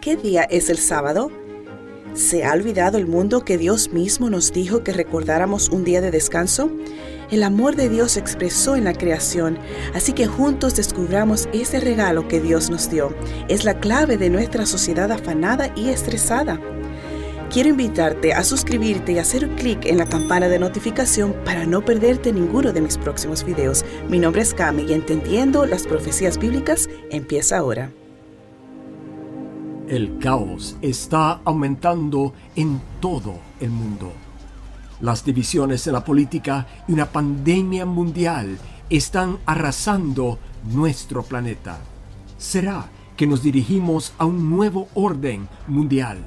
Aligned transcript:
¿Qué 0.00 0.16
día 0.16 0.44
es 0.44 0.70
el 0.70 0.78
sábado? 0.78 1.30
¿Se 2.14 2.44
ha 2.44 2.52
olvidado 2.54 2.98
el 2.98 3.06
mundo 3.06 3.44
que 3.44 3.58
Dios 3.58 3.92
mismo 3.92 4.30
nos 4.30 4.52
dijo 4.52 4.82
que 4.82 4.92
recordáramos 4.92 5.68
un 5.68 5.84
día 5.84 6.00
de 6.00 6.10
descanso? 6.10 6.70
El 7.30 7.42
amor 7.42 7.76
de 7.76 7.88
Dios 7.88 8.12
se 8.12 8.20
expresó 8.20 8.76
en 8.76 8.84
la 8.84 8.94
creación, 8.94 9.58
así 9.94 10.12
que 10.12 10.26
juntos 10.26 10.74
descubramos 10.74 11.48
ese 11.52 11.78
regalo 11.78 12.26
que 12.26 12.40
Dios 12.40 12.70
nos 12.70 12.90
dio. 12.90 13.14
Es 13.48 13.64
la 13.64 13.78
clave 13.78 14.16
de 14.16 14.30
nuestra 14.30 14.66
sociedad 14.66 15.12
afanada 15.12 15.70
y 15.76 15.90
estresada. 15.90 16.58
Quiero 17.50 17.68
invitarte 17.68 18.32
a 18.32 18.42
suscribirte 18.42 19.12
y 19.12 19.18
hacer 19.18 19.44
un 19.44 19.54
clic 19.56 19.84
en 19.84 19.98
la 19.98 20.06
campana 20.06 20.48
de 20.48 20.58
notificación 20.58 21.34
para 21.44 21.66
no 21.66 21.84
perderte 21.84 22.32
ninguno 22.32 22.72
de 22.72 22.80
mis 22.80 22.96
próximos 22.96 23.44
videos. 23.44 23.84
Mi 24.08 24.18
nombre 24.18 24.42
es 24.42 24.54
Cami 24.54 24.84
y 24.84 24.92
Entendiendo 24.92 25.66
las 25.66 25.86
Profecías 25.86 26.38
Bíblicas 26.38 26.88
empieza 27.10 27.58
ahora. 27.58 27.92
El 29.90 30.18
caos 30.18 30.76
está 30.82 31.40
aumentando 31.44 32.32
en 32.54 32.80
todo 33.00 33.40
el 33.58 33.70
mundo. 33.70 34.12
Las 35.00 35.24
divisiones 35.24 35.84
en 35.88 35.94
la 35.94 36.04
política 36.04 36.64
y 36.86 36.92
una 36.92 37.06
pandemia 37.06 37.86
mundial 37.86 38.56
están 38.88 39.38
arrasando 39.46 40.38
nuestro 40.72 41.24
planeta. 41.24 41.80
¿Será 42.38 42.88
que 43.16 43.26
nos 43.26 43.42
dirigimos 43.42 44.12
a 44.16 44.26
un 44.26 44.48
nuevo 44.48 44.86
orden 44.94 45.48
mundial? 45.66 46.18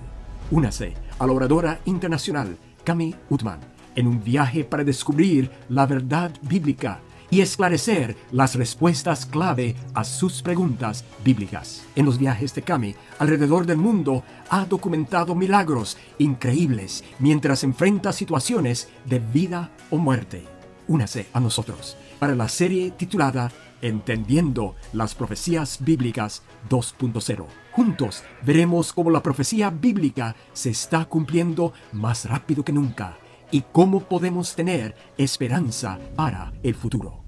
Únase 0.51 0.95
a 1.17 1.25
la 1.25 1.31
oradora 1.31 1.79
internacional 1.85 2.57
Cami 2.83 3.15
Utman 3.29 3.61
en 3.95 4.07
un 4.07 4.21
viaje 4.21 4.65
para 4.65 4.83
descubrir 4.83 5.49
la 5.69 5.85
verdad 5.85 6.33
bíblica 6.41 6.99
y 7.33 7.41
esclarecer 7.41 8.15
las 8.31 8.53
respuestas 8.53 9.25
clave 9.25 9.75
a 9.95 10.03
sus 10.03 10.43
preguntas 10.43 11.03
bíblicas. 11.25 11.83
En 11.95 12.05
los 12.05 12.19
viajes 12.19 12.53
de 12.53 12.61
Cami 12.61 12.93
alrededor 13.17 13.65
del 13.65 13.77
mundo 13.77 14.23
ha 14.51 14.65
documentado 14.65 15.33
milagros 15.33 15.97
increíbles 16.19 17.03
mientras 17.17 17.63
enfrenta 17.63 18.13
situaciones 18.13 18.87
de 19.05 19.17
vida 19.17 19.71
o 19.89 19.97
muerte. 19.97 20.43
Únase 20.87 21.25
a 21.33 21.39
nosotros 21.39 21.97
para 22.19 22.35
la 22.35 22.47
serie 22.47 22.91
titulada 22.91 23.51
Entendiendo 23.81 24.75
las 24.91 25.15
Profecías 25.15 25.79
Bíblicas 25.79 26.43
2.0. 26.69 27.47
Juntos 27.71 28.23
veremos 28.45 28.93
cómo 28.93 29.09
la 29.09 29.23
profecía 29.23 29.71
bíblica 29.71 30.35
se 30.53 30.69
está 30.69 31.05
cumpliendo 31.05 31.73
más 31.93 32.25
rápido 32.25 32.63
que 32.63 32.73
nunca 32.73 33.17
y 33.49 33.63
cómo 33.71 34.01
podemos 34.01 34.53
tener 34.53 34.95
esperanza 35.17 35.97
para 36.15 36.53
el 36.61 36.75
futuro. 36.75 37.22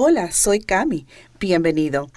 Hola, 0.00 0.30
soy 0.30 0.60
Cami. 0.60 1.08
Bienvenido. 1.40 2.08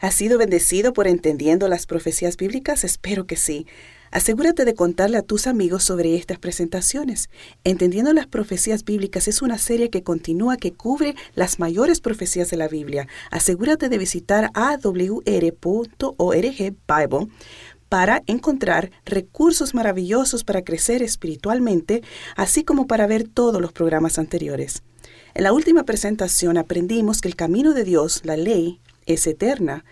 ¿Has 0.00 0.14
sido 0.14 0.38
bendecido 0.38 0.92
por 0.92 1.08
entendiendo 1.08 1.66
las 1.66 1.84
profecías 1.84 2.36
bíblicas? 2.36 2.84
Espero 2.84 3.26
que 3.26 3.34
sí. 3.34 3.66
Asegúrate 4.12 4.64
de 4.64 4.74
contarle 4.74 5.16
a 5.16 5.22
tus 5.22 5.48
amigos 5.48 5.82
sobre 5.82 6.14
estas 6.14 6.38
presentaciones. 6.38 7.30
Entendiendo 7.64 8.12
las 8.12 8.28
profecías 8.28 8.84
bíblicas 8.84 9.26
es 9.26 9.42
una 9.42 9.58
serie 9.58 9.90
que 9.90 10.04
continúa 10.04 10.56
que 10.56 10.74
cubre 10.74 11.16
las 11.34 11.58
mayores 11.58 12.00
profecías 12.00 12.50
de 12.50 12.56
la 12.56 12.68
Biblia. 12.68 13.08
Asegúrate 13.32 13.88
de 13.88 13.98
visitar 13.98 14.52
awr.org 14.54 15.56
Bible 16.22 17.28
para 17.88 18.22
encontrar 18.28 18.92
recursos 19.04 19.74
maravillosos 19.74 20.44
para 20.44 20.62
crecer 20.62 21.02
espiritualmente, 21.02 22.04
así 22.36 22.62
como 22.62 22.86
para 22.86 23.08
ver 23.08 23.26
todos 23.26 23.60
los 23.60 23.72
programas 23.72 24.20
anteriores. 24.20 24.84
En 25.34 25.42
la 25.42 25.52
última 25.52 25.82
presentación 25.82 26.56
aprendimos 26.58 27.20
que 27.20 27.26
el 27.26 27.34
camino 27.34 27.74
de 27.74 27.82
Dios, 27.82 28.20
la 28.24 28.36
ley, 28.36 28.80
es 29.04 29.26
eterna 29.26 29.84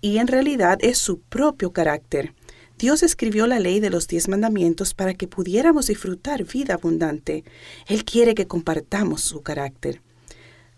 y 0.00 0.16
en 0.16 0.28
realidad 0.28 0.78
es 0.80 0.96
su 0.96 1.20
propio 1.20 1.74
carácter. 1.74 2.32
Dios 2.78 3.02
escribió 3.02 3.46
la 3.46 3.60
ley 3.60 3.80
de 3.80 3.90
los 3.90 4.08
diez 4.08 4.28
mandamientos 4.28 4.94
para 4.94 5.12
que 5.12 5.28
pudiéramos 5.28 5.88
disfrutar 5.88 6.44
vida 6.44 6.74
abundante. 6.74 7.44
Él 7.86 8.06
quiere 8.06 8.34
que 8.34 8.46
compartamos 8.46 9.20
su 9.20 9.42
carácter. 9.42 10.00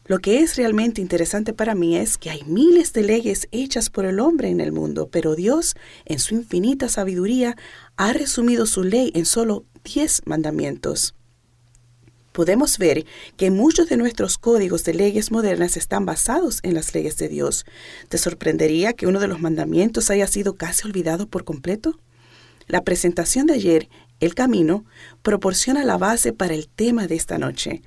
Lo 0.06 0.18
que 0.18 0.40
es 0.40 0.56
realmente 0.56 1.00
interesante 1.00 1.52
para 1.52 1.76
mí 1.76 1.96
es 1.96 2.18
que 2.18 2.30
hay 2.30 2.42
miles 2.46 2.92
de 2.92 3.04
leyes 3.04 3.46
hechas 3.52 3.90
por 3.90 4.06
el 4.06 4.18
hombre 4.18 4.48
en 4.48 4.60
el 4.60 4.72
mundo, 4.72 5.08
pero 5.08 5.36
Dios, 5.36 5.76
en 6.04 6.18
su 6.18 6.34
infinita 6.34 6.88
sabiduría, 6.88 7.56
ha 7.96 8.12
resumido 8.12 8.66
su 8.66 8.82
ley 8.82 9.12
en 9.14 9.24
solo 9.24 9.66
diez 9.84 10.22
mandamientos 10.24 11.14
podemos 12.32 12.78
ver 12.78 13.04
que 13.36 13.50
muchos 13.50 13.88
de 13.88 13.96
nuestros 13.96 14.38
códigos 14.38 14.84
de 14.84 14.94
leyes 14.94 15.30
modernas 15.30 15.76
están 15.76 16.06
basados 16.06 16.60
en 16.62 16.74
las 16.74 16.94
leyes 16.94 17.16
de 17.16 17.28
Dios. 17.28 17.64
¿Te 18.08 18.18
sorprendería 18.18 18.92
que 18.92 19.06
uno 19.06 19.20
de 19.20 19.28
los 19.28 19.40
mandamientos 19.40 20.10
haya 20.10 20.26
sido 20.26 20.54
casi 20.54 20.86
olvidado 20.86 21.26
por 21.26 21.44
completo? 21.44 21.98
La 22.66 22.82
presentación 22.82 23.46
de 23.46 23.54
ayer, 23.54 23.88
El 24.20 24.34
Camino, 24.34 24.84
proporciona 25.22 25.84
la 25.84 25.98
base 25.98 26.32
para 26.32 26.54
el 26.54 26.68
tema 26.68 27.06
de 27.06 27.16
esta 27.16 27.38
noche. 27.38 27.82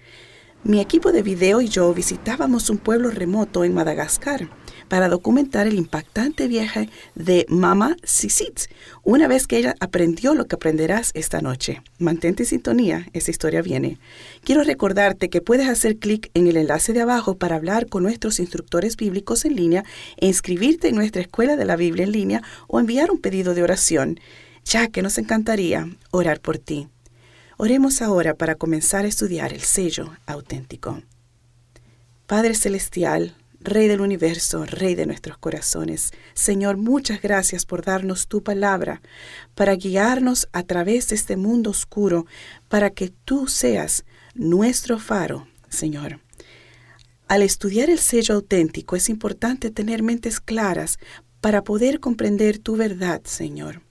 Mi 0.63 0.79
equipo 0.79 1.11
de 1.11 1.21
video 1.21 1.61
y 1.61 1.67
yo 1.67 1.93
visitábamos 1.93 2.69
un 2.69 2.77
pueblo 2.77 3.09
remoto 3.09 3.63
en 3.63 3.73
Madagascar 3.73 4.49
para 4.87 5.09
documentar 5.09 5.67
el 5.67 5.75
impactante 5.75 6.47
viaje 6.47 6.89
de 7.15 7.45
Mama 7.49 7.97
Sisit, 8.03 8.61
una 9.03 9.27
vez 9.27 9.47
que 9.47 9.57
ella 9.57 9.75
aprendió 9.79 10.35
lo 10.35 10.45
que 10.45 10.55
aprenderás 10.55 11.11
esta 11.13 11.41
noche. 11.41 11.81
Mantente 11.99 12.43
en 12.43 12.49
sintonía, 12.49 13.07
esta 13.13 13.31
historia 13.31 13.61
viene. 13.61 13.97
Quiero 14.43 14.63
recordarte 14.63 15.29
que 15.29 15.41
puedes 15.41 15.67
hacer 15.67 15.97
clic 15.97 16.29
en 16.33 16.47
el 16.47 16.57
enlace 16.57 16.93
de 16.93 17.01
abajo 17.01 17.37
para 17.37 17.55
hablar 17.55 17.87
con 17.87 18.03
nuestros 18.03 18.39
instructores 18.39 18.97
bíblicos 18.97 19.45
en 19.45 19.55
línea 19.55 19.83
e 20.17 20.27
inscribirte 20.27 20.89
en 20.89 20.95
nuestra 20.95 21.21
escuela 21.21 21.55
de 21.55 21.65
la 21.65 21.75
Biblia 21.75 22.05
en 22.05 22.11
línea 22.11 22.43
o 22.67 22.79
enviar 22.79 23.11
un 23.11 23.19
pedido 23.19 23.53
de 23.53 23.63
oración, 23.63 24.19
ya 24.65 24.87
que 24.87 25.01
nos 25.01 25.17
encantaría 25.17 25.89
orar 26.11 26.39
por 26.39 26.57
ti. 26.57 26.87
Oremos 27.57 28.01
ahora 28.01 28.33
para 28.33 28.55
comenzar 28.55 29.05
a 29.05 29.07
estudiar 29.07 29.53
el 29.53 29.61
sello 29.61 30.13
auténtico. 30.25 31.01
Padre 32.25 32.55
Celestial, 32.55 33.35
Rey 33.63 33.87
del 33.87 34.01
universo, 34.01 34.65
Rey 34.65 34.93
de 34.93 35.05
nuestros 35.05 35.37
corazones, 35.37 36.11
Señor, 36.33 36.75
muchas 36.75 37.21
gracias 37.21 37.65
por 37.65 37.85
darnos 37.85 38.27
tu 38.27 38.43
palabra, 38.43 39.01
para 39.55 39.75
guiarnos 39.75 40.49
a 40.51 40.63
través 40.63 41.07
de 41.07 41.15
este 41.15 41.37
mundo 41.37 41.69
oscuro, 41.69 42.25
para 42.67 42.89
que 42.89 43.13
tú 43.23 43.47
seas 43.47 44.03
nuestro 44.35 44.99
faro, 44.99 45.47
Señor. 45.69 46.19
Al 47.29 47.41
estudiar 47.41 47.89
el 47.89 47.99
sello 47.99 48.35
auténtico 48.35 48.97
es 48.97 49.07
importante 49.07 49.71
tener 49.71 50.03
mentes 50.03 50.41
claras 50.41 50.99
para 51.39 51.63
poder 51.63 52.01
comprender 52.01 52.59
tu 52.59 52.75
verdad, 52.75 53.21
Señor. 53.23 53.81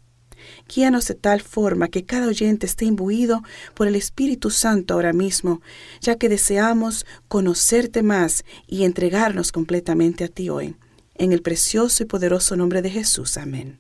Guíanos 0.75 1.09
de 1.09 1.15
tal 1.15 1.43
forma 1.43 1.88
que 1.88 2.05
cada 2.05 2.28
oyente 2.28 2.66
esté 2.66 2.87
imbuido 2.87 3.43
por 3.75 3.88
el 3.88 3.97
Espíritu 3.97 4.50
Santo 4.50 4.94
ahora 4.94 5.12
mismo, 5.12 5.60
ya 6.00 6.16
que 6.16 6.28
deseamos 6.28 7.05
conocerte 7.28 8.03
más 8.03 8.44
y 8.66 8.84
entregarnos 8.84 9.53
completamente 9.53 10.25
a 10.25 10.28
ti 10.28 10.49
hoy. 10.49 10.77
En 11.15 11.32
el 11.32 11.43
precioso 11.43 12.03
y 12.03 12.06
poderoso 12.06 12.56
nombre 12.56 12.81
de 12.81 12.91
Jesús. 12.91 13.37
Amén. 13.37 13.78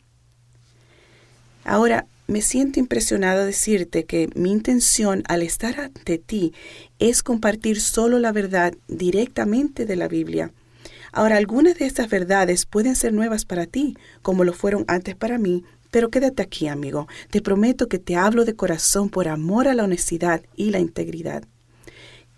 Ahora, 1.64 2.06
me 2.26 2.42
siento 2.42 2.80
impresionada 2.80 3.44
decirte 3.44 4.04
que 4.04 4.28
mi 4.34 4.50
intención 4.50 5.22
al 5.28 5.42
estar 5.42 5.80
ante 5.80 6.18
ti 6.18 6.52
es 6.98 7.22
compartir 7.22 7.80
solo 7.80 8.18
la 8.18 8.32
verdad 8.32 8.74
directamente 8.88 9.86
de 9.86 9.96
la 9.96 10.08
Biblia. 10.08 10.52
Ahora, 11.12 11.36
algunas 11.36 11.76
de 11.78 11.86
estas 11.86 12.08
verdades 12.08 12.64
pueden 12.64 12.96
ser 12.96 13.12
nuevas 13.12 13.44
para 13.44 13.66
ti, 13.66 13.96
como 14.22 14.44
lo 14.44 14.54
fueron 14.54 14.84
antes 14.88 15.14
para 15.14 15.36
mí, 15.36 15.64
pero 15.92 16.10
quédate 16.10 16.42
aquí, 16.42 16.66
amigo. 16.66 17.06
Te 17.30 17.42
prometo 17.42 17.86
que 17.86 18.00
te 18.00 18.16
hablo 18.16 18.44
de 18.44 18.56
corazón 18.56 19.10
por 19.10 19.28
amor 19.28 19.68
a 19.68 19.74
la 19.74 19.84
honestidad 19.84 20.42
y 20.56 20.70
la 20.70 20.80
integridad. 20.80 21.44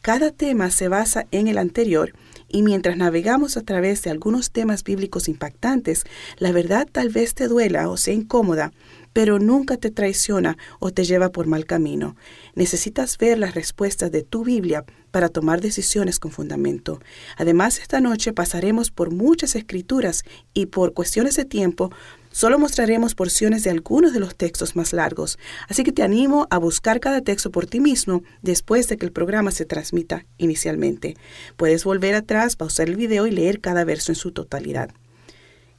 Cada 0.03 0.33
tema 0.33 0.71
se 0.71 0.89
basa 0.89 1.27
en 1.31 1.49
el 1.49 1.57
anterior 1.57 2.13
y 2.49 2.63
mientras 2.63 2.99
navegamos 2.99 3.57
a 3.57 3.63
través 3.63 4.03
de 4.03 4.11
algunos 4.11 4.51
temas 4.51 4.85
bíblicos 4.85 5.29
impactantes, 5.29 6.05
la 6.37 6.53
verdad 6.53 6.87
tal 6.91 7.09
vez 7.09 7.35
te 7.35 7.49
duela 7.49 7.89
o 7.89 7.97
sea 7.97 8.13
incómoda, 8.13 8.73
pero 9.15 9.39
nunca 9.39 9.77
te 9.77 9.91
traiciona 9.91 10.59
o 10.81 10.91
te 10.91 11.05
lleva 11.05 11.31
por 11.31 11.47
mal 11.47 11.65
camino. 11.65 12.17
Necesitas 12.55 13.17
ver 13.17 13.39
las 13.39 13.55
respuestas 13.55 14.11
de 14.11 14.23
tu 14.23 14.45
Biblia 14.45 14.85
para 15.11 15.29
tomar 15.29 15.61
decisiones 15.61 16.19
con 16.19 16.33
fundamento. 16.33 17.01
Además, 17.37 17.79
esta 17.79 18.01
noche 18.01 18.33
pasaremos 18.33 18.91
por 18.91 19.13
muchas 19.13 19.55
escrituras 19.55 20.25
y 20.53 20.67
por 20.67 20.93
cuestiones 20.93 21.37
de 21.37 21.45
tiempo 21.45 21.93
Solo 22.35 22.59
mostraremos 22.59 23.15
porciones 23.15 23.63
de 23.63 23.71
algunos 23.71 24.13
de 24.13 24.19
los 24.19 24.35
textos 24.35 24.75
más 24.75 24.93
largos, 24.93 25.39
así 25.69 25.85
que 25.85 25.93
te 25.93 26.03
animo 26.03 26.49
a 26.51 26.59
buscar 26.59 26.99
cada 26.99 27.21
texto 27.21 27.53
por 27.53 27.67
ti 27.67 27.79
mismo 27.79 28.25
después 28.43 28.89
de 28.89 28.97
que 28.97 29.07
el 29.07 29.13
programa 29.13 29.53
se 29.53 29.65
transmita 29.65 30.27
inicialmente. 30.37 31.17
Puedes 31.57 31.85
volver 31.85 32.17
atrás, 32.17 32.57
pausar 32.57 32.89
el 32.89 32.97
video 32.97 33.29
y 33.29 33.31
leer 33.31 33.61
cada 33.61 33.85
verso 33.85 34.11
en 34.11 34.17
su 34.17 34.33
totalidad. 34.33 34.91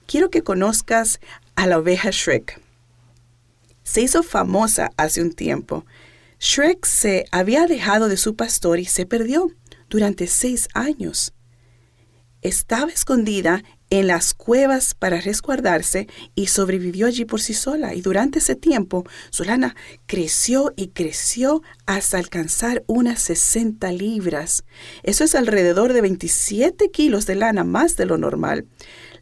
Quiero 0.08 0.30
que 0.30 0.44
conozcas 0.44 1.20
a 1.58 1.68
la 1.68 1.78
oveja 1.78 2.12
Shrek. 2.12 2.62
Se 3.84 4.00
hizo 4.00 4.24
famosa 4.24 4.92
hace 4.96 5.22
un 5.22 5.34
tiempo. 5.34 5.86
Shrek 6.40 6.86
se 6.86 7.26
había 7.32 7.64
alejado 7.64 8.08
de 8.08 8.16
su 8.16 8.38
pastor 8.38 8.80
y 8.80 8.86
se 8.86 9.06
perdió 9.06 9.52
durante 9.90 10.26
seis 10.28 10.70
años. 10.74 11.34
Estaba 12.42 12.92
escondida 12.92 13.62
en 13.90 14.08
las 14.08 14.34
cuevas 14.34 14.94
para 14.94 15.22
resguardarse 15.22 16.08
y 16.34 16.48
sobrevivió 16.48 17.08
allí 17.08 17.26
por 17.26 17.42
sí 17.42 17.54
sola. 17.54 17.94
Y 17.94 18.02
durante 18.02 18.40
ese 18.40 18.56
tiempo 18.56 19.06
su 19.30 19.44
lana 19.44 19.76
creció 20.06 20.74
y 20.76 20.88
creció 20.90 21.62
hasta 21.86 22.18
alcanzar 22.18 22.84
unas 22.88 23.22
60 23.22 23.92
libras. 23.92 24.64
Eso 25.04 25.24
es 25.24 25.36
alrededor 25.36 25.94
de 25.94 26.02
27 26.02 26.90
kilos 26.92 27.26
de 27.26 27.36
lana 27.36 27.64
más 27.64 27.96
de 27.96 28.06
lo 28.06 28.18
normal. 28.18 28.66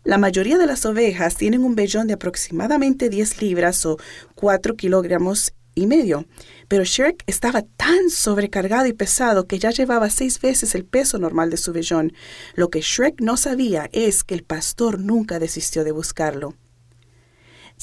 La 0.03 0.17
mayoría 0.17 0.57
de 0.57 0.67
las 0.67 0.85
ovejas 0.85 1.37
tienen 1.37 1.63
un 1.63 1.75
vellón 1.75 2.07
de 2.07 2.15
aproximadamente 2.15 3.09
10 3.09 3.41
libras 3.41 3.85
o 3.85 3.97
4 4.35 4.75
kilogramos 4.75 5.53
y 5.75 5.87
medio. 5.87 6.25
Pero 6.67 6.83
Shrek 6.83 7.23
estaba 7.27 7.61
tan 7.61 8.09
sobrecargado 8.09 8.87
y 8.87 8.93
pesado 8.93 9.47
que 9.47 9.59
ya 9.59 9.71
llevaba 9.71 10.09
seis 10.09 10.39
veces 10.39 10.75
el 10.75 10.85
peso 10.85 11.19
normal 11.19 11.49
de 11.49 11.57
su 11.57 11.73
vellón. 11.73 12.13
Lo 12.55 12.69
que 12.69 12.81
Shrek 12.81 13.21
no 13.21 13.37
sabía 13.37 13.89
es 13.91 14.23
que 14.23 14.35
el 14.35 14.43
pastor 14.43 14.99
nunca 14.99 15.39
desistió 15.39 15.83
de 15.83 15.91
buscarlo. 15.91 16.55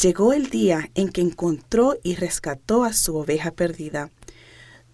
Llegó 0.00 0.32
el 0.32 0.50
día 0.50 0.90
en 0.94 1.08
que 1.08 1.20
encontró 1.20 1.98
y 2.02 2.14
rescató 2.14 2.84
a 2.84 2.92
su 2.92 3.16
oveja 3.16 3.50
perdida. 3.50 4.10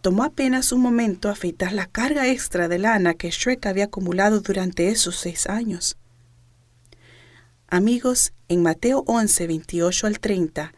Tomó 0.00 0.24
apenas 0.24 0.72
un 0.72 0.80
momento 0.80 1.28
afeitar 1.28 1.72
la 1.72 1.86
carga 1.86 2.28
extra 2.28 2.68
de 2.68 2.78
lana 2.78 3.14
que 3.14 3.30
Shrek 3.30 3.66
había 3.66 3.84
acumulado 3.84 4.40
durante 4.40 4.88
esos 4.88 5.16
seis 5.16 5.46
años. 5.46 5.96
Amigos, 7.68 8.32
en 8.48 8.62
Mateo 8.62 9.02
11, 9.06 9.46
28 9.48 10.06
al 10.06 10.20
30, 10.20 10.72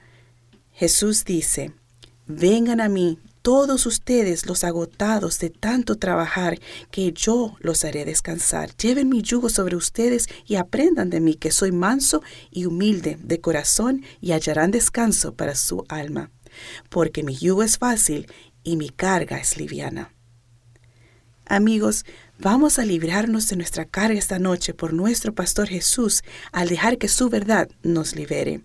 Jesús 0.72 1.24
dice, 1.24 1.72
Vengan 2.30 2.82
a 2.82 2.90
mí 2.90 3.18
todos 3.40 3.86
ustedes 3.86 4.44
los 4.44 4.62
agotados 4.62 5.38
de 5.38 5.48
tanto 5.48 5.96
trabajar, 5.96 6.58
que 6.90 7.10
yo 7.14 7.56
los 7.60 7.86
haré 7.86 8.04
descansar. 8.04 8.76
Lleven 8.76 9.08
mi 9.08 9.22
yugo 9.22 9.48
sobre 9.48 9.76
ustedes 9.76 10.26
y 10.44 10.56
aprendan 10.56 11.08
de 11.08 11.20
mí 11.20 11.36
que 11.36 11.50
soy 11.50 11.72
manso 11.72 12.22
y 12.50 12.66
humilde 12.66 13.16
de 13.22 13.40
corazón 13.40 14.04
y 14.20 14.32
hallarán 14.32 14.72
descanso 14.72 15.32
para 15.32 15.54
su 15.54 15.86
alma, 15.88 16.30
porque 16.90 17.22
mi 17.22 17.34
yugo 17.34 17.62
es 17.62 17.78
fácil 17.78 18.30
y 18.62 18.76
mi 18.76 18.90
carga 18.90 19.38
es 19.38 19.56
liviana. 19.56 20.12
Amigos, 21.46 22.04
vamos 22.38 22.78
a 22.78 22.84
librarnos 22.84 23.48
de 23.48 23.56
nuestra 23.56 23.86
carga 23.86 24.18
esta 24.18 24.38
noche 24.38 24.74
por 24.74 24.92
nuestro 24.92 25.34
Pastor 25.34 25.66
Jesús 25.66 26.22
al 26.52 26.68
dejar 26.68 26.98
que 26.98 27.08
su 27.08 27.30
verdad 27.30 27.70
nos 27.82 28.14
libere. 28.14 28.60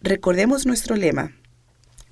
Recordemos 0.00 0.64
nuestro 0.64 0.94
lema 0.94 1.41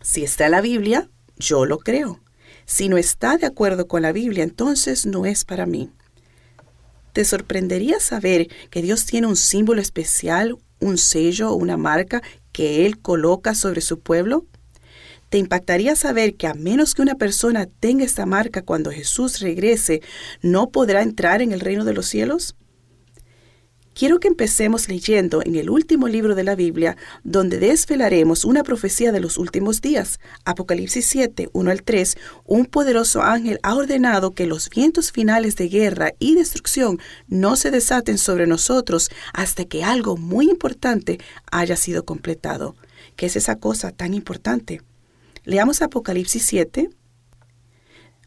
si 0.00 0.25
está 0.25 0.47
en 0.47 0.52
la 0.52 0.61
Biblia, 0.61 1.08
yo 1.37 1.67
lo 1.67 1.79
creo. 1.79 2.20
Si 2.67 2.88
no 2.88 2.97
está 2.97 3.37
de 3.37 3.47
acuerdo 3.47 3.88
con 3.88 4.02
la 4.02 4.12
Biblia, 4.12 4.44
entonces 4.44 5.06
no 5.06 5.26
es 5.26 5.44
para 5.44 5.67
mí. 5.67 5.91
¿Te 7.12 7.25
sorprendería 7.25 7.99
saber 7.99 8.49
que 8.70 8.82
Dios 8.82 9.05
tiene 9.05 9.26
un 9.26 9.37
símbolo 9.37 9.81
especial, 9.81 10.56
un 10.79 10.97
sello 10.97 11.50
o 11.50 11.55
una 11.55 11.76
marca 11.76 12.23
que 12.52 12.87
Él 12.87 13.00
coloca 13.00 13.55
sobre 13.55 13.81
su 13.81 14.00
pueblo? 14.00 14.47
¿Te 15.29 15.38
impactaría 15.38 15.97
saber 15.97 16.35
que 16.35 16.47
a 16.47 16.55
menos 16.55 16.94
que 16.94 17.02
una 17.02 17.17
persona 17.17 17.67
tenga 17.67 18.05
esta 18.05 18.26
marca 18.26 18.62
cuando 18.62 18.91
Jesús 18.91 19.41
regrese, 19.41 20.02
no 20.43 20.70
podrá 20.70 21.02
entrar 21.02 21.43
en 21.43 21.52
el 21.52 21.61
reino 21.61 21.85
de 21.85 21.94
los 21.94 22.06
cielos? 22.06 22.56
Quiero 24.00 24.19
que 24.19 24.29
empecemos 24.29 24.88
leyendo 24.88 25.43
en 25.44 25.56
el 25.56 25.69
último 25.69 26.08
libro 26.08 26.35
de 26.35 26.43
la 26.43 26.55
Biblia, 26.55 26.97
donde 27.23 27.58
desvelaremos 27.58 28.47
una 28.47 28.62
profecía 28.62 29.12
de 29.12 29.20
los 29.20 29.37
últimos 29.37 29.82
días. 29.82 30.20
Apocalipsis 30.47 31.05
7, 31.05 31.50
1 31.52 31.70
al 31.70 31.82
3, 31.82 32.17
un 32.47 32.64
poderoso 32.64 33.20
ángel 33.20 33.61
ha 33.62 33.75
ordenado 33.75 34.31
que 34.31 34.47
los 34.47 34.70
vientos 34.70 35.12
finales 35.12 35.56
de 35.56 35.69
guerra 35.69 36.12
y 36.19 36.35
destrucción 36.35 36.99
no 37.29 37.56
se 37.56 37.70
desaten 37.70 38.17
sobre 38.17 38.47
nosotros 38.47 39.11
hasta 39.35 39.67
que 39.67 39.85
algo 39.85 40.17
muy 40.17 40.49
importante 40.49 41.19
haya 41.52 41.76
sido 41.76 42.06
completado. 42.06 42.76
¿Qué 43.17 43.26
es 43.26 43.37
esa 43.37 43.56
cosa 43.56 43.91
tan 43.91 44.14
importante? 44.14 44.81
Leamos 45.44 45.82
Apocalipsis 45.82 46.47
7, 46.47 46.88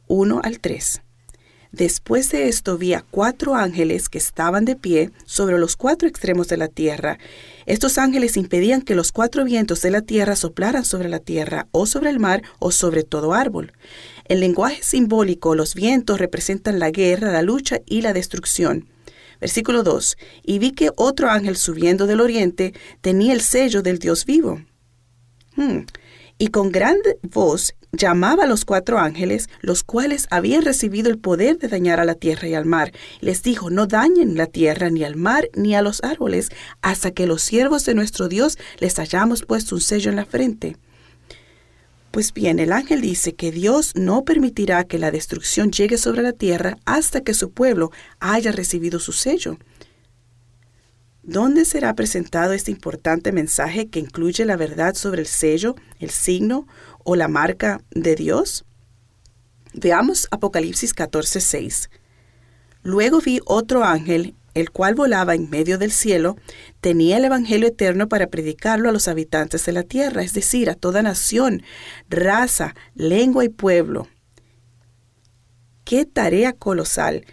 1 0.05 0.41
al 0.43 0.59
3. 0.59 1.01
Después 1.73 2.29
de 2.29 2.49
esto 2.49 2.77
vi 2.77 2.93
a 2.93 3.01
cuatro 3.01 3.55
ángeles 3.55 4.07
que 4.07 4.19
estaban 4.19 4.63
de 4.63 4.75
pie 4.75 5.09
sobre 5.25 5.57
los 5.57 5.75
cuatro 5.75 6.07
extremos 6.07 6.47
de 6.47 6.55
la 6.55 6.67
tierra. 6.67 7.17
Estos 7.65 7.97
ángeles 7.97 8.37
impedían 8.37 8.83
que 8.83 8.93
los 8.93 9.11
cuatro 9.11 9.43
vientos 9.43 9.81
de 9.81 9.89
la 9.89 10.03
tierra 10.03 10.35
soplaran 10.35 10.85
sobre 10.85 11.09
la 11.09 11.17
tierra, 11.17 11.65
o 11.71 11.87
sobre 11.87 12.11
el 12.11 12.19
mar, 12.19 12.43
o 12.59 12.69
sobre 12.69 13.01
todo 13.01 13.33
árbol. 13.33 13.73
En 14.25 14.39
lenguaje 14.39 14.83
simbólico, 14.83 15.55
los 15.55 15.73
vientos 15.73 16.19
representan 16.19 16.77
la 16.77 16.91
guerra, 16.91 17.31
la 17.31 17.41
lucha 17.41 17.79
y 17.87 18.01
la 18.01 18.13
destrucción. 18.13 18.87
Versículo 19.41 19.81
2. 19.81 20.15
Y 20.43 20.59
vi 20.59 20.73
que 20.73 20.91
otro 20.95 21.31
ángel 21.31 21.57
subiendo 21.57 22.05
del 22.05 22.21
oriente 22.21 22.75
tenía 23.01 23.33
el 23.33 23.41
sello 23.41 23.81
del 23.81 23.97
Dios 23.97 24.27
vivo. 24.27 24.61
Hmm. 25.55 25.85
Y 26.38 26.47
con 26.47 26.71
gran 26.71 26.97
voz 27.21 27.75
llamaba 27.91 28.44
a 28.44 28.47
los 28.47 28.65
cuatro 28.65 28.97
ángeles, 28.97 29.50
los 29.62 29.83
cuales 29.83 30.27
habían 30.31 30.63
recibido 30.63 31.09
el 31.09 31.19
poder 31.19 31.59
de 31.59 31.68
dañar 31.68 32.00
a 32.00 32.06
la 32.06 32.15
tierra 32.15 32.47
y 32.47 32.56
al 32.56 32.65
mar. 32.65 32.91
Les 33.21 33.44
dijo, 33.44 33.69
no 33.69 33.85
dañen 33.85 34.35
la 34.35 34.47
tierra, 34.47 34.89
ni 34.89 35.03
al 35.03 35.15
mar, 35.15 35.50
ni 35.56 35.75
a 35.75 35.81
los 35.81 36.03
árboles, 36.03 36.50
hasta 36.81 37.12
que 37.12 37.27
los 37.27 37.44
siervos 37.44 37.85
de 37.85 37.94
nuestro 37.94 38.27
Dios 38.27 38.57
les 38.80 38.97
hayamos 39.00 39.44
puesto 39.44 39.75
un 39.75 39.81
sello 39.81 40.09
en 40.09 40.15
la 40.18 40.25
frente. 40.25 40.75
Pues 42.13 42.31
bien, 42.31 42.59
el 42.59 42.71
ángel 42.74 43.01
dice 43.01 43.33
que 43.33 43.51
Dios 43.51 43.94
no 43.95 44.24
permitirá 44.24 44.83
que 44.83 45.00
la 45.00 45.09
destrucción 45.09 45.71
llegue 45.71 45.97
sobre 45.97 46.21
la 46.21 46.33
tierra 46.33 46.77
hasta 46.85 47.21
que 47.21 47.33
su 47.33 47.50
pueblo 47.50 47.91
haya 48.19 48.51
recibido 48.51 49.00
su 49.00 49.13
sello. 49.13 49.57
¿Dónde 51.25 51.63
será 51.63 51.95
presentado 51.95 52.51
este 52.51 52.69
importante 52.69 53.31
mensaje 53.31 53.87
que 53.87 54.01
incluye 54.01 54.43
la 54.43 54.57
verdad 54.57 54.93
sobre 54.93 55.21
el 55.21 55.27
sello, 55.27 55.75
el 55.99 56.09
signo 56.09 56.67
o 57.05 57.15
la 57.15 57.29
marca 57.29 57.81
de 57.91 58.15
Dios? 58.15 58.65
Veamos 59.73 60.27
Apocalipsis 60.31 60.93
14:6. 60.93 61.89
Luego 62.83 63.21
vi 63.21 63.39
otro 63.45 63.85
ángel, 63.85 64.35
el 64.53 64.71
cual 64.71 64.95
volaba 64.95 65.33
en 65.33 65.49
medio 65.49 65.77
del 65.77 65.93
cielo, 65.93 66.35
tenía 66.81 67.15
el 67.15 67.23
Evangelio 67.23 67.69
eterno 67.69 68.09
para 68.09 68.27
predicarlo 68.27 68.89
a 68.89 68.91
los 68.91 69.07
habitantes 69.07 69.65
de 69.65 69.71
la 69.71 69.83
tierra, 69.83 70.23
es 70.23 70.33
decir, 70.33 70.69
a 70.69 70.75
toda 70.75 71.01
nación, 71.01 71.63
raza, 72.09 72.75
lengua 72.95 73.45
y 73.45 73.49
pueblo. 73.49 74.09
¡Qué 75.85 76.05
tarea 76.05 76.51
colosal! 76.51 77.25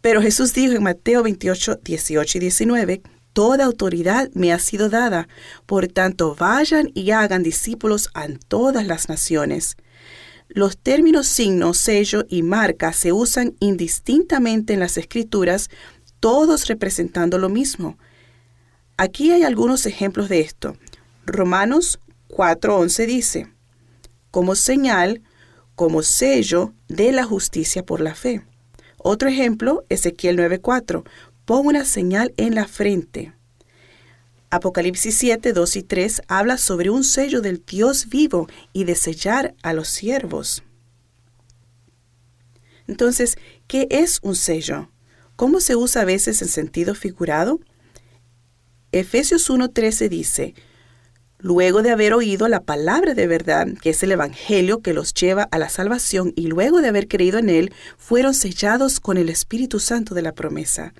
Pero 0.00 0.22
Jesús 0.22 0.54
dijo 0.54 0.74
en 0.74 0.84
Mateo 0.84 1.24
28, 1.24 1.80
18 1.82 2.38
y 2.38 2.40
19, 2.40 3.02
Toda 3.32 3.64
autoridad 3.64 4.30
me 4.34 4.52
ha 4.52 4.58
sido 4.58 4.88
dada, 4.88 5.28
por 5.66 5.88
tanto 5.88 6.34
vayan 6.34 6.90
y 6.94 7.12
hagan 7.12 7.42
discípulos 7.42 8.10
a 8.14 8.26
todas 8.48 8.86
las 8.86 9.08
naciones. 9.08 9.76
Los 10.48 10.76
términos 10.76 11.28
signo, 11.28 11.72
sello 11.72 12.24
y 12.28 12.42
marca 12.42 12.92
se 12.92 13.12
usan 13.12 13.54
indistintamente 13.58 14.74
en 14.74 14.80
las 14.80 14.98
escrituras, 14.98 15.70
todos 16.20 16.66
representando 16.66 17.38
lo 17.38 17.48
mismo. 17.48 17.96
Aquí 18.98 19.32
hay 19.32 19.44
algunos 19.44 19.86
ejemplos 19.86 20.28
de 20.28 20.40
esto. 20.40 20.76
Romanos 21.24 22.00
4:11 22.28 23.06
dice, 23.06 23.52
como 24.30 24.54
señal, 24.54 25.22
como 25.74 26.02
sello 26.02 26.74
de 26.88 27.12
la 27.12 27.24
justicia 27.24 27.84
por 27.84 28.00
la 28.00 28.14
fe. 28.14 28.44
Otro 28.98 29.28
ejemplo, 29.28 29.84
Ezequiel 29.88 30.36
9:4, 30.36 31.04
Pon 31.52 31.66
una 31.66 31.84
señal 31.84 32.32
en 32.38 32.54
la 32.54 32.66
frente. 32.66 33.34
Apocalipsis 34.48 35.14
7, 35.16 35.52
2 35.52 35.76
y 35.76 35.82
3 35.82 36.22
habla 36.26 36.56
sobre 36.56 36.88
un 36.88 37.04
sello 37.04 37.42
del 37.42 37.62
Dios 37.66 38.08
vivo 38.08 38.48
y 38.72 38.84
de 38.84 38.94
sellar 38.94 39.54
a 39.62 39.74
los 39.74 39.88
siervos. 39.88 40.62
Entonces, 42.86 43.36
¿qué 43.66 43.86
es 43.90 44.18
un 44.22 44.34
sello? 44.34 44.88
¿Cómo 45.36 45.60
se 45.60 45.76
usa 45.76 46.00
a 46.00 46.06
veces 46.06 46.40
en 46.40 46.48
sentido 46.48 46.94
figurado? 46.94 47.60
Efesios 48.90 49.50
1.13 49.50 50.08
dice, 50.08 50.54
luego 51.38 51.82
de 51.82 51.90
haber 51.90 52.14
oído 52.14 52.48
la 52.48 52.62
palabra 52.62 53.12
de 53.12 53.26
verdad, 53.26 53.66
que 53.82 53.90
es 53.90 54.02
el 54.02 54.12
Evangelio 54.12 54.80
que 54.80 54.94
los 54.94 55.12
lleva 55.12 55.42
a 55.50 55.58
la 55.58 55.68
salvación, 55.68 56.32
y 56.34 56.46
luego 56.46 56.80
de 56.80 56.88
haber 56.88 57.08
creído 57.08 57.38
en 57.38 57.50
él, 57.50 57.74
fueron 57.98 58.32
sellados 58.32 59.00
con 59.00 59.18
el 59.18 59.28
Espíritu 59.28 59.80
Santo 59.80 60.14
de 60.14 60.22
la 60.22 60.32
promesa. 60.32 60.94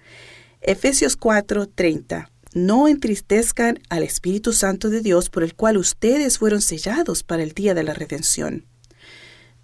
Efesios 0.64 1.16
4:30. 1.16 2.30
No 2.54 2.86
entristezcan 2.86 3.80
al 3.88 4.04
Espíritu 4.04 4.52
Santo 4.52 4.90
de 4.90 5.00
Dios 5.00 5.28
por 5.28 5.42
el 5.42 5.56
cual 5.56 5.76
ustedes 5.76 6.38
fueron 6.38 6.62
sellados 6.62 7.24
para 7.24 7.42
el 7.42 7.50
día 7.50 7.74
de 7.74 7.82
la 7.82 7.94
redención. 7.94 8.66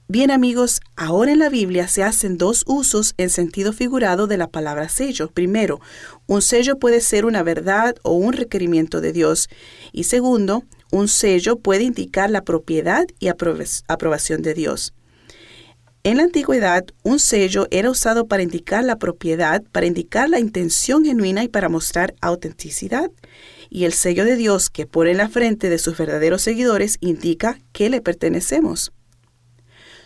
Bien 0.09 0.33
amigos, 0.33 0.81
ahora 0.97 1.31
en 1.31 1.39
la 1.39 1.51
Biblia 1.51 1.87
se 1.87 2.03
hacen 2.03 2.37
dos 2.37 2.65
usos 2.67 3.15
en 3.17 3.31
sentido 3.31 3.73
figurado 3.73 4.27
de 4.27 4.39
la 4.39 4.49
palabra 4.49 4.89
sello. 4.89 5.31
Primero, 5.31 5.81
un 6.27 6.43
sello 6.43 6.79
puede 6.79 7.01
ser 7.01 7.27
una 7.27 7.45
verdad 7.45 7.95
o 8.03 8.15
un 8.15 8.33
requerimiento 8.33 9.01
de 9.01 9.13
Dios. 9.13 9.49
Y 9.93 10.05
segundo, 10.05 10.65
un 10.91 11.07
sello 11.07 11.61
puede 11.61 11.85
indicar 11.85 12.31
la 12.31 12.43
propiedad 12.43 13.07
y 13.21 13.29
aprobación 13.29 14.43
de 14.43 14.55
Dios. 14.55 14.95
En 16.09 16.17
la 16.17 16.23
antigüedad, 16.23 16.87
un 17.03 17.19
sello 17.19 17.69
era 17.71 17.91
usado 17.91 18.29
para 18.29 18.43
indicar 18.43 18.83
la 18.83 18.97
propiedad, 18.97 19.63
para 19.73 19.85
indicar 19.85 20.31
la 20.31 20.41
intención 20.41 21.05
genuina 21.05 21.45
y 21.45 21.49
para 21.49 21.69
mostrar 21.69 22.15
autenticidad. 22.23 23.11
Y 23.69 23.85
el 23.85 23.93
sello 23.93 24.25
de 24.25 24.37
Dios 24.37 24.71
que 24.71 24.87
pone 24.87 25.11
en 25.11 25.19
la 25.19 25.29
frente 25.29 25.69
de 25.69 25.77
sus 25.77 25.99
verdaderos 25.99 26.41
seguidores 26.41 26.97
indica 27.01 27.59
que 27.73 27.91
le 27.91 28.01
pertenecemos. 28.01 28.91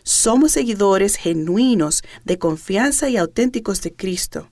Somos 0.02 0.50
seguidores 0.50 1.14
genuinos, 1.14 2.02
de 2.24 2.36
confianza 2.36 3.08
y 3.08 3.16
auténticos 3.16 3.80
de 3.82 3.94
Cristo. 3.94 4.50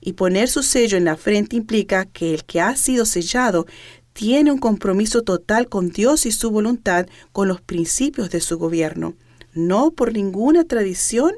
Y 0.00 0.12
poner 0.12 0.48
su 0.48 0.62
sello 0.62 0.96
en 0.96 1.06
la 1.06 1.16
frente 1.16 1.56
implica 1.56 2.04
que 2.04 2.32
el 2.32 2.44
que 2.44 2.60
ha 2.60 2.76
sido 2.76 3.06
sellado 3.06 3.66
tiene 4.12 4.52
un 4.52 4.58
compromiso 4.58 5.22
total 5.22 5.68
con 5.68 5.88
Dios 5.88 6.26
y 6.26 6.30
su 6.30 6.52
voluntad, 6.52 7.08
con 7.32 7.48
los 7.48 7.60
principios 7.60 8.30
de 8.30 8.40
su 8.40 8.56
gobierno 8.56 9.16
no 9.52 9.90
por 9.92 10.12
ninguna 10.12 10.64
tradición 10.64 11.32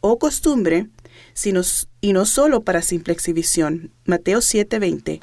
o 0.00 0.18
costumbre, 0.18 0.88
sino, 1.34 1.62
y 2.00 2.12
no 2.12 2.24
solo 2.26 2.62
para 2.64 2.82
simple 2.82 3.12
exhibición. 3.12 3.92
Mateo 4.04 4.40
7:20. 4.40 5.20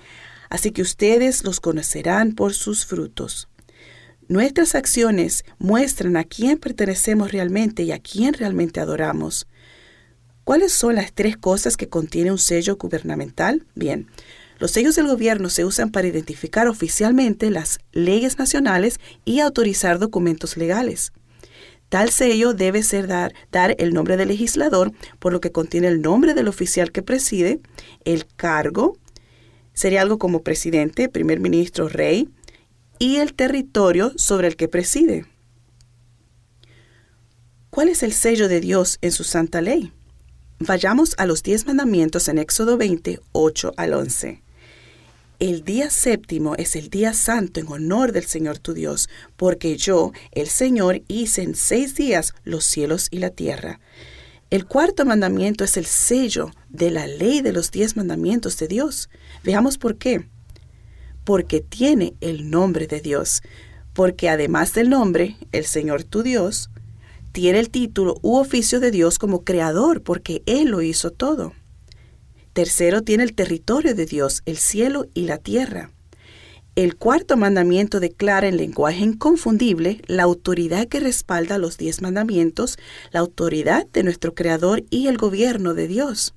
Así 0.50 0.72
que 0.72 0.82
ustedes 0.82 1.44
los 1.44 1.60
conocerán 1.60 2.34
por 2.34 2.54
sus 2.54 2.86
frutos. 2.86 3.48
Nuestras 4.28 4.76
acciones 4.76 5.44
muestran 5.58 6.16
a 6.16 6.24
quién 6.24 6.58
pertenecemos 6.58 7.32
realmente 7.32 7.84
y 7.84 7.92
a 7.92 8.00
quién 8.00 8.34
realmente 8.34 8.80
adoramos. 8.80 9.48
¿Cuáles 10.44 10.74
son 10.74 10.96
las 10.96 11.14
tres 11.14 11.38
cosas 11.38 11.78
que 11.78 11.90
contiene 11.90 12.32
un 12.32 12.38
sello 12.38 12.76
gubernamental? 12.78 13.66
Bien, 13.76 14.08
los 14.60 14.72
sellos 14.72 14.96
del 14.96 15.08
gobierno 15.08 15.50
se 15.50 15.66
usan 15.66 15.92
para 15.92 16.08
identificar 16.08 16.68
oficialmente 16.68 17.50
las 17.50 17.80
leyes 17.92 18.38
nacionales 18.38 19.00
y 19.26 19.40
autorizar 19.40 20.00
documentos 20.00 20.56
legales. 20.58 21.12
Tal 21.94 22.10
sello 22.10 22.56
debe 22.56 22.82
ser 22.82 23.06
dar, 23.06 23.36
dar 23.52 23.76
el 23.78 23.94
nombre 23.94 24.18
del 24.18 24.30
legislador, 24.30 24.92
por 25.20 25.32
lo 25.32 25.40
que 25.40 25.52
contiene 25.52 25.90
el 25.90 26.02
nombre 26.02 26.34
del 26.34 26.48
oficial 26.48 26.92
que 26.92 27.04
preside, 27.04 27.60
el 28.04 28.26
cargo, 28.26 28.98
sería 29.76 30.02
algo 30.02 30.18
como 30.18 30.42
presidente, 30.42 31.08
primer 31.08 31.40
ministro, 31.40 31.88
rey, 31.88 32.30
y 32.98 33.18
el 33.18 33.36
territorio 33.36 34.12
sobre 34.16 34.48
el 34.48 34.56
que 34.56 34.68
preside. 34.68 35.28
¿Cuál 37.70 37.90
es 37.90 38.02
el 38.02 38.14
sello 38.14 38.48
de 38.48 38.60
Dios 38.60 38.98
en 39.04 39.12
su 39.12 39.24
santa 39.24 39.62
ley? 39.62 39.94
Vayamos 40.58 41.14
a 41.20 41.28
los 41.28 41.44
diez 41.44 41.68
mandamientos 41.68 42.28
en 42.28 42.40
Éxodo 42.40 42.76
20, 42.76 43.20
8 43.34 43.74
al 43.78 43.94
11. 43.94 44.42
El 45.44 45.66
día 45.66 45.90
séptimo 45.90 46.56
es 46.56 46.78
el 46.78 46.90
día 46.90 47.12
santo 47.12 47.60
en 47.60 47.68
honor 47.68 48.14
del 48.14 48.24
Señor 48.24 48.60
tu 48.60 48.74
Dios, 48.74 49.10
porque 49.36 49.76
yo, 49.76 50.14
el 50.32 50.48
Señor, 50.48 51.02
hice 51.10 51.42
en 51.42 51.54
seis 51.54 51.96
días 51.96 52.34
los 52.46 52.64
cielos 52.64 53.10
y 53.12 53.18
la 53.18 53.30
tierra. 53.30 53.82
El 54.50 54.66
cuarto 54.66 55.04
mandamiento 55.04 55.66
es 55.66 55.76
el 55.76 55.86
sello 55.86 56.50
de 56.70 56.92
la 56.92 57.08
ley 57.08 57.42
de 57.42 57.52
los 57.52 57.72
diez 57.72 57.98
mandamientos 57.98 58.58
de 58.58 58.70
Dios. 58.70 59.10
Veamos 59.44 59.78
por 59.78 59.98
qué. 59.98 60.30
Porque 61.26 61.60
tiene 61.60 62.14
el 62.22 62.50
nombre 62.50 62.88
de 62.88 63.02
Dios. 63.02 63.42
Porque 63.92 64.30
además 64.30 64.74
del 64.74 64.90
nombre, 64.90 65.36
el 65.52 65.66
Señor 65.66 66.06
tu 66.06 66.24
Dios, 66.24 66.70
tiene 67.34 67.60
el 67.60 67.70
título 67.70 68.16
u 68.22 68.38
oficio 68.38 68.80
de 68.80 68.92
Dios 68.92 69.20
como 69.20 69.44
creador, 69.44 70.04
porque 70.04 70.42
Él 70.46 70.70
lo 70.70 70.82
hizo 70.82 71.12
todo. 71.12 71.52
Tercero, 72.54 73.02
tiene 73.02 73.24
el 73.24 73.34
territorio 73.34 73.96
de 73.96 74.06
Dios, 74.06 74.44
el 74.46 74.58
cielo 74.58 75.08
y 75.14 75.26
la 75.26 75.40
tierra. 75.40 75.90
El 76.76 76.96
cuarto 76.96 77.38
mandamiento 77.38 78.00
declara 78.00 78.48
en 78.48 78.58
lenguaje 78.58 79.04
inconfundible 79.04 80.02
la 80.08 80.24
autoridad 80.24 80.88
que 80.88 81.00
respalda 81.00 81.60
los 81.60 81.78
diez 81.78 82.02
mandamientos, 82.02 82.78
la 83.12 83.20
autoridad 83.20 83.86
de 83.88 84.04
nuestro 84.04 84.34
Creador 84.34 84.84
y 84.90 85.08
el 85.08 85.18
gobierno 85.18 85.74
de 85.74 85.88
Dios. 85.88 86.34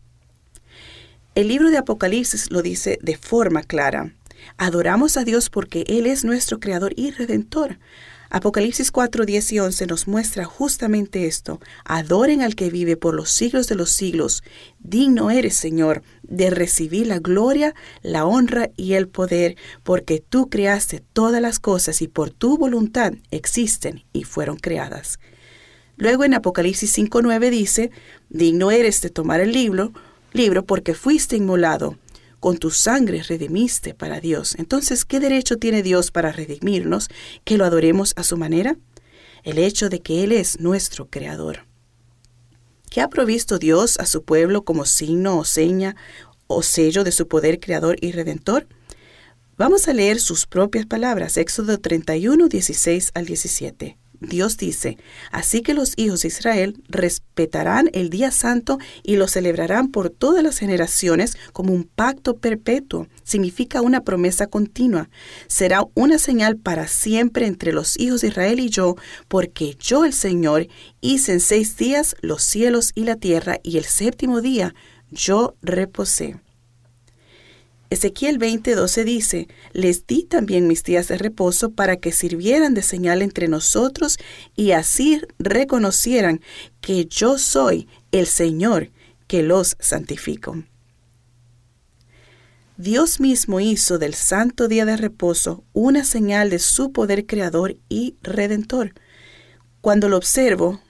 El 1.35 1.49
libro 1.49 1.71
de 1.71 1.79
Apocalipsis 1.79 2.51
lo 2.51 2.63
dice 2.63 2.99
de 3.03 3.17
forma 3.17 3.63
clara. 3.63 4.15
Adoramos 4.57 5.17
a 5.17 5.25
Dios 5.25 5.51
porque 5.51 5.85
Él 5.87 6.07
es 6.07 6.25
nuestro 6.25 6.61
Creador 6.61 6.93
y 6.97 7.11
Redentor. 7.11 7.79
Apocalipsis 8.31 8.91
4, 8.91 9.25
10 9.25 9.53
y 9.53 9.59
11 9.61 9.87
nos 9.87 10.09
muestra 10.09 10.45
justamente 10.45 11.27
esto. 11.27 11.61
Adoren 11.85 12.43
al 12.43 12.55
que 12.55 12.71
vive 12.71 12.97
por 12.97 13.15
los 13.15 13.31
siglos 13.31 13.69
de 13.69 13.77
los 13.77 13.91
siglos. 13.91 14.43
Digno 14.81 15.31
eres, 15.31 15.57
Señor, 15.57 16.03
de 16.23 16.51
recibir 16.51 17.07
la 17.07 17.19
gloria, 17.19 17.75
la 18.03 18.25
honra 18.25 18.71
y 18.77 18.95
el 18.95 19.09
poder, 19.09 19.57
porque 19.85 20.21
tú 20.21 20.49
creaste 20.49 21.03
todas 21.13 21.41
las 21.41 21.59
cosas 21.59 22.03
y 22.03 22.09
por 22.09 22.31
tu 22.31 22.59
voluntad 22.59 23.13
existen 23.31 24.05
y 24.13 24.25
fueron 24.25 24.57
creadas. 24.57 25.21
Luego 25.97 26.25
en 26.25 26.35
Apocalipsis 26.35 26.97
5.9 26.99 27.51
dice, 27.51 27.91
Digno 28.29 28.71
eres 28.71 29.01
de 29.01 29.11
tomar 29.11 29.41
el 29.41 29.53
libro, 29.53 29.93
libro 30.33 30.67
porque 30.67 30.95
fuiste 30.95 31.37
inmolado 31.37 31.97
con 32.41 32.59
tu 32.59 32.71
sangre 32.71 33.23
redimiste 33.23 33.95
para 33.95 34.21
Dios. 34.21 34.55
Entonces, 34.59 35.05
¿qué 35.05 35.21
derecho 35.21 35.57
tiene 35.57 35.83
Dios 35.83 36.11
para 36.11 36.33
redimirnos? 36.33 37.09
¿Que 37.45 37.57
lo 37.57 37.65
adoremos 37.65 38.13
a 38.17 38.23
su 38.23 38.37
manera? 38.37 38.77
El 39.43 39.59
hecho 39.59 39.89
de 39.89 40.01
que 40.01 40.25
Él 40.25 40.33
es 40.33 40.61
nuestro 40.61 41.09
Creador. 41.09 41.67
¿Qué 42.91 43.01
ha 43.01 43.09
provisto 43.09 43.59
Dios 43.59 43.99
a 43.99 44.07
su 44.07 44.23
pueblo 44.23 44.65
como 44.65 44.87
signo 44.87 45.39
o 45.39 45.45
seña 45.45 45.97
o 46.47 46.63
sello 46.63 47.05
de 47.05 47.13
su 47.13 47.29
poder 47.29 47.61
creador 47.61 47.97
y 48.01 48.13
redentor? 48.13 48.67
Vamos 49.59 49.89
a 49.89 49.95
leer 49.95 50.21
sus 50.21 50.47
propias 50.47 50.87
palabras, 50.87 51.37
Éxodo 51.37 51.79
31, 51.79 52.49
16 52.49 53.13
al 53.15 53.27
17. 53.27 53.97
Dios 54.21 54.57
dice, 54.57 54.99
así 55.31 55.63
que 55.63 55.75
los 55.75 55.93
hijos 55.97 56.23
de 56.23 56.29
Israel 56.29 56.83
respetarán 56.89 57.91
el 57.93 58.11
día 58.11 58.31
santo 58.31 58.79
y 59.03 59.17
lo 59.17 59.29
celebrarán 59.29 59.89
por 59.89 60.11
todas 60.11 60.43
las 60.43 60.59
generaciones 60.59 61.37
como 61.53 61.73
un 61.73 61.85
pacto 61.85 62.37
perpetuo. 62.37 63.09
Significa 63.25 63.83
una 63.83 64.03
promesa 64.03 64.47
continua. 64.47 65.09
Será 65.47 65.85
una 65.95 66.19
señal 66.19 66.57
para 66.57 66.89
siempre 66.89 67.47
entre 67.47 67.73
los 67.73 67.99
hijos 67.99 68.21
de 68.21 68.29
Israel 68.29 68.61
y 68.61 68.71
yo, 68.71 68.97
porque 69.29 69.77
yo 69.79 70.05
el 70.05 70.13
Señor 70.13 70.69
hice 71.01 71.33
en 71.33 71.41
seis 71.41 71.77
días 71.77 72.17
los 72.21 72.43
cielos 72.43 72.93
y 72.95 73.05
la 73.05 73.17
tierra 73.17 73.59
y 73.63 73.79
el 73.79 73.85
séptimo 73.85 74.41
día 74.41 74.75
yo 75.11 75.55
reposé. 75.63 76.37
Ezequiel 77.89 78.39
20:12 78.39 79.05
dice, 79.05 79.49
les 79.73 80.07
di 80.07 80.25
también 80.25 80.67
mis 80.67 80.83
días 80.83 81.07
de 81.07 81.19
reposo 81.19 81.71
para 81.71 81.97
que 81.97 82.11
sirvieran 82.11 82.75
de 82.75 82.83
señal 82.83 83.23
entre 83.23 83.47
nosotros 83.47 84.19
y 84.57 84.73
así 84.73 85.21
reconocieran 85.39 86.41
que 86.81 87.07
yo 87.07 87.39
soy 87.39 87.89
el 88.11 88.27
Señor 88.27 88.91
que 89.29 89.43
los 89.43 89.77
santifico. 89.79 90.65
Dios 92.77 93.21
mismo 93.21 93.61
hizo 93.61 93.99
del 93.99 94.15
santo 94.15 94.69
día 94.69 94.85
de 94.85 94.97
reposo 94.97 95.65
una 95.73 96.05
señal 96.05 96.51
de 96.51 96.59
su 96.59 96.93
poder 96.93 97.25
creador 97.25 97.77
y 97.89 98.17
redentor. 98.23 98.93
Cuando 99.81 100.09
lo 100.09 100.17
observo, 100.17 100.81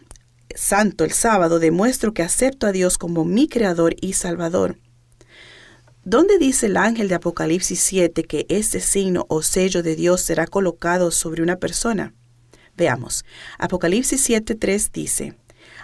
santo 0.54 1.04
el 1.04 1.12
sábado, 1.12 1.58
demuestro 1.58 2.12
que 2.12 2.22
acepto 2.22 2.66
a 2.66 2.72
Dios 2.72 2.98
como 2.98 3.24
mi 3.24 3.48
creador 3.48 3.94
y 4.00 4.14
salvador. 4.14 4.78
¿Dónde 6.08 6.38
dice 6.38 6.66
el 6.66 6.76
ángel 6.76 7.08
de 7.08 7.16
Apocalipsis 7.16 7.80
7 7.80 8.22
que 8.22 8.46
este 8.48 8.78
signo 8.78 9.26
o 9.28 9.42
sello 9.42 9.82
de 9.82 9.96
Dios 9.96 10.20
será 10.20 10.46
colocado 10.46 11.10
sobre 11.10 11.42
una 11.42 11.56
persona? 11.56 12.14
Veamos, 12.76 13.24
Apocalipsis 13.58 14.30
7.3 14.30 14.92
dice, 14.92 15.34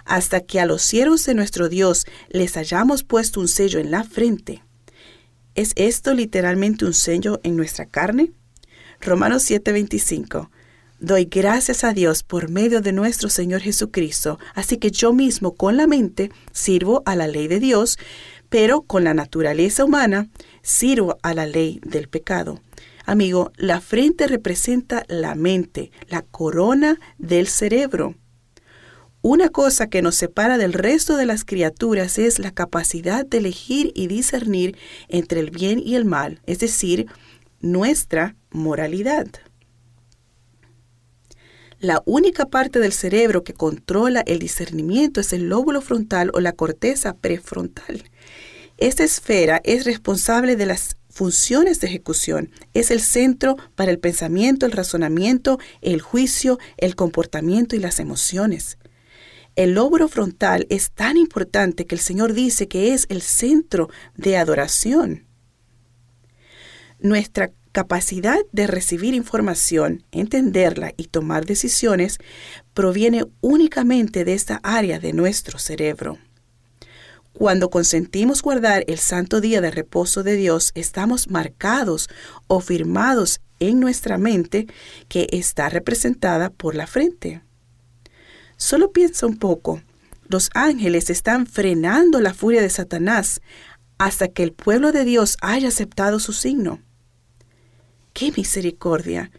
hasta 0.05 0.39
que 0.39 0.61
a 0.61 0.65
los 0.65 0.81
siervos 0.81 1.25
de 1.25 1.33
nuestro 1.33 1.67
Dios 1.67 2.05
les 2.29 2.55
hayamos 2.55 3.03
puesto 3.03 3.41
un 3.41 3.49
sello 3.49 3.81
en 3.81 3.91
la 3.91 4.05
frente. 4.05 4.63
¿Es 5.55 5.73
esto 5.75 6.13
literalmente 6.13 6.85
un 6.85 6.93
sello 6.93 7.41
en 7.43 7.57
nuestra 7.57 7.85
carne? 7.85 8.31
Romanos 9.01 9.43
7:25. 9.43 10.49
Doy 11.03 11.25
gracias 11.25 11.83
a 11.83 11.91
Dios 11.91 12.23
por 12.23 12.49
medio 12.49 12.79
de 12.79 12.93
nuestro 12.93 13.27
Señor 13.27 13.59
Jesucristo, 13.59 14.39
así 14.55 14.77
que 14.77 14.89
yo 14.89 15.11
mismo 15.11 15.53
con 15.53 15.75
la 15.75 15.85
mente 15.85 16.31
sirvo 16.53 17.03
a 17.05 17.17
la 17.17 17.27
ley 17.27 17.49
de 17.49 17.59
Dios, 17.59 17.97
pero 18.53 18.83
con 18.83 19.03
la 19.03 19.15
naturaleza 19.15 19.83
humana 19.83 20.29
sirvo 20.61 21.17
a 21.23 21.33
la 21.33 21.47
ley 21.47 21.79
del 21.83 22.07
pecado. 22.07 22.61
Amigo, 23.03 23.51
la 23.57 23.81
frente 23.81 24.27
representa 24.27 25.05
la 25.07 25.33
mente, 25.33 25.91
la 26.07 26.21
corona 26.21 26.99
del 27.17 27.47
cerebro. 27.47 28.13
Una 29.23 29.49
cosa 29.49 29.89
que 29.89 30.03
nos 30.03 30.13
separa 30.13 30.59
del 30.59 30.73
resto 30.73 31.17
de 31.17 31.25
las 31.25 31.45
criaturas 31.45 32.19
es 32.19 32.37
la 32.37 32.51
capacidad 32.51 33.25
de 33.25 33.39
elegir 33.39 33.91
y 33.95 34.05
discernir 34.05 34.77
entre 35.07 35.39
el 35.39 35.49
bien 35.49 35.79
y 35.79 35.95
el 35.95 36.05
mal, 36.05 36.39
es 36.45 36.59
decir, 36.59 37.07
nuestra 37.59 38.35
moralidad. 38.51 39.29
La 41.79 42.03
única 42.05 42.45
parte 42.45 42.77
del 42.77 42.93
cerebro 42.93 43.43
que 43.43 43.55
controla 43.55 44.21
el 44.27 44.37
discernimiento 44.37 45.21
es 45.21 45.33
el 45.33 45.49
lóbulo 45.49 45.81
frontal 45.81 46.29
o 46.35 46.39
la 46.39 46.51
corteza 46.51 47.15
prefrontal. 47.15 48.03
Esta 48.83 49.05
esfera 49.05 49.61
es 49.63 49.85
responsable 49.85 50.57
de 50.57 50.65
las 50.65 50.97
funciones 51.09 51.79
de 51.79 51.87
ejecución. 51.87 52.51
Es 52.73 52.91
el 52.91 52.99
centro 52.99 53.55
para 53.75 53.91
el 53.91 53.97
pensamiento, 53.97 54.65
el 54.65 54.73
razonamiento, 54.73 55.57
el 55.79 56.01
juicio, 56.01 56.59
el 56.75 56.97
comportamiento 56.97 57.77
y 57.77 57.79
las 57.79 58.01
emociones. 58.01 58.77
El 59.55 59.75
lóbulo 59.75 60.09
frontal 60.09 60.67
es 60.69 60.91
tan 60.91 61.15
importante 61.15 61.85
que 61.85 61.95
el 61.95 62.01
Señor 62.01 62.33
dice 62.33 62.67
que 62.67 62.93
es 62.93 63.05
el 63.07 63.21
centro 63.21 63.89
de 64.17 64.35
adoración. 64.35 65.27
Nuestra 66.99 67.53
capacidad 67.71 68.39
de 68.51 68.67
recibir 68.67 69.13
información, 69.13 70.03
entenderla 70.11 70.93
y 70.97 71.05
tomar 71.05 71.45
decisiones 71.45 72.17
proviene 72.73 73.23
únicamente 73.39 74.25
de 74.25 74.33
esta 74.33 74.59
área 74.61 74.99
de 74.99 75.13
nuestro 75.13 75.57
cerebro. 75.57 76.17
Cuando 77.33 77.71
consentimos 77.71 78.43
guardar 78.43 78.83
el 78.87 78.99
santo 78.99 79.41
día 79.41 79.59
de 79.59 79.71
reposo 79.71 80.21
de 80.21 80.35
Dios, 80.35 80.71
estamos 80.75 81.29
marcados 81.29 82.07
o 82.47 82.59
firmados 82.59 83.41
en 83.59 83.79
nuestra 83.79 84.19
mente 84.19 84.67
que 85.09 85.27
está 85.31 85.69
representada 85.69 86.51
por 86.51 86.75
la 86.75 86.85
frente. 86.85 87.41
Solo 88.55 88.91
piensa 88.91 89.25
un 89.25 89.37
poco. 89.37 89.81
Los 90.27 90.51
ángeles 90.53 91.09
están 91.09 91.47
frenando 91.47 92.21
la 92.21 92.35
furia 92.35 92.61
de 92.61 92.69
Satanás 92.69 93.41
hasta 93.97 94.27
que 94.27 94.43
el 94.43 94.53
pueblo 94.53 94.91
de 94.91 95.03
Dios 95.03 95.37
haya 95.41 95.69
aceptado 95.69 96.19
su 96.19 96.33
signo. 96.33 96.81
¡Qué 98.13 98.31
misericordia! 98.37 99.31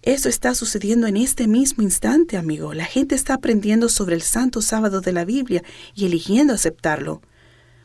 Eso 0.00 0.28
está 0.28 0.54
sucediendo 0.54 1.06
en 1.06 1.16
este 1.16 1.46
mismo 1.46 1.82
instante, 1.82 2.36
amigo. 2.36 2.72
La 2.72 2.86
gente 2.86 3.14
está 3.14 3.34
aprendiendo 3.34 3.88
sobre 3.88 4.16
el 4.16 4.22
santo 4.22 4.62
sábado 4.62 5.00
de 5.00 5.12
la 5.12 5.24
Biblia 5.24 5.62
y 5.94 6.06
eligiendo 6.06 6.54
aceptarlo. 6.54 7.20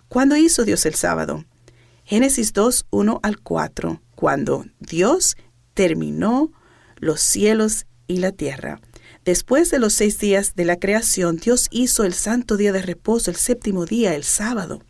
¿Cuándo 0.09 0.37
hizo 0.37 0.63
Dios 0.63 0.85
el 0.85 0.95
sábado? 0.95 1.43
Génesis 2.05 2.53
2, 2.53 2.87
1 2.89 3.19
al 3.23 3.39
4, 3.39 4.01
cuando 4.15 4.65
Dios 4.79 5.35
terminó 5.73 6.51
los 6.95 7.19
cielos 7.19 7.85
y 8.07 8.17
la 8.17 8.31
tierra. 8.31 8.79
Después 9.25 9.69
de 9.69 9.79
los 9.79 9.93
seis 9.93 10.17
días 10.19 10.55
de 10.55 10.63
la 10.63 10.77
creación, 10.77 11.35
Dios 11.35 11.67
hizo 11.69 12.05
el 12.05 12.13
santo 12.13 12.55
día 12.55 12.71
de 12.71 12.81
reposo, 12.81 13.29
el 13.29 13.35
séptimo 13.35 13.85
día, 13.85 14.15
el 14.15 14.23
sábado. 14.23 14.81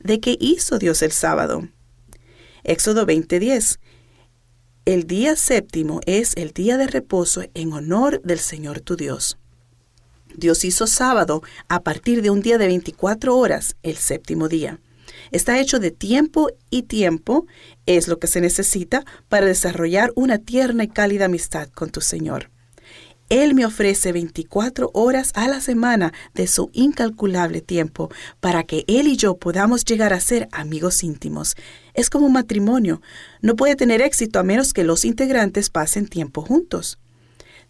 ¿De 0.00 0.18
qué 0.20 0.38
hizo 0.40 0.78
Dios 0.78 1.02
el 1.02 1.12
sábado? 1.12 1.68
Éxodo 2.62 3.04
20:10. 3.04 3.78
El 4.86 5.06
día 5.06 5.36
séptimo 5.36 6.00
es 6.06 6.34
el 6.36 6.52
día 6.52 6.78
de 6.78 6.86
reposo 6.86 7.42
en 7.52 7.74
honor 7.74 8.22
del 8.22 8.38
Señor 8.38 8.80
tu 8.80 8.96
Dios. 8.96 9.36
Dios 10.36 10.64
hizo 10.64 10.86
sábado 10.86 11.42
a 11.68 11.82
partir 11.82 12.22
de 12.22 12.30
un 12.30 12.40
día 12.40 12.58
de 12.58 12.66
24 12.66 13.36
horas, 13.36 13.76
el 13.82 13.96
séptimo 13.96 14.48
día. 14.48 14.80
Está 15.30 15.58
hecho 15.60 15.78
de 15.78 15.90
tiempo 15.90 16.48
y 16.70 16.82
tiempo 16.82 17.46
es 17.86 18.08
lo 18.08 18.18
que 18.18 18.26
se 18.26 18.40
necesita 18.40 19.04
para 19.28 19.46
desarrollar 19.46 20.12
una 20.16 20.38
tierna 20.38 20.84
y 20.84 20.88
cálida 20.88 21.26
amistad 21.26 21.68
con 21.68 21.90
tu 21.90 22.00
Señor. 22.00 22.50
Él 23.30 23.54
me 23.54 23.64
ofrece 23.64 24.12
24 24.12 24.90
horas 24.92 25.32
a 25.34 25.48
la 25.48 25.60
semana 25.60 26.12
de 26.34 26.46
su 26.46 26.70
incalculable 26.74 27.62
tiempo 27.62 28.10
para 28.40 28.64
que 28.64 28.84
Él 28.86 29.08
y 29.08 29.16
yo 29.16 29.38
podamos 29.38 29.84
llegar 29.84 30.12
a 30.12 30.20
ser 30.20 30.48
amigos 30.52 31.02
íntimos. 31.02 31.56
Es 31.94 32.10
como 32.10 32.26
un 32.26 32.34
matrimonio. 32.34 33.00
No 33.40 33.56
puede 33.56 33.76
tener 33.76 34.02
éxito 34.02 34.38
a 34.38 34.42
menos 34.42 34.74
que 34.74 34.84
los 34.84 35.06
integrantes 35.06 35.70
pasen 35.70 36.06
tiempo 36.06 36.42
juntos. 36.42 36.98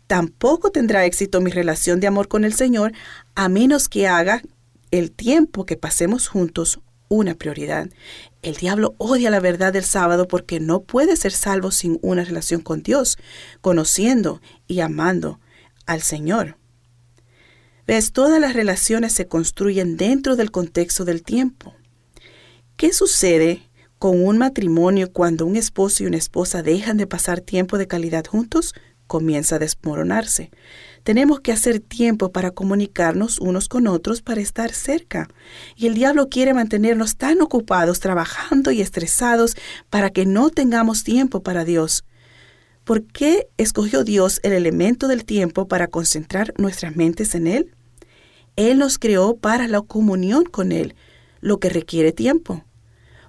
Tampoco 0.06 0.70
tendrá 0.70 1.04
éxito 1.04 1.40
mi 1.40 1.50
relación 1.50 2.00
de 2.00 2.06
amor 2.06 2.28
con 2.28 2.44
el 2.44 2.52
Señor 2.52 2.92
a 3.34 3.49
menos 3.49 3.88
que 3.88 4.06
haga 4.06 4.42
el 4.90 5.11
tiempo 5.11 5.66
que 5.66 5.76
pasemos 5.76 6.28
juntos 6.28 6.80
una 7.08 7.34
prioridad. 7.34 7.88
El 8.42 8.56
diablo 8.56 8.94
odia 8.99 9.30
la 9.30 9.40
verdad 9.40 9.73
del 9.73 9.84
sábado 9.84 10.28
porque 10.28 10.61
no 10.61 10.82
puede 10.82 11.16
ser 11.16 11.32
salvo 11.32 11.70
sin 11.70 11.99
una 12.02 12.25
relación 12.25 12.61
con 12.61 12.82
Dios, 12.82 13.18
conociendo 13.61 14.40
y 14.66 14.80
amando 14.80 15.40
al 15.87 16.02
Señor. 16.02 16.56
Ves, 17.87 18.12
todas 18.12 18.40
las 18.40 18.54
relaciones 18.54 19.12
se 19.12 19.26
construyen 19.26 19.96
dentro 19.96 20.37
del 20.37 20.50
contexto 20.50 21.04
del 21.04 21.23
tiempo. 21.23 21.75
¿Qué 22.76 22.92
sucede 22.92 23.68
con 23.99 24.25
un 24.25 24.38
matrimonio 24.38 25.12
cuando 25.12 25.46
un 25.46 25.56
esposo 25.56 26.02
y 26.02 26.06
una 26.06 26.16
esposa 26.16 26.62
dejan 26.62 26.96
de 26.96 27.06
pasar 27.06 27.40
tiempo 27.40 27.76
de 27.78 27.87
calidad 27.87 28.25
juntos? 28.26 28.75
Comienza 29.06 29.56
a 29.56 29.58
desmoronarse. 29.58 30.50
Tenemos 31.02 31.40
que 31.40 31.52
hacer 31.52 31.81
tiempo 31.81 32.33
para 32.33 32.50
comunicarnos 32.50 33.38
unos 33.38 33.68
con 33.68 33.87
otros 33.87 34.22
para 34.22 34.40
estar 34.40 34.72
cerca. 34.72 35.28
Y 35.76 35.87
el 35.87 35.94
diablo 35.94 36.28
quiere 36.28 36.55
mantenernos 36.55 37.16
tan 37.16 37.42
ocupados 37.42 38.00
trabajando 38.00 38.70
y 38.70 38.81
estresados 38.81 39.57
para 39.90 40.11
que 40.11 40.24
no 40.24 40.50
tengamos 40.50 41.05
tiempo 41.05 41.42
para 41.42 41.64
Dios. 41.64 42.05
¿Por 42.85 43.05
qué 43.05 43.48
escogió 43.57 44.05
Dios 44.05 44.40
el 44.42 44.52
elemento 44.52 45.09
del 45.09 45.24
tiempo 45.24 45.68
para 45.68 45.88
concentrar 45.88 46.55
nuestras 46.59 46.96
mentes 46.96 47.35
en 47.35 47.46
Él? 47.46 47.74
Él 48.57 48.78
nos 48.78 48.98
creó 48.98 49.37
para 49.37 49.68
la 49.68 49.81
comunión 49.81 50.44
con 50.44 50.70
Él, 50.70 50.94
lo 51.40 51.59
que 51.59 51.70
requiere 51.70 52.12
tiempo. 52.12 52.64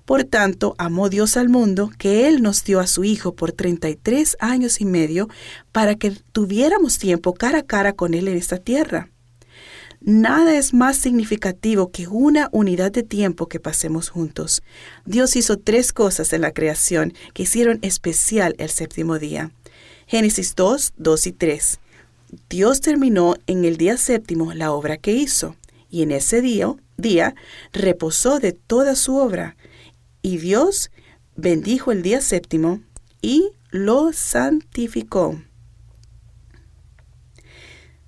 Por 0.05 0.23
tanto, 0.23 0.75
amó 0.77 1.09
Dios 1.09 1.35
al 1.35 1.49
mundo 1.49 1.89
que 1.97 2.27
Él 2.27 2.43
nos 2.43 2.63
dio 2.63 2.79
a 2.79 2.87
su 2.87 3.03
Hijo 3.03 3.33
por 3.35 3.51
33 3.51 4.37
años 4.39 4.79
y 4.79 4.85
medio 4.85 5.27
para 5.71 5.95
que 5.95 6.11
tuviéramos 6.31 6.99
tiempo 6.99 7.33
cara 7.33 7.59
a 7.59 7.63
cara 7.63 7.93
con 7.93 8.13
Él 8.13 8.27
en 8.27 8.37
esta 8.37 8.57
tierra. 8.57 9.09
Nada 10.01 10.55
es 10.55 10.71
más 10.71 10.97
significativo 10.97 11.89
que 11.89 12.07
una 12.07 12.49
unidad 12.51 12.91
de 12.91 13.01
tiempo 13.01 13.47
que 13.47 13.59
pasemos 13.59 14.09
juntos. 14.09 14.61
Dios 15.05 15.35
hizo 15.35 15.57
tres 15.57 15.91
cosas 15.91 16.31
en 16.33 16.41
la 16.41 16.51
creación 16.51 17.13
que 17.33 17.43
hicieron 17.43 17.79
especial 17.81 18.53
el 18.59 18.69
séptimo 18.69 19.17
día. 19.17 19.51
Génesis 20.05 20.53
2, 20.55 20.93
2 20.97 21.27
y 21.27 21.31
3. 21.31 21.79
Dios 22.49 22.81
terminó 22.81 23.35
en 23.47 23.65
el 23.65 23.77
día 23.77 23.97
séptimo 23.97 24.53
la 24.53 24.71
obra 24.71 24.97
que 24.97 25.13
hizo, 25.13 25.55
y 25.89 26.03
en 26.03 26.11
ese 26.11 26.41
día, 26.41 26.75
día 26.97 27.33
reposó 27.73 28.39
de 28.39 28.51
toda 28.51 28.93
su 28.95 29.15
obra. 29.15 29.55
Y 30.25 30.39
Dios 30.39 30.89
bendijo 31.35 31.91
el 31.91 32.01
día 32.01 32.19
séptimo 32.19 32.81
y 33.21 33.51
lo 33.69 34.11
santificó. 34.11 35.39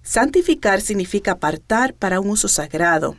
Santificar 0.02 0.82
significa 0.82 1.34
apartar 1.34 1.94
para 1.94 2.20
un 2.20 2.32
uso 2.32 2.48
sagrado. 2.48 3.18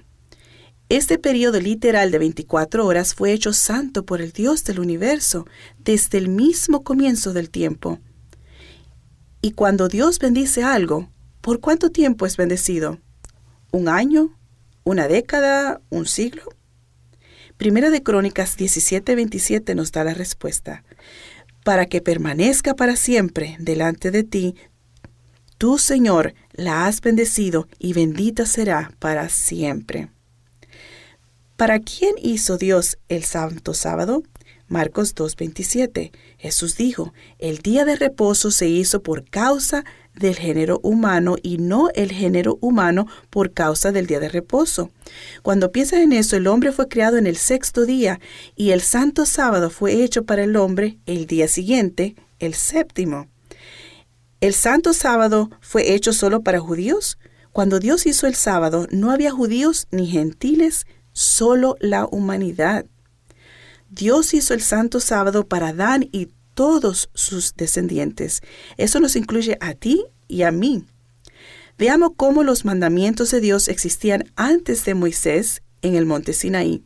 Este 0.89 1.17
periodo 1.17 1.61
literal 1.61 2.11
de 2.11 2.19
24 2.19 2.85
horas 2.85 3.15
fue 3.15 3.31
hecho 3.31 3.53
santo 3.53 4.05
por 4.05 4.21
el 4.21 4.33
Dios 4.33 4.65
del 4.65 4.81
universo 4.81 5.47
desde 5.79 6.19
el 6.19 6.29
mismo 6.29 6.83
comienzo 6.83 7.33
del 7.33 7.51
tiempo. 7.51 8.01
Y 9.41 9.53
cuando 9.53 9.87
Dios 9.87 10.19
bendice 10.19 10.65
algo, 10.65 11.09
¿por 11.41 11.61
cuánto 11.61 11.91
tiempo 11.91 12.27
es 12.27 12.37
bendecido? 12.37 12.99
¿Un 13.71 13.89
año? 13.89 14.37
¿Una 14.83 15.07
década? 15.07 15.81
¿Un 15.89 16.05
siglo? 16.07 16.58
Primera 17.59 17.91
de 17.91 18.05
Crónicas 18.05 18.57
17:27 18.57 19.75
nos 19.75 19.91
da 19.91 20.05
la 20.05 20.15
respuesta. 20.15 20.85
Para 21.65 21.87
que 21.87 22.01
permanezca 22.01 22.75
para 22.75 22.95
siempre 22.95 23.57
delante 23.59 24.13
de 24.13 24.23
ti, 24.23 24.55
tú, 25.59 25.77
Señor, 25.77 26.35
la 26.53 26.87
has 26.87 27.01
bendecido 27.01 27.69
y 27.81 27.95
bendita 27.95 28.47
será 28.47 28.93
para 29.01 29.29
siempre. 29.29 30.09
¿Para 31.57 31.81
quién 31.81 32.15
hizo 32.23 32.59
Dios 32.59 32.97
el 33.09 33.25
santo 33.25 33.75
sábado? 33.75 34.23
Marcos 34.69 35.17
2:27. 35.17 36.13
Jesús 36.39 36.77
dijo, 36.77 37.13
el 37.39 37.59
día 37.59 37.85
de 37.85 37.97
reposo 37.97 38.53
se 38.53 38.69
hizo 38.69 39.03
por 39.03 39.29
causa 39.29 39.85
del 40.15 40.37
género 40.37 40.81
humano 40.83 41.37
y 41.43 41.59
no 41.59 41.89
el 41.95 42.13
género 42.13 42.59
humano 42.61 43.07
por 43.29 43.53
causa 43.53 43.93
del 43.93 44.07
día 44.07 44.21
de 44.21 44.29
reposo. 44.29 44.91
Cuando 45.43 45.73
piensas 45.73 46.01
en 46.01 46.13
eso, 46.13 46.37
el 46.37 46.47
hombre 46.47 46.71
fue 46.73 46.89
creado 46.89 47.17
en 47.17 47.27
el 47.27 47.37
sexto 47.37 47.85
día 47.85 48.21
y 48.55 48.71
el 48.71 48.81
santo 48.83 49.27
sábado 49.27 49.69
fue 49.69 50.05
hecho 50.05 50.25
para 50.25 50.45
el 50.45 50.57
hombre 50.57 50.99
el 51.07 51.27
día 51.27 51.49
siguiente, 51.49 52.15
el 52.39 52.55
séptimo. 52.55 53.29
¿El 54.41 54.55
santo 54.55 54.93
sábado 54.93 55.51
fue 55.61 55.95
hecho 55.95 56.13
solo 56.13 56.43
para 56.43 56.61
judíos? 56.61 57.19
Cuando 57.51 57.81
Dios 57.81 58.07
hizo 58.07 58.29
el 58.29 58.37
sábado, 58.37 58.87
no 58.91 59.11
había 59.11 59.33
judíos 59.33 59.89
ni 59.91 60.07
gentiles, 60.07 60.87
solo 61.13 61.75
la 61.81 62.07
humanidad. 62.07 62.87
Dios 63.91 64.35
hizo 64.35 64.55
el 64.55 64.61
santo 64.61 65.01
sábado 65.01 65.47
para 65.47 65.69
Adán 65.69 66.09
y 66.13 66.29
todos 66.55 67.11
sus 67.15 67.55
descendientes. 67.55 68.43
Eso 68.77 69.01
nos 69.01 69.17
incluye 69.17 69.57
a 69.61 69.75
ti 69.75 70.05
y 70.27 70.43
a 70.43 70.51
mí. 70.51 70.85
Veamos 71.79 72.11
cómo 72.17 72.43
los 72.43 72.65
mandamientos 72.65 73.31
de 73.31 73.41
Dios 73.41 73.69
existían 73.69 74.25
antes 74.35 74.85
de 74.85 74.95
Moisés 74.95 75.63
en 75.83 75.95
el 75.95 76.07
monte 76.07 76.33
Sinaí. 76.33 76.83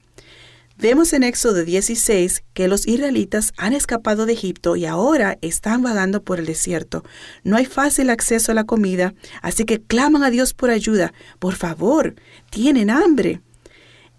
Vemos 0.77 1.13
en 1.13 1.23
Éxodo 1.23 1.65
16 1.65 2.43
que 2.55 2.67
los 2.67 2.87
israelitas 2.87 3.53
han 3.57 3.73
escapado 3.73 4.27
de 4.27 4.33
Egipto 4.33 4.77
y 4.77 4.85
ahora 4.85 5.39
están 5.41 5.83
vagando 5.83 6.23
por 6.23 6.39
el 6.39 6.47
desierto. 6.47 7.05
No 7.45 7.57
hay 7.57 7.67
fácil 7.67 8.11
acceso 8.11 8.53
a 8.53 8.55
la 8.55 8.65
comida, 8.65 9.15
así 9.43 9.65
que 9.65 9.81
claman 9.81 10.23
a 10.23 10.31
Dios 10.31 10.55
por 10.55 10.71
ayuda. 10.71 11.13
Por 11.39 11.55
favor, 11.55 12.15
tienen 12.51 12.91
hambre. 12.91 13.41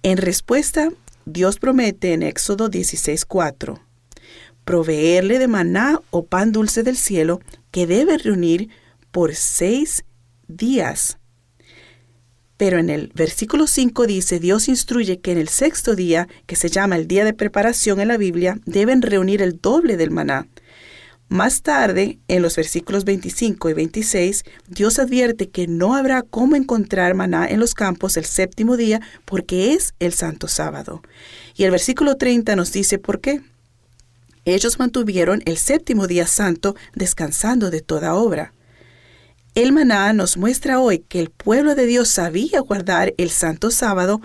En 0.03 0.17
respuesta, 0.17 0.89
Dios 1.25 1.59
promete 1.59 2.13
en 2.13 2.23
Éxodo 2.23 2.69
16:4 2.69 3.79
proveerle 4.63 5.39
de 5.39 5.47
maná 5.47 5.99
o 6.09 6.25
pan 6.25 6.51
dulce 6.51 6.83
del 6.83 6.97
cielo 6.97 7.41
que 7.71 7.87
debe 7.87 8.17
reunir 8.17 8.69
por 9.11 9.35
seis 9.35 10.05
días. 10.47 11.17
Pero 12.57 12.77
en 12.77 12.89
el 12.89 13.11
versículo 13.13 13.67
5 13.67 14.05
dice, 14.07 14.39
Dios 14.39 14.69
instruye 14.69 15.19
que 15.19 15.31
en 15.31 15.37
el 15.37 15.49
sexto 15.49 15.95
día, 15.95 16.27
que 16.45 16.55
se 16.55 16.69
llama 16.69 16.95
el 16.95 17.07
día 17.07 17.25
de 17.25 17.33
preparación 17.33 17.99
en 17.99 18.07
la 18.07 18.17
Biblia, 18.17 18.59
deben 18.65 19.01
reunir 19.01 19.41
el 19.41 19.59
doble 19.59 19.97
del 19.97 20.11
maná. 20.11 20.47
Más 21.33 21.63
tarde, 21.63 22.19
en 22.27 22.43
los 22.43 22.55
versículos 22.55 23.05
25 23.05 23.67
y 23.67 23.73
26, 23.73 24.43
Dios 24.67 24.99
advierte 24.99 25.49
que 25.49 25.65
no 25.65 25.95
habrá 25.95 26.21
cómo 26.21 26.55
encontrar 26.55 27.15
maná 27.15 27.47
en 27.47 27.59
los 27.59 27.73
campos 27.73 28.17
el 28.17 28.25
séptimo 28.25 28.77
día 28.77 29.01
porque 29.25 29.73
es 29.73 29.95
el 29.97 30.13
santo 30.13 30.47
sábado. 30.47 31.01
Y 31.55 31.63
el 31.63 31.71
versículo 31.71 32.17
30 32.17 32.55
nos 32.55 32.71
dice 32.71 32.99
por 32.99 33.19
qué. 33.19 33.41
Ellos 34.45 34.77
mantuvieron 34.77 35.41
el 35.45 35.57
séptimo 35.57 36.05
día 36.05 36.27
santo 36.27 36.75
descansando 36.93 37.71
de 37.71 37.81
toda 37.81 38.13
obra. 38.13 38.53
El 39.55 39.71
maná 39.71 40.13
nos 40.13 40.37
muestra 40.37 40.79
hoy 40.79 40.99
que 40.99 41.19
el 41.19 41.31
pueblo 41.31 41.73
de 41.73 41.87
Dios 41.87 42.09
sabía 42.09 42.59
guardar 42.59 43.15
el 43.17 43.31
santo 43.31 43.71
sábado 43.71 44.21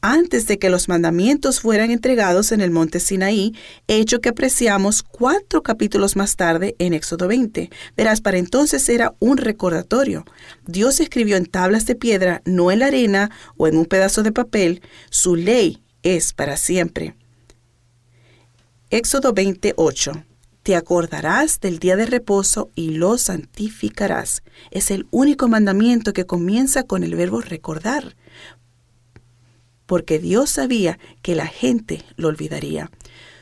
antes 0.00 0.46
de 0.46 0.58
que 0.58 0.70
los 0.70 0.88
mandamientos 0.88 1.60
fueran 1.60 1.90
entregados 1.90 2.52
en 2.52 2.60
el 2.60 2.70
monte 2.70 3.00
Sinaí, 3.00 3.54
hecho 3.88 4.20
que 4.20 4.28
apreciamos 4.28 5.02
cuatro 5.02 5.62
capítulos 5.62 6.14
más 6.14 6.36
tarde 6.36 6.76
en 6.78 6.94
Éxodo 6.94 7.26
20. 7.26 7.70
Verás, 7.96 8.20
para 8.20 8.38
entonces 8.38 8.88
era 8.88 9.14
un 9.18 9.38
recordatorio. 9.38 10.24
Dios 10.66 11.00
escribió 11.00 11.36
en 11.36 11.46
tablas 11.46 11.86
de 11.86 11.96
piedra, 11.96 12.42
no 12.44 12.70
en 12.70 12.80
la 12.80 12.86
arena 12.86 13.30
o 13.56 13.66
en 13.66 13.76
un 13.76 13.86
pedazo 13.86 14.22
de 14.22 14.32
papel. 14.32 14.82
Su 15.10 15.34
ley 15.34 15.82
es 16.02 16.32
para 16.32 16.56
siempre. 16.56 17.14
Éxodo 18.90 19.32
28. 19.32 20.24
Te 20.62 20.76
acordarás 20.76 21.60
del 21.60 21.78
día 21.78 21.96
de 21.96 22.06
reposo 22.06 22.70
y 22.74 22.90
lo 22.90 23.18
santificarás. 23.18 24.42
Es 24.70 24.90
el 24.90 25.06
único 25.10 25.48
mandamiento 25.48 26.12
que 26.12 26.26
comienza 26.26 26.82
con 26.82 27.02
el 27.02 27.16
verbo 27.16 27.40
recordar 27.40 28.14
porque 29.88 30.18
Dios 30.18 30.50
sabía 30.50 30.98
que 31.22 31.34
la 31.34 31.46
gente 31.46 32.04
lo 32.16 32.28
olvidaría. 32.28 32.90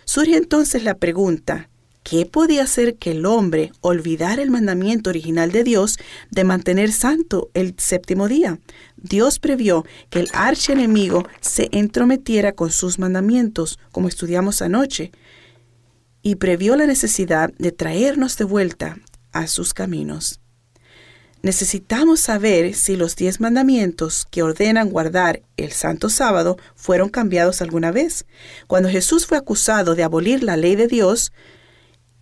Surge 0.04 0.36
entonces 0.36 0.84
la 0.84 0.94
pregunta, 0.94 1.68
¿qué 2.04 2.24
podía 2.24 2.62
hacer 2.62 2.98
que 2.98 3.10
el 3.10 3.26
hombre 3.26 3.72
olvidara 3.80 4.40
el 4.42 4.52
mandamiento 4.52 5.10
original 5.10 5.50
de 5.50 5.64
Dios 5.64 5.98
de 6.30 6.44
mantener 6.44 6.92
santo 6.92 7.50
el 7.52 7.74
séptimo 7.78 8.28
día? 8.28 8.60
Dios 8.96 9.40
previó 9.40 9.84
que 10.08 10.20
el 10.20 10.28
archienemigo 10.32 11.26
se 11.40 11.68
entrometiera 11.72 12.52
con 12.52 12.70
sus 12.70 13.00
mandamientos, 13.00 13.80
como 13.90 14.06
estudiamos 14.06 14.62
anoche, 14.62 15.10
y 16.22 16.36
previó 16.36 16.76
la 16.76 16.86
necesidad 16.86 17.52
de 17.58 17.72
traernos 17.72 18.38
de 18.38 18.44
vuelta 18.44 18.98
a 19.32 19.48
sus 19.48 19.74
caminos. 19.74 20.40
Necesitamos 21.46 22.18
saber 22.18 22.74
si 22.74 22.96
los 22.96 23.14
diez 23.14 23.38
mandamientos 23.38 24.26
que 24.32 24.42
ordenan 24.42 24.90
guardar 24.90 25.42
el 25.56 25.70
Santo 25.70 26.08
Sábado 26.10 26.56
fueron 26.74 27.08
cambiados 27.08 27.62
alguna 27.62 27.92
vez. 27.92 28.26
Cuando 28.66 28.88
Jesús 28.88 29.26
fue 29.28 29.38
acusado 29.38 29.94
de 29.94 30.02
abolir 30.02 30.42
la 30.42 30.56
ley 30.56 30.74
de 30.74 30.88
Dios, 30.88 31.32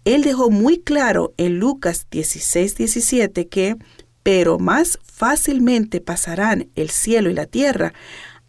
él 0.04 0.24
dejó 0.24 0.50
muy 0.50 0.78
claro 0.78 1.32
en 1.38 1.58
Lucas 1.58 2.06
16, 2.10 2.76
17 2.76 3.48
que, 3.48 3.76
pero 4.22 4.58
más 4.58 4.98
fácilmente 5.02 6.02
pasarán 6.02 6.68
el 6.74 6.90
cielo 6.90 7.30
y 7.30 7.32
la 7.32 7.46
tierra 7.46 7.94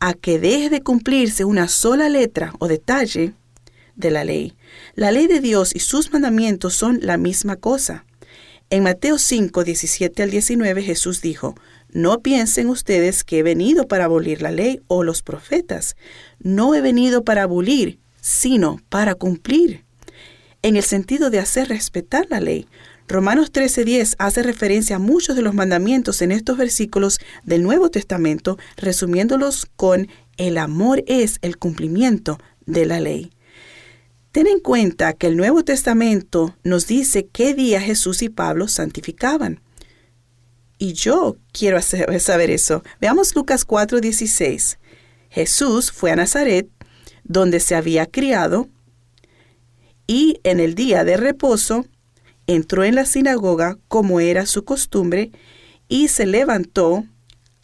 a 0.01 0.13
que 0.13 0.39
deje 0.39 0.69
de 0.69 0.83
cumplirse 0.83 1.45
una 1.45 1.69
sola 1.69 2.09
letra 2.09 2.51
o 2.59 2.67
detalle 2.67 3.33
de 3.95 4.11
la 4.11 4.25
ley. 4.25 4.57
La 4.93 5.13
ley 5.13 5.27
de 5.27 5.39
Dios 5.39 5.73
y 5.73 5.79
sus 5.79 6.11
mandamientos 6.11 6.73
son 6.73 6.99
la 7.01 7.15
misma 7.15 7.55
cosa. 7.55 8.03
En 8.75 8.83
Mateo 8.83 9.17
5, 9.17 9.63
17 9.63 10.21
al 10.21 10.31
19 10.31 10.81
Jesús 10.81 11.21
dijo, 11.21 11.55
No 11.93 12.19
piensen 12.19 12.67
ustedes 12.67 13.23
que 13.23 13.39
he 13.39 13.41
venido 13.41 13.87
para 13.87 14.03
abolir 14.03 14.41
la 14.41 14.51
ley 14.51 14.81
o 14.87 15.05
los 15.05 15.21
profetas. 15.21 15.95
No 16.39 16.75
he 16.75 16.81
venido 16.81 17.23
para 17.23 17.43
abolir, 17.43 17.99
sino 18.19 18.81
para 18.89 19.15
cumplir. 19.15 19.85
En 20.61 20.75
el 20.75 20.83
sentido 20.83 21.29
de 21.29 21.39
hacer 21.39 21.69
respetar 21.69 22.27
la 22.29 22.41
ley. 22.41 22.67
Romanos 23.07 23.53
13:10 23.53 24.17
hace 24.19 24.43
referencia 24.43 24.97
a 24.97 24.99
muchos 24.99 25.37
de 25.37 25.41
los 25.41 25.53
mandamientos 25.53 26.21
en 26.21 26.33
estos 26.33 26.57
versículos 26.57 27.21
del 27.45 27.63
Nuevo 27.63 27.89
Testamento, 27.89 28.57
resumiéndolos 28.75 29.67
con 29.77 30.09
el 30.35 30.57
amor 30.57 31.01
es 31.07 31.37
el 31.41 31.55
cumplimiento 31.57 32.39
de 32.65 32.85
la 32.85 32.99
ley. 32.99 33.31
Ten 34.35 34.47
en 34.47 34.59
cuenta 34.59 35.13
que 35.13 35.27
el 35.27 35.37
Nuevo 35.37 35.63
Testamento 35.63 36.57
nos 36.61 36.87
dice 36.87 37.25
qué 37.31 37.53
día 37.53 37.79
Jesús 37.79 38.21
y 38.21 38.27
Pablo 38.27 38.67
santificaban. 38.67 39.61
Y 40.77 40.91
yo 40.91 41.37
quiero 41.53 41.81
saber 42.19 42.49
eso. 42.49 42.83
Veamos 42.99 43.33
Lucas 43.33 43.65
4:16. 43.65 44.77
Jesús 45.29 45.89
fue 45.89 46.11
a 46.11 46.17
Nazaret, 46.17 46.67
donde 47.23 47.61
se 47.61 47.75
había 47.75 48.07
criado, 48.07 48.67
y 50.05 50.41
en 50.43 50.59
el 50.59 50.75
día 50.75 51.05
de 51.05 51.15
reposo 51.15 51.85
entró 52.45 52.83
en 52.83 52.95
la 52.95 53.05
sinagoga 53.05 53.77
como 53.87 54.19
era 54.19 54.45
su 54.47 54.65
costumbre, 54.65 55.31
y 55.87 56.09
se 56.09 56.25
levantó 56.25 57.05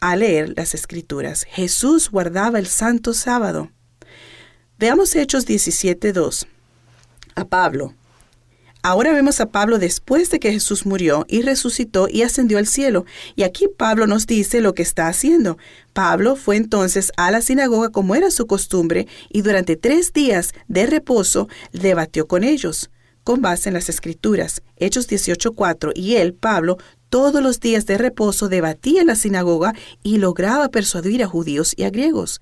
a 0.00 0.16
leer 0.16 0.54
las 0.56 0.72
escrituras. 0.72 1.44
Jesús 1.50 2.10
guardaba 2.10 2.58
el 2.58 2.66
santo 2.66 3.12
sábado. 3.12 3.70
Veamos 4.78 5.14
Hechos 5.14 5.46
17:2 5.46 6.46
a 7.34 7.44
Pablo. 7.44 7.94
Ahora 8.84 9.12
vemos 9.12 9.40
a 9.40 9.46
Pablo 9.46 9.78
después 9.78 10.28
de 10.30 10.40
que 10.40 10.50
Jesús 10.50 10.86
murió 10.86 11.24
y 11.28 11.42
resucitó 11.42 12.08
y 12.10 12.22
ascendió 12.22 12.58
al 12.58 12.66
cielo. 12.66 13.04
Y 13.36 13.44
aquí 13.44 13.68
Pablo 13.68 14.08
nos 14.08 14.26
dice 14.26 14.60
lo 14.60 14.74
que 14.74 14.82
está 14.82 15.06
haciendo. 15.06 15.56
Pablo 15.92 16.34
fue 16.34 16.56
entonces 16.56 17.12
a 17.16 17.30
la 17.30 17.42
sinagoga 17.42 17.90
como 17.90 18.16
era 18.16 18.32
su 18.32 18.48
costumbre 18.48 19.06
y 19.28 19.42
durante 19.42 19.76
tres 19.76 20.12
días 20.12 20.52
de 20.66 20.86
reposo 20.86 21.48
debatió 21.72 22.26
con 22.26 22.42
ellos, 22.42 22.90
con 23.22 23.40
base 23.40 23.68
en 23.68 23.74
las 23.74 23.88
escrituras. 23.88 24.62
Hechos 24.76 25.08
18.4. 25.08 25.92
Y 25.94 26.16
él, 26.16 26.34
Pablo, 26.34 26.78
todos 27.08 27.40
los 27.40 27.60
días 27.60 27.86
de 27.86 27.98
reposo 27.98 28.48
debatía 28.48 29.02
en 29.02 29.06
la 29.06 29.14
sinagoga 29.14 29.74
y 30.02 30.18
lograba 30.18 30.70
persuadir 30.70 31.22
a 31.22 31.28
judíos 31.28 31.72
y 31.76 31.84
a 31.84 31.90
griegos. 31.90 32.40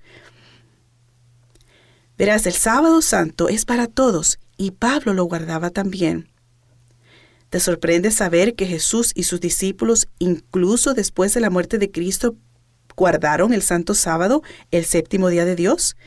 Verás, 2.17 2.47
el 2.47 2.53
sábado 2.53 3.03
santo 3.03 3.47
es 3.47 3.65
para 3.65 3.85
todos 3.85 4.39
y 4.61 4.69
Pablo 4.69 5.15
lo 5.15 5.23
guardaba 5.23 5.71
también. 5.71 6.29
¿Te 7.49 7.59
sorprende 7.59 8.11
saber 8.11 8.53
que 8.53 8.67
Jesús 8.67 9.11
y 9.15 9.23
sus 9.23 9.41
discípulos, 9.41 10.07
incluso 10.19 10.93
después 10.93 11.33
de 11.33 11.39
la 11.39 11.49
muerte 11.49 11.79
de 11.79 11.89
Cristo, 11.89 12.35
guardaron 12.95 13.53
el 13.53 13.63
Santo 13.63 13.95
Sábado, 13.95 14.43
el 14.69 14.85
séptimo 14.85 15.29
día 15.29 15.45
de 15.45 15.55
Dios? 15.55 15.97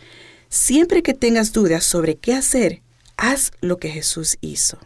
Siempre 0.49 1.03
que 1.03 1.15
tengas 1.15 1.53
dudas 1.53 1.83
sobre 1.83 2.15
qué 2.15 2.33
hacer, 2.33 2.83
haz 3.17 3.51
lo 3.61 3.79
que 3.79 3.91
Jesús 3.91 4.39
hizo. 4.41 4.79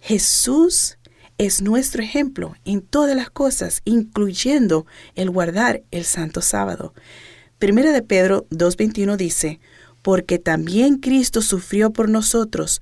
Jesús 0.00 0.98
es 1.38 1.62
nuestro 1.62 2.02
ejemplo 2.02 2.56
en 2.64 2.82
todas 2.82 3.14
las 3.14 3.30
cosas, 3.30 3.82
incluyendo 3.84 4.84
el 5.14 5.30
guardar 5.30 5.84
el 5.92 6.04
Santo 6.04 6.42
Sábado. 6.42 6.92
Primera 7.60 7.92
de 7.92 8.02
Pedro 8.02 8.48
2.21 8.50 9.16
dice, 9.16 9.60
porque 10.02 10.38
también 10.38 10.96
Cristo 10.98 11.42
sufrió 11.42 11.92
por 11.92 12.08
nosotros, 12.08 12.80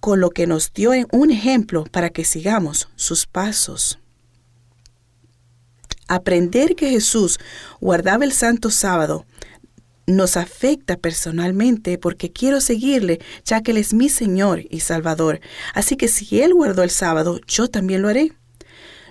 con 0.00 0.20
lo 0.20 0.30
que 0.30 0.46
nos 0.46 0.72
dio 0.72 0.92
un 1.10 1.30
ejemplo 1.30 1.84
para 1.84 2.10
que 2.10 2.24
sigamos 2.24 2.88
sus 2.96 3.26
pasos. 3.26 3.98
Aprender 6.06 6.74
que 6.76 6.90
Jesús 6.90 7.38
guardaba 7.80 8.24
el 8.24 8.32
santo 8.32 8.70
sábado 8.70 9.26
nos 10.08 10.38
afecta 10.38 10.96
personalmente 10.96 11.98
porque 11.98 12.32
quiero 12.32 12.60
seguirle, 12.60 13.20
ya 13.44 13.62
que 13.62 13.72
Él 13.72 13.76
es 13.76 13.92
mi 13.92 14.08
Señor 14.08 14.62
y 14.70 14.80
Salvador. 14.80 15.40
Así 15.74 15.96
que 15.96 16.08
si 16.08 16.40
Él 16.40 16.54
guardó 16.54 16.82
el 16.82 16.90
sábado, 16.90 17.40
yo 17.46 17.68
también 17.68 18.00
lo 18.00 18.08
haré. 18.08 18.32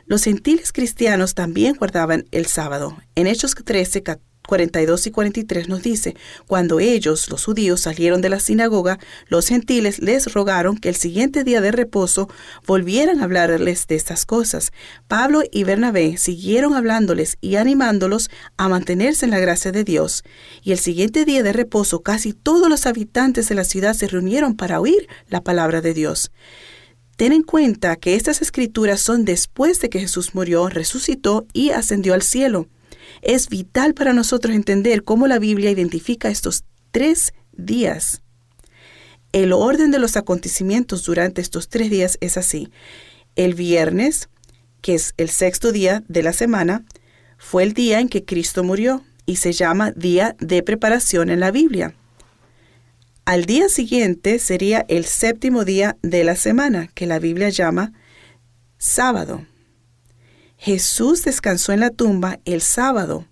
Los 0.08 0.24
gentiles 0.24 0.72
cristianos 0.72 1.36
también 1.36 1.76
guardaban 1.76 2.26
el 2.32 2.48
sábado. 2.48 2.98
En 3.14 3.28
Hechos 3.28 3.54
13, 3.54 4.02
42 4.48 5.08
y 5.08 5.12
43 5.12 5.70
nos 5.70 5.84
dice, 5.84 6.16
cuando 6.48 6.80
ellos, 6.80 7.30
los 7.30 7.46
judíos, 7.46 7.82
salieron 7.82 8.22
de 8.22 8.30
la 8.30 8.40
sinagoga, 8.40 8.98
los 9.28 9.48
gentiles 9.48 10.00
les 10.00 10.34
rogaron 10.34 10.78
que 10.78 10.90
el 10.90 10.96
siguiente 10.96 11.44
día 11.44 11.62
de 11.62 11.72
reposo 11.72 12.30
volvieran 12.66 13.20
a 13.20 13.26
hablarles 13.26 13.86
de 13.86 13.96
estas 13.96 14.26
cosas. 14.26 14.72
Pablo 15.08 15.44
y 15.52 15.64
Bernabé 15.64 16.18
siguieron 16.18 16.74
hablándoles 16.74 17.38
y 17.42 17.58
animándolos 17.58 18.32
a 18.58 18.70
mantenerse 18.70 19.26
en 19.26 19.32
la 19.32 19.40
gracia 19.40 19.72
de 19.72 19.84
Dios. 19.84 20.24
Y 20.64 20.72
el 20.72 20.80
siguiente 20.80 21.26
día 21.26 21.44
de 21.44 21.54
reposo 21.54 22.02
casi 22.02 22.34
todos 22.34 22.70
los 22.70 22.86
habitantes 22.86 23.50
de 23.50 23.56
la 23.56 23.66
ciudad 23.66 23.94
se 23.94 24.08
reunieron 24.08 24.56
para 24.56 24.80
oír 24.80 25.08
la 25.28 25.42
palabra 25.42 25.82
de 25.82 25.94
Dios. 25.94 26.32
Ten 27.18 27.34
en 27.34 27.44
cuenta 27.44 27.96
que 27.96 28.16
estas 28.16 28.42
escrituras 28.42 29.02
son 29.02 29.26
después 29.26 29.82
de 29.82 29.90
que 29.90 30.00
Jesús 30.00 30.36
murió, 30.36 30.70
resucitó 30.70 31.48
y 31.52 31.72
ascendió 31.72 32.14
al 32.14 32.22
cielo. 32.22 32.68
Es 33.22 33.50
vital 33.50 33.94
para 33.94 34.14
nosotros 34.14 34.56
entender 34.56 35.04
cómo 35.04 35.28
la 35.28 35.40
Biblia 35.40 35.72
identifica 35.72 36.30
estos 36.30 36.64
tres 36.92 37.34
días. 37.52 38.22
El 39.32 39.54
orden 39.54 39.92
de 39.92 40.00
los 40.00 40.18
acontecimientos 40.18 41.04
durante 41.04 41.42
estos 41.42 41.70
tres 41.70 41.90
días 41.90 42.18
es 42.22 42.38
así. 42.38 42.70
El 43.36 43.54
viernes, 43.54 44.30
que 44.82 44.96
es 44.96 45.14
el 45.18 45.30
sexto 45.30 45.72
día 45.72 46.04
de 46.08 46.24
la 46.24 46.34
semana, 46.34 46.86
fue 47.38 47.64
el 47.64 47.74
día 47.74 48.00
en 48.00 48.10
que 48.10 48.26
Cristo 48.26 48.64
murió. 48.64 49.04
y 49.30 49.36
se 49.36 49.52
llama 49.52 49.92
día 49.92 50.38
de 50.40 50.64
preparación 50.64 51.30
en 51.30 51.42
la 51.42 51.52
Biblia. 51.52 51.94
Al 53.26 53.44
día 53.44 53.68
siguiente 53.68 54.40
sería 54.40 54.86
el 54.88 55.04
séptimo 55.04 55.66
día 55.66 55.98
de 56.02 56.24
la 56.24 56.38
semana, 56.38 56.88
que 56.96 57.06
la 57.06 57.20
Biblia 57.20 57.50
llama 57.50 57.92
sábado. 58.78 59.46
Jesús 60.58 61.24
descansó 61.24 61.72
en 61.72 61.80
la 61.80 61.92
tumba 61.92 62.40
el 62.46 62.62
sábado, 62.62 63.26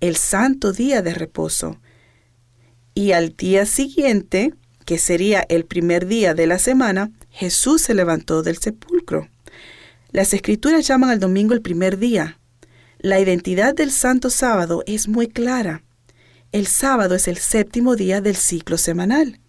el 0.00 0.16
santo 0.16 0.72
día 0.72 1.00
de 1.00 1.14
reposo. 1.14 1.80
Y 2.92 3.12
al 3.12 3.36
día 3.36 3.66
siguiente, 3.66 4.52
que 4.84 4.98
sería 4.98 5.44
el 5.48 5.64
primer 5.64 6.06
día 6.06 6.34
de 6.34 6.46
la 6.46 6.58
semana, 6.58 7.10
Jesús 7.30 7.82
se 7.82 7.94
levantó 7.94 8.42
del 8.42 8.58
sepulcro. 8.58 9.28
Las 10.10 10.34
escrituras 10.34 10.86
llaman 10.86 11.10
al 11.10 11.20
domingo 11.20 11.54
el 11.54 11.62
primer 11.62 11.98
día. 11.98 12.38
La 12.98 13.20
identidad 13.20 13.74
del 13.74 13.90
santo 13.90 14.30
sábado 14.30 14.82
es 14.86 15.08
muy 15.08 15.28
clara. 15.28 15.82
El 16.52 16.66
sábado 16.66 17.14
es 17.14 17.28
el 17.28 17.36
séptimo 17.36 17.96
día 17.96 18.20
del 18.20 18.36
ciclo 18.36 18.78
semanal, 18.78 19.40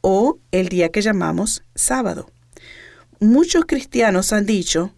o 0.00 0.38
el 0.50 0.68
día 0.68 0.90
que 0.90 1.02
llamamos 1.02 1.62
sábado. 1.74 2.30
Muchos 3.18 3.64
cristianos 3.66 4.32
han 4.32 4.46
dicho, 4.46 4.94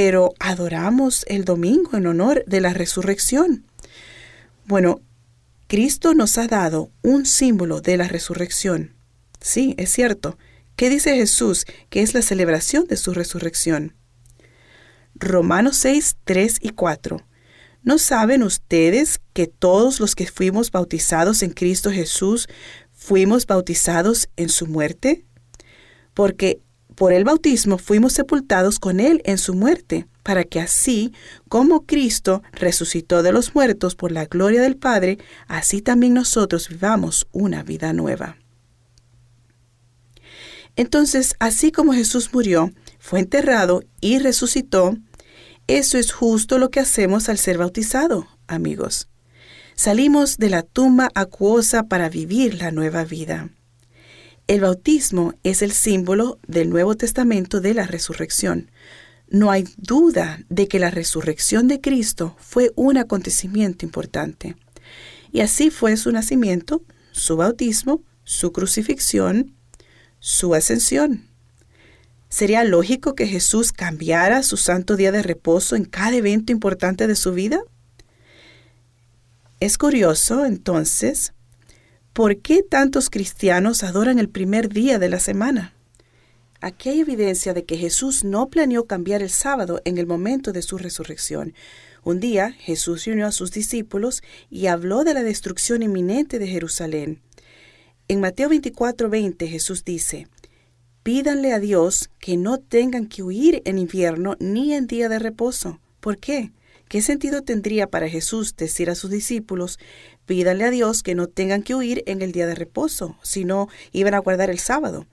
pero 0.00 0.32
adoramos 0.38 1.24
el 1.26 1.44
domingo 1.44 1.96
en 1.96 2.06
honor 2.06 2.44
de 2.46 2.60
la 2.60 2.72
resurrección. 2.72 3.66
Bueno, 4.64 5.00
Cristo 5.66 6.14
nos 6.14 6.38
ha 6.38 6.46
dado 6.46 6.92
un 7.02 7.26
símbolo 7.26 7.80
de 7.80 7.96
la 7.96 8.06
resurrección. 8.06 8.94
Sí, 9.40 9.74
es 9.76 9.90
cierto. 9.90 10.38
¿Qué 10.76 10.88
dice 10.88 11.16
Jesús 11.16 11.66
que 11.90 12.02
es 12.02 12.14
la 12.14 12.22
celebración 12.22 12.86
de 12.86 12.96
su 12.96 13.12
resurrección? 13.12 13.96
Romanos 15.16 15.76
6, 15.78 16.18
3 16.22 16.58
y 16.60 16.68
4. 16.68 17.20
¿No 17.82 17.98
saben 17.98 18.44
ustedes 18.44 19.18
que 19.32 19.48
todos 19.48 19.98
los 19.98 20.14
que 20.14 20.28
fuimos 20.28 20.70
bautizados 20.70 21.42
en 21.42 21.50
Cristo 21.50 21.90
Jesús 21.90 22.46
fuimos 22.92 23.48
bautizados 23.48 24.28
en 24.36 24.48
su 24.48 24.68
muerte? 24.68 25.26
Porque 26.14 26.62
por 26.98 27.12
el 27.12 27.22
bautismo 27.22 27.78
fuimos 27.78 28.12
sepultados 28.12 28.80
con 28.80 28.98
Él 28.98 29.22
en 29.24 29.38
su 29.38 29.54
muerte, 29.54 30.08
para 30.24 30.42
que 30.42 30.60
así 30.60 31.12
como 31.48 31.86
Cristo 31.86 32.42
resucitó 32.52 33.22
de 33.22 33.30
los 33.30 33.54
muertos 33.54 33.94
por 33.94 34.10
la 34.10 34.26
gloria 34.26 34.60
del 34.60 34.76
Padre, 34.76 35.18
así 35.46 35.80
también 35.80 36.12
nosotros 36.12 36.68
vivamos 36.68 37.28
una 37.30 37.62
vida 37.62 37.92
nueva. 37.92 38.36
Entonces, 40.74 41.36
así 41.38 41.70
como 41.70 41.92
Jesús 41.92 42.30
murió, 42.32 42.72
fue 42.98 43.20
enterrado 43.20 43.84
y 44.00 44.18
resucitó, 44.18 44.96
eso 45.68 45.98
es 45.98 46.12
justo 46.12 46.58
lo 46.58 46.70
que 46.70 46.80
hacemos 46.80 47.28
al 47.28 47.38
ser 47.38 47.58
bautizado, 47.58 48.26
amigos. 48.48 49.08
Salimos 49.76 50.36
de 50.38 50.50
la 50.50 50.64
tumba 50.64 51.10
acuosa 51.14 51.84
para 51.84 52.08
vivir 52.08 52.60
la 52.60 52.72
nueva 52.72 53.04
vida. 53.04 53.50
El 54.48 54.62
bautismo 54.62 55.34
es 55.42 55.60
el 55.60 55.72
símbolo 55.72 56.38
del 56.46 56.70
Nuevo 56.70 56.96
Testamento 56.96 57.60
de 57.60 57.74
la 57.74 57.86
resurrección. 57.86 58.70
No 59.28 59.50
hay 59.50 59.68
duda 59.76 60.42
de 60.48 60.68
que 60.68 60.78
la 60.78 60.90
resurrección 60.90 61.68
de 61.68 61.82
Cristo 61.82 62.34
fue 62.38 62.72
un 62.74 62.96
acontecimiento 62.96 63.84
importante. 63.84 64.56
Y 65.32 65.40
así 65.40 65.68
fue 65.68 65.98
su 65.98 66.10
nacimiento, 66.12 66.82
su 67.12 67.36
bautismo, 67.36 68.02
su 68.24 68.50
crucifixión, 68.52 69.54
su 70.18 70.54
ascensión. 70.54 71.28
¿Sería 72.30 72.64
lógico 72.64 73.14
que 73.14 73.26
Jesús 73.26 73.70
cambiara 73.70 74.42
su 74.42 74.56
santo 74.56 74.96
día 74.96 75.12
de 75.12 75.22
reposo 75.22 75.76
en 75.76 75.84
cada 75.84 76.16
evento 76.16 76.52
importante 76.52 77.06
de 77.06 77.16
su 77.16 77.32
vida? 77.32 77.60
Es 79.60 79.76
curioso, 79.76 80.46
entonces, 80.46 81.34
¿Por 82.18 82.38
qué 82.38 82.64
tantos 82.64 83.10
cristianos 83.10 83.84
adoran 83.84 84.18
el 84.18 84.28
primer 84.28 84.70
día 84.70 84.98
de 84.98 85.08
la 85.08 85.20
semana? 85.20 85.72
Aquí 86.60 86.88
hay 86.88 86.98
evidencia 86.98 87.54
de 87.54 87.64
que 87.64 87.76
Jesús 87.76 88.24
no 88.24 88.48
planeó 88.48 88.86
cambiar 88.86 89.22
el 89.22 89.30
sábado 89.30 89.80
en 89.84 89.98
el 89.98 90.08
momento 90.08 90.50
de 90.50 90.62
su 90.62 90.78
resurrección. 90.78 91.54
Un 92.02 92.18
día 92.18 92.50
Jesús 92.50 93.04
reunió 93.04 93.28
a 93.28 93.30
sus 93.30 93.52
discípulos 93.52 94.24
y 94.50 94.66
habló 94.66 95.04
de 95.04 95.14
la 95.14 95.22
destrucción 95.22 95.84
inminente 95.84 96.40
de 96.40 96.48
Jerusalén. 96.48 97.22
En 98.08 98.18
Mateo 98.18 98.50
24:20 98.50 99.46
Jesús 99.46 99.84
dice, 99.84 100.26
Pídanle 101.04 101.52
a 101.52 101.60
Dios 101.60 102.10
que 102.18 102.36
no 102.36 102.58
tengan 102.58 103.06
que 103.06 103.22
huir 103.22 103.62
en 103.64 103.78
invierno 103.78 104.34
ni 104.40 104.74
en 104.74 104.88
día 104.88 105.08
de 105.08 105.20
reposo. 105.20 105.78
¿Por 106.00 106.18
qué? 106.18 106.50
¿Qué 106.88 107.02
sentido 107.02 107.42
tendría 107.42 107.88
para 107.88 108.08
Jesús 108.08 108.56
decir 108.56 108.88
a 108.88 108.94
sus 108.94 109.10
discípulos, 109.10 109.78
pídanle 110.24 110.64
a 110.64 110.70
Dios 110.70 111.02
que 111.02 111.14
no 111.14 111.26
tengan 111.26 111.62
que 111.62 111.74
huir 111.74 112.02
en 112.06 112.22
el 112.22 112.32
día 112.32 112.46
de 112.46 112.54
reposo, 112.54 113.18
sino 113.22 113.68
iban 113.92 114.14
a 114.14 114.18
guardar 114.18 114.48
el 114.48 114.58
sábado? 114.58 115.06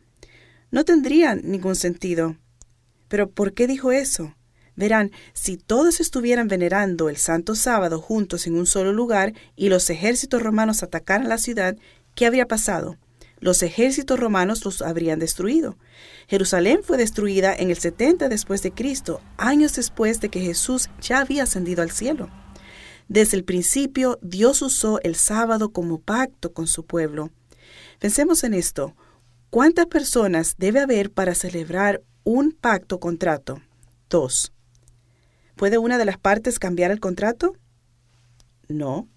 No 0.72 0.86
tendría 0.86 1.36
ningún 1.36 1.76
sentido. 1.76 2.38
Pero 3.10 3.30
¿por 3.30 3.54
qué 3.54 3.68
dijo 3.68 3.92
eso? 3.92 4.36
Verán, 4.78 5.12
si 5.34 5.58
todos 5.58 6.00
estuvieran 6.00 6.48
venerando 6.48 7.10
el 7.10 7.18
santo 7.18 7.56
sábado 7.56 8.00
juntos 8.00 8.48
en 8.48 8.56
un 8.56 8.66
solo 8.66 8.94
lugar 8.94 9.34
y 9.56 9.70
los 9.70 9.90
ejércitos 9.90 10.42
romanos 10.42 10.82
atacaran 10.82 11.30
la 11.30 11.38
ciudad, 11.38 11.78
¿qué 12.14 12.26
habría 12.26 12.48
pasado? 12.48 12.98
los 13.40 13.62
ejércitos 13.64 14.20
romanos 14.20 14.66
los 14.66 14.82
habrían 14.82 15.20
destruido. 15.20 15.78
Jerusalén 16.28 16.82
fue 16.84 16.98
destruida 16.98 17.56
en 17.56 17.70
el 17.70 17.78
70 17.78 18.30
después 18.30 18.64
de 18.64 18.72
Cristo, 18.72 19.22
años 19.38 19.76
después 19.76 20.22
de 20.22 20.30
que 20.30 20.42
Jesús 20.42 20.90
ya 21.00 21.20
había 21.20 21.44
ascendido 21.44 21.84
al 21.84 21.92
cielo. 21.92 22.30
Desde 23.08 23.38
el 23.38 23.44
principio, 23.44 24.18
Dios 24.22 24.62
usó 24.62 25.00
el 25.04 25.16
sábado 25.16 25.72
como 25.72 26.00
pacto 26.00 26.54
con 26.54 26.68
su 26.68 26.86
pueblo. 26.86 27.30
Pensemos 28.00 28.44
en 28.44 28.56
esto. 28.56 28.96
¿Cuántas 29.52 29.86
personas 29.86 30.56
debe 30.58 30.80
haber 30.80 31.12
para 31.12 31.36
celebrar 31.36 32.02
un 32.24 32.52
pacto 32.52 33.00
contrato? 33.00 33.62
Dos. 34.10 34.52
¿Puede 35.56 35.78
una 35.78 35.98
de 35.98 36.06
las 36.06 36.18
partes 36.18 36.58
cambiar 36.60 36.92
el 36.92 37.00
contrato? 37.00 37.56
No. 38.68 39.08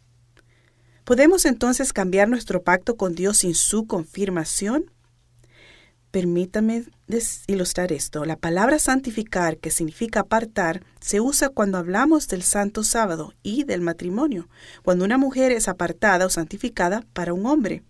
¿Podemos 1.04 1.46
entonces 1.46 1.94
cambiar 1.94 2.28
nuestro 2.28 2.62
pacto 2.62 2.96
con 2.96 3.14
Dios 3.14 3.38
sin 3.38 3.54
su 3.54 3.86
confirmación? 3.86 4.92
Permítame 6.10 6.84
ilustrar 7.46 7.92
esto. 7.92 8.24
La 8.24 8.36
palabra 8.36 8.78
santificar, 8.78 9.58
que 9.58 9.70
significa 9.70 10.20
apartar, 10.20 10.82
se 11.00 11.20
usa 11.20 11.48
cuando 11.48 11.78
hablamos 11.78 12.28
del 12.28 12.42
santo 12.42 12.84
sábado 12.84 13.34
y 13.42 13.64
del 13.64 13.80
matrimonio, 13.80 14.48
cuando 14.82 15.04
una 15.04 15.18
mujer 15.18 15.52
es 15.52 15.68
apartada 15.68 16.26
o 16.26 16.30
santificada 16.30 17.04
para 17.12 17.32
un 17.32 17.46
hombre. 17.46 17.82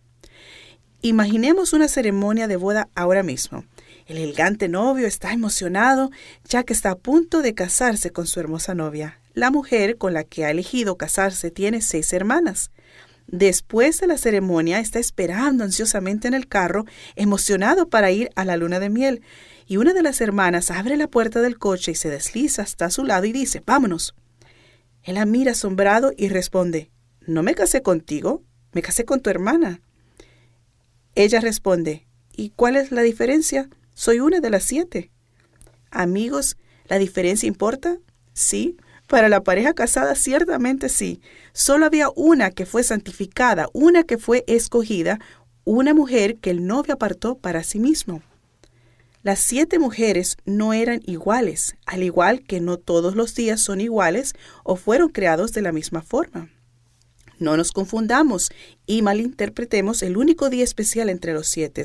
Imaginemos 1.01 1.73
una 1.73 1.89
ceremonia 1.89 2.49
de 2.49 2.57
boda 2.57 2.89
ahora 2.95 3.23
mismo. 3.23 3.65
El 4.07 4.17
elegante 4.17 4.69
novio 4.69 5.07
está 5.07 5.33
emocionado 5.33 6.11
ya 6.45 6.65
que 6.65 6.73
está 6.73 6.93
a 6.93 6.99
punto 6.99 7.43
de 7.43 7.55
casarse 7.55 8.11
con 8.11 8.27
su 8.27 8.41
hermosa 8.41 8.75
novia. 8.75 9.21
La 9.35 9.51
mujer 9.51 9.99
con 9.99 10.15
la 10.15 10.25
que 10.25 10.45
ha 10.45 10.51
elegido 10.51 10.97
casarse 10.97 11.51
tiene 11.51 11.83
seis 11.83 12.13
hermanas. 12.13 12.71
Después 13.31 14.01
de 14.01 14.07
la 14.07 14.17
ceremonia 14.17 14.81
está 14.81 14.99
esperando 14.99 15.63
ansiosamente 15.63 16.29
en 16.29 16.35
el 16.35 16.49
carro, 16.49 16.87
emocionado 17.15 17.91
para 17.91 18.11
ir 18.11 18.31
a 18.37 18.47
la 18.47 18.57
luna 18.57 18.81
de 18.81 18.89
miel, 18.89 19.23
y 19.67 19.77
una 19.77 19.93
de 19.93 20.03
las 20.03 20.23
hermanas 20.23 20.71
abre 20.71 20.97
la 20.97 21.09
puerta 21.09 21.43
del 21.43 21.59
coche 21.59 21.93
y 21.93 21.95
se 21.95 22.09
desliza 22.09 22.63
hasta 22.63 22.89
su 22.89 23.05
lado 23.05 23.27
y 23.27 23.33
dice, 23.33 23.63
vámonos. 23.65 24.15
Él 25.03 25.17
la 25.17 25.27
mira 25.27 25.53
asombrado 25.53 26.13
y 26.17 26.29
responde, 26.31 26.91
no 27.21 27.43
me 27.43 27.55
casé 27.55 27.83
contigo, 27.83 28.43
me 28.73 28.81
casé 28.81 29.05
con 29.05 29.21
tu 29.21 29.29
hermana. 29.29 29.83
Ella 31.15 31.41
responde, 31.41 32.07
¿y 32.35 32.51
cuál 32.51 32.77
es 32.77 32.93
la 32.93 33.03
diferencia? 33.03 33.69
Soy 33.93 34.21
una 34.21 34.41
de 34.41 34.49
las 34.49 34.65
siete. 34.65 35.11
Amigos, 35.91 36.57
¿la 36.87 36.99
diferencia 36.99 37.47
importa? 37.47 37.99
Sí, 38.33 38.79
para 39.09 39.29
la 39.29 39.43
pareja 39.43 39.75
casada, 39.75 40.15
ciertamente 40.15 40.89
sí. 40.89 41.21
Solo 41.53 41.87
había 41.87 42.11
una 42.15 42.53
que 42.53 42.67
fue 42.67 42.85
santificada, 42.85 43.69
una 43.73 44.05
que 44.05 44.19
fue 44.19 44.45
escogida, 44.47 45.19
una 45.65 45.95
mujer 45.95 46.37
que 46.37 46.51
el 46.51 46.67
novio 46.67 46.95
apartó 46.95 47.37
para 47.37 47.65
sí 47.65 47.81
mismo. 47.81 48.23
Las 49.23 49.41
siete 49.41 49.79
mujeres 49.79 50.37
no 50.45 50.73
eran 50.73 51.01
iguales, 51.05 51.77
al 51.87 52.03
igual 52.03 52.45
que 52.45 52.61
no 52.61 52.77
todos 52.77 53.17
los 53.17 53.35
días 53.35 53.61
son 53.61 53.81
iguales 53.81 54.35
o 54.63 54.77
fueron 54.77 55.09
creados 55.09 55.53
de 55.53 55.63
la 55.63 55.73
misma 55.73 56.03
forma. 56.03 56.51
No 57.39 57.57
nos 57.57 57.73
confundamos 57.73 58.51
y 58.87 59.03
malinterpretemos 59.03 60.03
el 60.03 60.17
único 60.17 60.51
día 60.51 60.65
especial 60.65 61.09
entre 61.09 61.33
los 61.33 61.47
siete. 61.47 61.85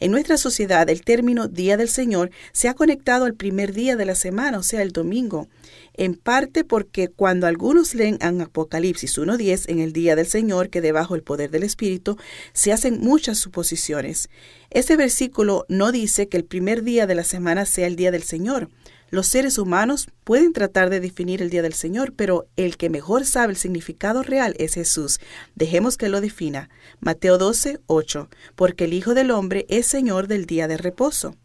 En 0.00 0.10
nuestra 0.10 0.36
sociedad, 0.38 0.88
el 0.88 1.02
término 1.02 1.48
Día 1.48 1.76
del 1.76 1.88
Señor 1.88 2.30
se 2.52 2.68
ha 2.68 2.74
conectado 2.74 3.24
al 3.24 3.34
primer 3.34 3.72
día 3.74 3.96
de 3.96 4.06
la 4.06 4.14
semana, 4.14 4.58
o 4.58 4.62
sea, 4.62 4.82
el 4.82 4.92
domingo 4.92 5.48
en 5.94 6.14
parte 6.14 6.64
porque 6.64 7.08
cuando 7.08 7.46
algunos 7.46 7.94
leen 7.94 8.18
en 8.20 8.40
Apocalipsis 8.40 9.16
1.10 9.16 9.66
en 9.68 9.78
el 9.78 9.92
día 9.92 10.16
del 10.16 10.26
Señor, 10.26 10.68
que 10.68 10.80
debajo 10.80 11.14
el 11.14 11.22
poder 11.22 11.50
del 11.50 11.62
Espíritu, 11.62 12.16
se 12.52 12.72
hacen 12.72 13.00
muchas 13.00 13.38
suposiciones. 13.38 14.28
Este 14.70 14.96
versículo 14.96 15.64
no 15.68 15.92
dice 15.92 16.28
que 16.28 16.36
el 16.36 16.44
primer 16.44 16.82
día 16.82 17.06
de 17.06 17.14
la 17.14 17.24
semana 17.24 17.64
sea 17.64 17.86
el 17.86 17.96
día 17.96 18.10
del 18.10 18.24
Señor. 18.24 18.68
Los 19.14 19.28
seres 19.28 19.58
humanos 19.58 20.08
pueden 20.24 20.52
tratar 20.52 20.90
de 20.90 20.98
definir 20.98 21.40
el 21.40 21.48
día 21.48 21.62
del 21.62 21.74
Señor, 21.74 22.14
pero 22.14 22.48
el 22.56 22.76
que 22.76 22.90
mejor 22.90 23.24
sabe 23.24 23.52
el 23.52 23.56
significado 23.56 24.24
real 24.24 24.56
es 24.58 24.74
Jesús. 24.74 25.20
Dejemos 25.54 25.96
que 25.96 26.08
lo 26.08 26.20
defina. 26.20 26.68
Mateo 26.98 27.38
12, 27.38 27.78
8. 27.86 28.28
Porque 28.56 28.86
el 28.86 28.92
Hijo 28.92 29.14
del 29.14 29.30
Hombre 29.30 29.66
es 29.68 29.86
Señor 29.86 30.26
del 30.26 30.46
día 30.46 30.66
de 30.66 30.78
reposo. 30.78 31.36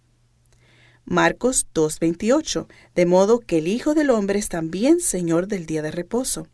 Marcos 1.05 1.67
2.28, 1.75 2.65
de 2.95 3.05
modo 3.05 3.39
que 3.39 3.59
el 3.59 3.67
Hijo 3.67 3.93
del 3.93 4.09
Hombre 4.09 4.39
es 4.39 4.49
también 4.49 4.99
Señor 4.99 5.47
del 5.47 5.67
día 5.67 5.83
de 5.83 5.91
reposo. 5.91 6.47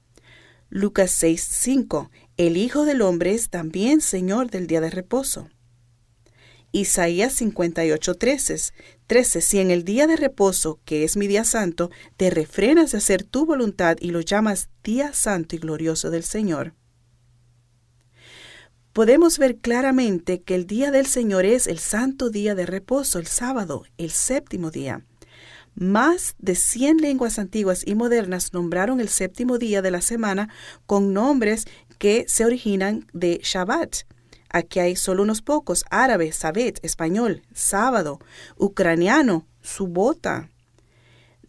Lucas 0.69 1.23
6.5, 1.23 2.10
el 2.36 2.58
Hijo 2.58 2.84
del 2.84 3.01
Hombre 3.01 3.34
es 3.34 3.49
también 3.49 4.01
Señor 4.01 4.51
del 4.51 4.67
día 4.67 4.82
de 4.82 4.89
reposo. 4.89 5.47
Isaías 6.75 7.41
58.13, 7.41 8.73
13, 9.07 9.41
si 9.41 9.59
en 9.59 9.71
el 9.71 9.85
día 9.85 10.07
de 10.07 10.17
reposo, 10.17 10.79
que 10.83 11.05
es 11.05 11.15
mi 11.15 11.27
día 11.27 11.45
santo, 11.45 11.89
te 12.17 12.29
refrenas 12.29 12.91
de 12.91 12.97
hacer 12.97 13.23
tu 13.23 13.45
voluntad 13.45 13.95
y 14.01 14.11
lo 14.11 14.19
llamas 14.19 14.67
día 14.83 15.13
santo 15.13 15.55
y 15.55 15.59
glorioso 15.59 16.09
del 16.09 16.23
Señor 16.23 16.73
podemos 18.95 19.39
ver 19.39 19.57
claramente 19.57 20.41
que 20.41 20.55
el 20.55 20.67
día 20.67 20.89
del 20.89 21.05
Señor 21.05 21.43
es 21.43 21.67
el 21.67 21.79
santo 21.79 22.29
día 22.29 22.55
de 22.55 22.65
reposo, 22.65 23.19
el 23.19 23.27
sábado, 23.27 23.83
el 23.97 24.09
séptimo 24.09 24.71
día. 24.71 25.03
Más 25.75 26.35
de 26.39 26.55
100 26.55 26.99
lenguas 26.99 27.38
antiguas 27.38 27.83
y 27.85 27.93
modernas 27.93 28.53
nombraron 28.53 29.01
el 29.01 29.09
séptimo 29.09 29.57
día 29.57 29.81
de 29.81 29.91
la 29.91 29.99
semana 29.99 30.47
con 30.85 31.11
nombres 31.11 31.65
que 31.97 32.23
se 32.29 32.45
originan 32.45 33.05
de 33.11 33.41
Shabbat. 33.43 34.05
Aquí 34.56 34.80
hay 34.80 34.96
solo 34.96 35.22
unos 35.24 35.41
pocos, 35.41 35.84
árabe, 35.89 36.32
sabet, 36.32 36.80
español, 36.82 37.41
sábado, 37.54 38.22
ucraniano, 38.56 39.46
subota. 39.62 40.50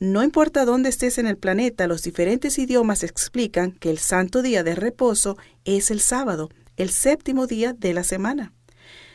No 0.00 0.24
importa 0.24 0.64
dónde 0.64 0.88
estés 0.88 1.18
en 1.18 1.28
el 1.28 1.36
planeta, 1.36 1.86
los 1.86 2.02
diferentes 2.02 2.58
idiomas 2.58 3.04
explican 3.04 3.70
que 3.70 3.90
el 3.90 3.98
santo 3.98 4.42
día 4.42 4.64
de 4.64 4.74
reposo 4.74 5.38
es 5.64 5.92
el 5.92 6.00
sábado, 6.00 6.50
el 6.76 6.90
séptimo 6.90 7.46
día 7.46 7.72
de 7.74 7.94
la 7.94 8.02
semana. 8.02 8.52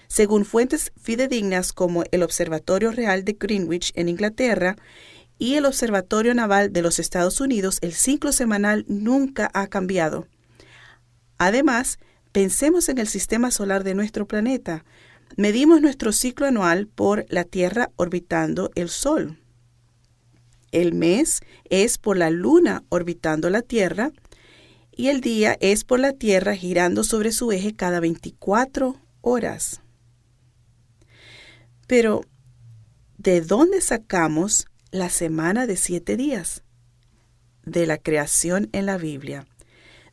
Según 0.07 0.45
fuentes 0.45 0.93
fidedignas 0.95 1.73
como 1.73 2.05
el 2.11 2.23
Observatorio 2.23 2.91
Real 2.93 3.25
de 3.25 3.33
Greenwich 3.37 3.91
en 3.95 4.07
Inglaterra 4.07 4.77
y 5.37 5.55
el 5.55 5.65
Observatorio 5.65 6.33
Naval 6.33 6.71
de 6.71 6.81
los 6.81 6.97
Estados 6.97 7.41
Unidos, 7.41 7.77
el 7.81 7.91
ciclo 7.91 8.31
semanal 8.31 8.85
nunca 8.87 9.51
ha 9.53 9.67
cambiado. 9.67 10.27
Además, 11.37 11.99
pensemos 12.31 12.89
en 12.89 12.97
el 12.97 13.07
sistema 13.07 13.51
solar 13.51 13.83
de 13.83 13.95
nuestro 13.95 14.27
planeta. 14.27 14.85
Medimos 15.37 15.81
nuestro 15.81 16.11
ciclo 16.11 16.45
anual 16.45 16.87
por 16.87 17.25
la 17.29 17.43
Tierra 17.43 17.91
orbitando 17.95 18.71
el 18.75 18.89
Sol. 18.89 19.37
El 20.71 20.93
mes 20.93 21.41
es 21.69 21.97
por 21.97 22.17
la 22.17 22.29
Luna 22.29 22.83
orbitando 22.89 23.49
la 23.49 23.61
Tierra 23.61 24.11
y 24.91 25.07
el 25.07 25.21
día 25.21 25.57
es 25.59 25.83
por 25.83 25.99
la 25.99 26.13
Tierra 26.13 26.55
girando 26.55 27.03
sobre 27.03 27.31
su 27.31 27.51
eje 27.51 27.73
cada 27.73 27.99
24 27.99 28.97
horas. 29.21 29.81
Pero, 31.87 32.21
¿de 33.17 33.41
dónde 33.41 33.81
sacamos 33.81 34.65
la 34.91 35.09
semana 35.09 35.67
de 35.67 35.75
siete 35.75 36.15
días? 36.15 36.63
De 37.63 37.85
la 37.85 37.97
creación 37.97 38.69
en 38.71 38.85
la 38.85 38.97
Biblia. 38.97 39.45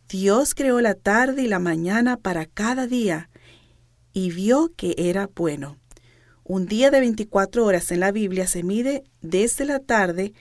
Dios 0.08 0.54
creó 0.54 0.80
la 0.80 0.94
tarde 0.94 1.42
y 1.42 1.48
la 1.48 1.58
mañana 1.58 2.16
para 2.16 2.46
cada 2.46 2.86
día 2.86 3.28
y 4.12 4.30
vio 4.30 4.72
que 4.74 4.94
era 4.96 5.28
bueno. 5.34 5.76
Un 6.44 6.66
día 6.66 6.90
de 6.90 7.00
24 7.00 7.64
horas 7.64 7.90
en 7.92 8.00
la 8.00 8.10
Biblia 8.10 8.46
se 8.46 8.62
mide 8.62 9.04
desde 9.20 9.66
la 9.66 9.80
tarde 9.80 10.32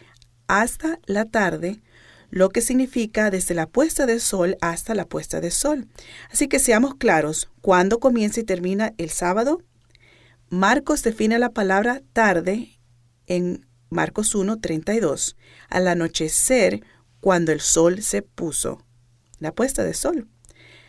hasta 0.48 1.00
la 1.06 1.26
tarde 1.26 1.82
lo 2.30 2.50
que 2.50 2.62
significa 2.62 3.30
desde 3.30 3.56
la 3.56 3.68
puesta 3.68 4.06
del 4.06 4.22
sol 4.22 4.58
hasta 4.62 4.96
la 4.96 5.06
puesta 5.06 5.42
del 5.42 5.52
sol. 5.52 5.88
Así 6.32 6.48
que 6.48 6.60
seamos 6.60 6.96
claros, 6.96 7.50
¿cuándo 7.62 8.00
comienza 8.00 8.40
y 8.40 8.44
termina 8.44 8.94
el 8.98 9.10
sábado? 9.10 9.62
Marcos 10.50 11.04
define 11.04 11.40
la 11.40 11.52
palabra 11.52 12.02
tarde 12.14 12.80
en 13.26 13.66
Marcos 13.90 14.34
1:32, 14.36 15.36
al 15.70 15.88
anochecer 15.88 16.84
cuando 17.20 17.52
el 17.52 17.62
sol 17.62 18.02
se 18.02 18.22
puso, 18.22 18.87
la 19.40 19.52
puesta 19.52 19.84
del 19.84 19.96
sol. 19.96 20.28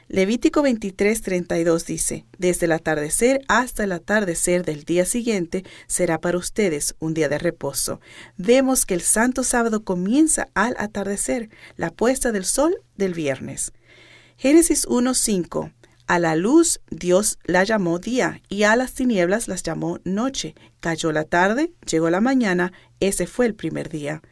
Levítico 0.09 0.63
23:32 0.63 1.85
dice, 1.85 2.25
Desde 2.39 2.65
el 2.65 2.73
atardecer 2.73 3.43
hasta 3.47 3.85
el 3.85 3.93
atardecer 3.93 4.65
del 4.65 4.85
día 4.85 5.05
siguiente 5.05 5.65
será 5.87 6.19
para 6.19 6.39
ustedes 6.39 6.95
un 6.99 7.13
día 7.13 7.29
de 7.29 7.39
reposo. 7.39 8.01
Vemos 8.39 8.87
que 8.87 8.95
el 8.95 9.03
santo 9.03 9.45
sábado 9.45 9.85
comienza 9.85 10.49
al 10.55 10.75
atardecer, 10.79 11.51
la 11.77 11.91
puesta 11.91 12.33
del 12.33 12.47
sol 12.47 12.75
del 12.97 13.13
viernes. 13.13 13.73
Génesis 14.39 14.87
1:5 14.87 15.73
a 16.09 16.19
la 16.19 16.35
luz 16.35 16.81
Dios 16.91 17.39
la 17.45 17.65
llamó 17.65 17.99
día 17.99 18.41
y 18.49 18.65
a 18.65 18.75
las 18.77 18.95
tinieblas 18.95 19.47
las 19.47 19.63
llamó 19.63 20.01
noche. 20.05 20.55
Cayó 20.81 21.13
la 21.13 21.25
tarde, 21.25 21.73
llegó 21.89 22.09
la 22.09 22.21
mañana, 22.23 22.73
ese 22.99 23.27
fue 23.27 23.47
el 23.47 23.55
primer 23.55 23.91
día. 23.91 24.23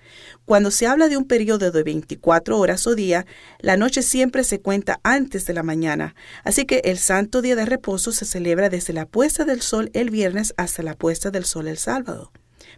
Cuando 0.47 0.71
se 0.71 0.87
habla 0.87 1.09
de 1.09 1.17
un 1.19 1.27
periodo 1.27 1.71
de 1.71 1.83
24 1.83 2.59
horas 2.59 2.87
o 2.87 2.95
día, 2.95 3.27
la 3.61 3.77
noche 3.77 4.03
siempre 4.03 4.43
se 4.43 4.61
cuenta 4.61 5.01
antes 5.03 5.45
de 5.47 5.53
la 5.53 5.63
mañana. 5.63 6.15
Así 6.45 6.65
que 6.65 6.81
el 6.85 6.99
santo 6.99 7.43
día 7.43 7.57
de 7.57 7.67
reposo 7.67 8.11
se 8.11 8.25
celebra 8.25 8.71
desde 8.71 8.95
la 8.95 9.07
puesta 9.07 9.45
del 9.45 9.61
sol 9.61 9.91
el 9.93 10.11
viernes 10.11 10.55
hasta 10.57 10.83
la 10.83 10.95
puesta 10.95 11.31
del 11.31 11.45
sol 11.45 11.69
el 11.69 11.77
sábado. 11.77 12.33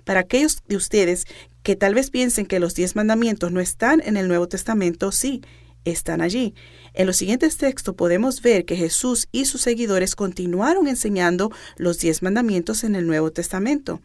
Para 0.05 0.21
aquellos 0.21 0.63
de 0.67 0.77
ustedes 0.77 1.27
que 1.63 1.77
tal 1.77 1.95
vez 1.95 2.11
piensen 2.11 2.47
que 2.47 2.61
los 2.61 2.75
diez 2.75 2.97
mandamientos 2.97 3.53
no 3.53 3.61
están 3.61 4.03
en 4.05 4.17
el 4.17 4.27
Nuevo 4.27 4.49
Testamento, 4.49 5.13
sí, 5.13 5.43
están 5.91 6.21
allí. 6.21 6.55
En 6.95 7.07
los 7.07 7.17
siguientes 7.17 7.57
textos 7.57 7.95
podemos 7.95 8.43
ver 8.43 8.65
que 8.65 8.77
Jesús 8.77 9.29
y 9.33 9.45
sus 9.45 9.61
seguidores 9.61 10.15
continuaron 10.15 10.89
enseñando 10.89 11.51
los 11.77 11.99
diez 11.99 12.23
mandamientos 12.23 12.85
en 12.85 12.95
el 12.95 13.07
Nuevo 13.07 13.31
Testamento. 13.31 14.01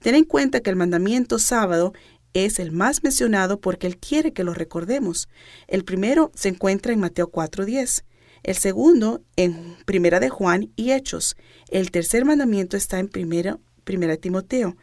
Ten 0.00 0.14
en 0.14 0.24
cuenta 0.24 0.60
que 0.60 0.70
el 0.70 0.76
mandamiento 0.76 1.38
sábado 1.38 1.92
es 2.34 2.58
el 2.58 2.72
más 2.72 3.02
mencionado 3.02 3.60
porque 3.60 3.86
Él 3.86 3.98
quiere 3.98 4.32
que 4.32 4.44
lo 4.44 4.54
recordemos. 4.54 5.28
El 5.66 5.84
primero 5.84 6.30
se 6.34 6.48
encuentra 6.48 6.92
en 6.92 7.00
Mateo 7.00 7.30
4.10, 7.30 8.04
el 8.42 8.56
segundo 8.56 9.22
en 9.36 9.76
Primera 9.84 10.20
de 10.20 10.28
Juan 10.28 10.70
y 10.76 10.92
Hechos. 10.92 11.36
El 11.68 11.90
tercer 11.90 12.24
mandamiento 12.24 12.76
está 12.76 12.98
en 12.98 13.08
Primera, 13.08 13.58
primera 13.84 14.16
Timoteo. 14.16 14.76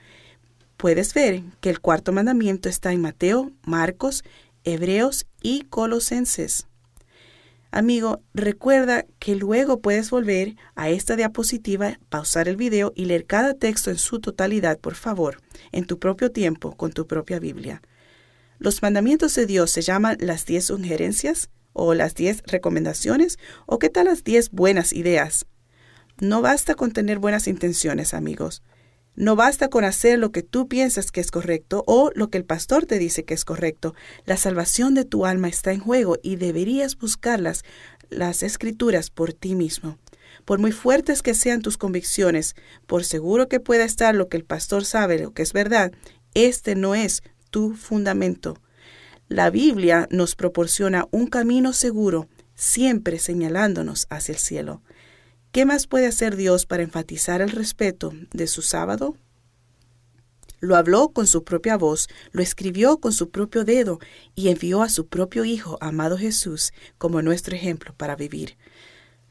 Puedes 0.78 1.14
ver 1.14 1.44
que 1.62 1.70
el 1.70 1.80
cuarto 1.80 2.12
mandamiento 2.12 2.68
está 2.68 2.92
en 2.92 3.02
Mateo, 3.02 3.52
Marcos, 3.64 4.24
Hebreos 4.66 5.28
y 5.42 5.62
Colosenses. 5.70 6.68
Amigo, 7.72 8.22
recuerda 8.34 9.06
que 9.20 9.36
luego 9.36 9.80
puedes 9.80 10.10
volver 10.10 10.56
a 10.76 10.90
esta 10.90 11.16
diapositiva, 11.16 12.00
pausar 12.10 12.48
el 12.48 12.56
video 12.56 12.94
y 12.96 13.06
leer 13.06 13.26
cada 13.26 13.54
texto 13.54 13.92
en 13.92 13.98
su 13.98 14.20
totalidad, 14.20 14.80
por 14.80 14.96
favor, 14.96 15.42
en 15.72 15.86
tu 15.86 16.00
propio 16.00 16.32
tiempo, 16.32 16.76
con 16.76 16.92
tu 16.92 17.06
propia 17.06 17.40
Biblia. 17.40 17.82
Los 18.60 18.82
mandamientos 18.82 19.36
de 19.36 19.46
Dios 19.46 19.72
se 19.72 19.82
llaman 19.82 20.18
las 20.20 20.46
diez 20.46 20.66
sugerencias 20.66 21.50
o 21.74 21.94
las 21.94 22.16
diez 22.16 22.42
recomendaciones 22.48 23.38
o 23.66 23.78
qué 23.78 23.90
tal 23.90 24.06
las 24.06 24.24
diez 24.24 24.52
buenas 24.52 24.94
ideas. 24.94 25.46
No 26.22 26.42
basta 26.42 26.76
con 26.76 26.92
tener 26.92 27.20
buenas 27.20 27.48
intenciones, 27.48 28.14
amigos. 28.14 28.64
No 29.16 29.36
basta 29.36 29.70
con 29.70 29.86
hacer 29.86 30.20
lo 30.20 30.32
que 30.32 30.44
tú 30.44 30.68
piensas 30.68 31.12
que 31.12 31.22
es 31.22 31.32
correcto 31.32 31.84
o 31.88 32.12
lo 32.16 32.30
que 32.30 32.38
el 32.38 32.46
pastor 32.46 32.86
te 32.86 33.00
dice 33.00 33.24
que 33.24 33.34
es 33.34 33.46
correcto. 33.46 33.96
La 34.26 34.36
salvación 34.36 34.94
de 34.94 35.06
tu 35.06 35.26
alma 35.26 35.48
está 35.48 35.72
en 35.72 35.80
juego 35.80 36.18
y 36.22 36.36
deberías 36.36 36.98
buscarlas, 36.98 37.64
las 38.10 38.44
escrituras, 38.44 39.10
por 39.10 39.34
ti 39.34 39.56
mismo. 39.56 39.98
Por 40.44 40.60
muy 40.60 40.74
fuertes 40.74 41.22
que 41.22 41.34
sean 41.34 41.62
tus 41.62 41.78
convicciones, 41.78 42.56
por 42.88 43.06
seguro 43.06 43.48
que 43.48 43.60
pueda 43.60 43.86
estar 43.86 44.14
lo 44.16 44.28
que 44.28 44.38
el 44.38 44.44
pastor 44.44 44.84
sabe, 44.84 45.20
lo 45.20 45.32
que 45.32 45.44
es 45.44 45.54
verdad, 45.54 45.94
este 46.34 46.76
no 46.76 46.94
es 46.94 47.24
tu 47.50 47.74
fundamento. 47.74 48.62
La 49.30 49.50
Biblia 49.50 50.08
nos 50.12 50.36
proporciona 50.36 51.08
un 51.12 51.28
camino 51.28 51.74
seguro, 51.74 52.28
siempre 52.54 53.18
señalándonos 53.18 54.08
hacia 54.10 54.34
el 54.34 54.40
cielo. 54.40 54.82
¿Qué 55.56 55.64
más 55.64 55.88
puede 55.88 56.06
hacer 56.06 56.36
Dios 56.36 56.66
para 56.66 56.84
enfatizar 56.84 57.42
el 57.42 57.50
respeto 57.50 58.12
de 58.34 58.46
su 58.46 58.62
sábado? 58.62 59.16
Lo 60.60 60.76
habló 60.76 61.14
con 61.14 61.28
su 61.28 61.46
propia 61.46 61.78
voz, 61.78 62.10
lo 62.34 62.42
escribió 62.42 62.98
con 62.98 63.14
su 63.14 63.30
propio 63.30 63.64
dedo 63.64 64.00
y 64.36 64.50
envió 64.50 64.84
a 64.84 64.90
su 64.90 65.08
propio 65.08 65.46
Hijo, 65.46 65.78
amado 65.80 66.18
Jesús, 66.18 66.74
como 66.98 67.22
nuestro 67.22 67.56
ejemplo 67.56 67.94
para 67.96 68.18
vivir. 68.18 68.58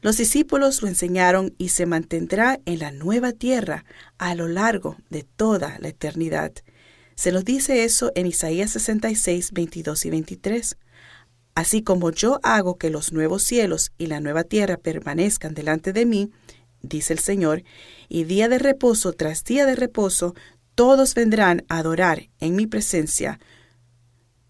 Los 0.01 0.17
discípulos 0.17 0.81
lo 0.81 0.87
enseñaron 0.87 1.53
y 1.59 1.69
se 1.69 1.85
mantendrá 1.85 2.59
en 2.65 2.79
la 2.79 2.91
nueva 2.91 3.31
tierra 3.31 3.85
a 4.17 4.33
lo 4.33 4.47
largo 4.47 4.97
de 5.11 5.21
toda 5.21 5.77
la 5.77 5.89
eternidad. 5.89 6.53
Se 7.13 7.31
nos 7.31 7.45
dice 7.45 7.83
eso 7.83 8.11
en 8.15 8.25
Isaías 8.25 8.71
66, 8.71 9.51
22 9.51 10.05
y 10.07 10.09
23. 10.09 10.77
Así 11.55 11.81
como 11.81 12.11
yo 12.11 12.41
hago 12.43 12.77
que 12.77 12.89
los 12.89 13.13
nuevos 13.13 13.41
cielos 13.41 13.93
y 13.97 14.07
la 14.07 14.19
nueva 14.19 14.43
tierra 14.43 14.75
permanezcan 14.75 15.53
delante 15.53 15.93
de 15.93 16.05
mí, 16.05 16.31
dice 16.81 17.13
el 17.13 17.19
Señor, 17.19 17.63
y 18.09 18.25
día 18.25 18.49
de 18.49 18.59
reposo 18.59 19.13
tras 19.13 19.45
día 19.45 19.65
de 19.65 19.75
reposo, 19.75 20.35
todos 20.75 21.15
vendrán 21.15 21.65
a 21.69 21.77
adorar 21.77 22.29
en 22.39 22.57
mi 22.57 22.67
presencia. 22.67 23.39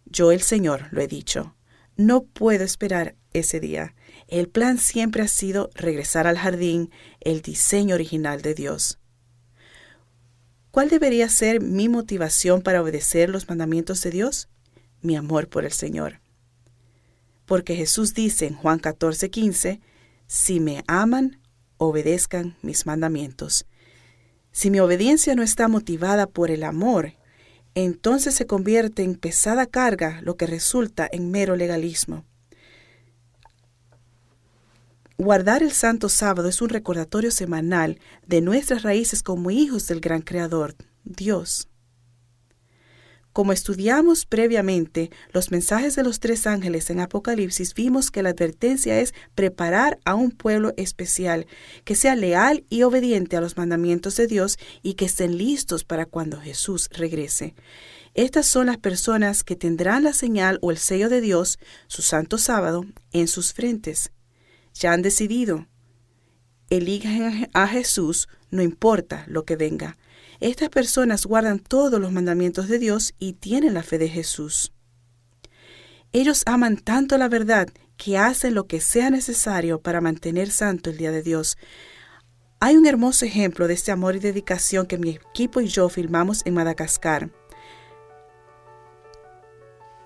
Yo 0.06 0.32
el 0.32 0.42
Señor 0.42 0.88
lo 0.90 1.00
he 1.02 1.08
dicho. 1.08 1.56
No 1.96 2.24
puedo 2.24 2.64
esperar 2.64 3.16
ese 3.34 3.60
día. 3.60 3.94
El 4.28 4.50
plan 4.50 4.80
siempre 4.80 5.22
ha 5.22 5.28
sido 5.28 5.70
regresar 5.76 6.26
al 6.26 6.40
jardín, 6.40 6.90
el 7.22 7.44
diseño 7.44 7.94
original 7.94 8.42
de 8.42 8.56
Dios. 8.56 8.98
¿Cuál 10.72 10.90
debería 10.90 11.30
ser 11.30 11.62
mi 11.62 11.88
motivación 11.88 12.64
para 12.64 12.82
obedecer 12.82 13.30
los 13.30 13.48
mandamientos 13.48 14.02
de 14.02 14.10
Dios? 14.10 14.50
Mi 15.02 15.16
amor 15.16 15.48
por 15.48 15.64
el 15.64 15.72
Señor. 15.72 16.25
Porque 17.46 17.76
Jesús 17.76 18.14
dice 18.14 18.48
en 18.48 18.56
Juan 18.56 18.80
14, 18.80 19.30
15, 19.30 19.82
si 20.28 20.60
me 20.60 20.84
aman, 20.88 21.40
obedezcan 21.78 22.58
mis 22.62 22.86
mandamientos. 22.86 23.66
Si 24.52 24.72
mi 24.72 24.80
obediencia 24.80 25.36
no 25.36 25.44
está 25.44 25.68
motivada 25.68 26.28
por 26.28 26.50
el 26.50 26.64
amor, 26.64 27.14
entonces 27.76 28.34
se 28.34 28.48
convierte 28.48 29.04
en 29.04 29.16
pesada 29.16 29.66
carga, 29.66 30.22
lo 30.22 30.38
que 30.38 30.48
resulta 30.48 31.08
en 31.12 31.30
mero 31.30 31.56
legalismo. 31.56 32.24
Guardar 35.18 35.64
el 35.64 35.72
Santo 35.72 36.10
Sábado 36.10 36.50
es 36.50 36.62
un 36.62 36.70
recordatorio 36.70 37.32
semanal 37.32 38.00
de 38.28 38.42
nuestras 38.42 38.84
raíces 38.84 39.24
como 39.24 39.52
hijos 39.52 39.88
del 39.88 40.02
gran 40.02 40.22
Creador, 40.22 40.76
Dios. 41.04 41.70
Como 43.36 43.52
estudiamos 43.52 44.26
previamente 44.26 45.12
los 45.34 45.52
mensajes 45.52 45.98
de 45.98 46.04
los 46.04 46.22
tres 46.22 46.48
ángeles 46.48 46.90
en 46.90 47.02
Apocalipsis, 47.02 47.74
vimos 47.74 48.10
que 48.10 48.24
la 48.24 48.30
advertencia 48.30 48.98
es 49.02 49.14
preparar 49.36 50.00
a 50.06 50.16
un 50.16 50.32
pueblo 50.32 50.72
especial, 50.78 51.46
que 51.84 51.96
sea 51.96 52.16
leal 52.16 52.64
y 52.70 52.84
obediente 52.84 53.36
a 53.36 53.42
los 53.42 53.58
mandamientos 53.58 54.16
de 54.16 54.28
Dios 54.28 54.58
y 54.84 54.94
que 54.94 55.04
estén 55.04 55.38
listos 55.38 55.84
para 55.84 56.06
cuando 56.06 56.40
Jesús 56.40 56.88
regrese. 56.94 57.56
Estas 58.14 58.46
son 58.46 58.68
las 58.68 58.78
personas 58.78 59.44
que 59.44 59.58
tendrán 59.58 60.06
la 60.06 60.14
señal 60.14 60.58
o 60.62 60.72
el 60.72 60.78
sello 60.78 61.10
de 61.10 61.20
Dios, 61.20 61.60
su 61.88 62.04
santo 62.04 62.38
sábado, 62.38 62.86
en 63.12 63.28
sus 63.28 63.52
frentes 63.52 64.14
ya 64.74 64.94
han 64.94 65.02
decidido. 65.02 65.68
Eligen 66.70 67.50
a 67.54 67.68
Jesús, 67.68 68.30
no 68.50 68.62
importa 68.62 69.26
lo 69.28 69.44
que 69.44 69.58
venga. 69.58 69.98
Estas 70.40 70.70
personas 70.70 71.26
guardan 71.26 71.60
todos 71.60 72.00
los 72.00 72.12
mandamientos 72.12 72.68
de 72.68 72.80
Dios 72.80 73.14
y 73.20 73.34
tienen 73.34 73.74
la 73.74 73.84
fe 73.84 73.98
de 73.98 74.10
Jesús. 74.10 74.72
Ellos 76.12 76.44
aman 76.46 76.78
tanto 76.78 77.18
la 77.18 77.28
verdad 77.28 77.68
que 77.98 78.18
hacen 78.18 78.54
lo 78.54 78.68
que 78.68 78.82
sea 78.82 79.10
necesario 79.10 79.82
para 79.82 80.02
mantener 80.02 80.50
santo 80.50 80.90
el 80.90 80.98
día 80.98 81.12
de 81.12 81.22
Dios. 81.22 81.58
Hay 82.60 82.78
un 82.78 82.86
hermoso 82.86 83.26
ejemplo 83.26 83.68
de 83.68 83.74
este 83.74 83.92
amor 83.92 84.16
y 84.16 84.20
dedicación 84.20 84.86
que 84.86 84.98
mi 84.98 85.12
equipo 85.12 85.62
y 85.62 85.68
yo 85.68 85.90
filmamos 85.90 86.42
en 86.46 86.54
Madagascar. 86.54 87.32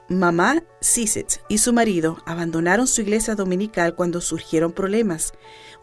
Mamá 0.09 0.63
Siset 0.81 1.39
y 1.49 1.59
su 1.59 1.71
marido 1.71 2.17
abandonaron 2.25 2.87
su 2.87 3.01
iglesia 3.01 3.35
dominical 3.35 3.93
cuando 3.93 4.21
surgieron 4.21 4.71
problemas. 4.71 5.33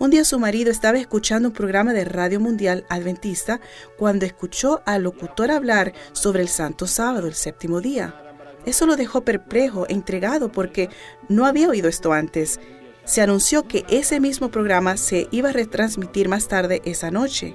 Un 0.00 0.10
día 0.10 0.24
su 0.24 0.40
marido 0.40 0.72
estaba 0.72 0.98
escuchando 0.98 1.48
un 1.48 1.54
programa 1.54 1.92
de 1.92 2.04
Radio 2.04 2.40
Mundial 2.40 2.84
Adventista 2.88 3.60
cuando 3.96 4.26
escuchó 4.26 4.82
al 4.84 5.04
locutor 5.04 5.52
hablar 5.52 5.94
sobre 6.10 6.42
el 6.42 6.48
Santo 6.48 6.88
Sábado, 6.88 7.28
el 7.28 7.34
séptimo 7.34 7.80
día. 7.80 8.20
Eso 8.64 8.84
lo 8.86 8.96
dejó 8.96 9.20
perplejo 9.20 9.86
e 9.86 9.92
intrigado 9.92 10.50
porque 10.50 10.90
no 11.28 11.46
había 11.46 11.68
oído 11.68 11.88
esto 11.88 12.12
antes. 12.12 12.58
Se 13.04 13.22
anunció 13.22 13.68
que 13.68 13.84
ese 13.88 14.18
mismo 14.18 14.50
programa 14.50 14.96
se 14.96 15.28
iba 15.30 15.50
a 15.50 15.52
retransmitir 15.52 16.28
más 16.28 16.48
tarde 16.48 16.82
esa 16.84 17.12
noche. 17.12 17.54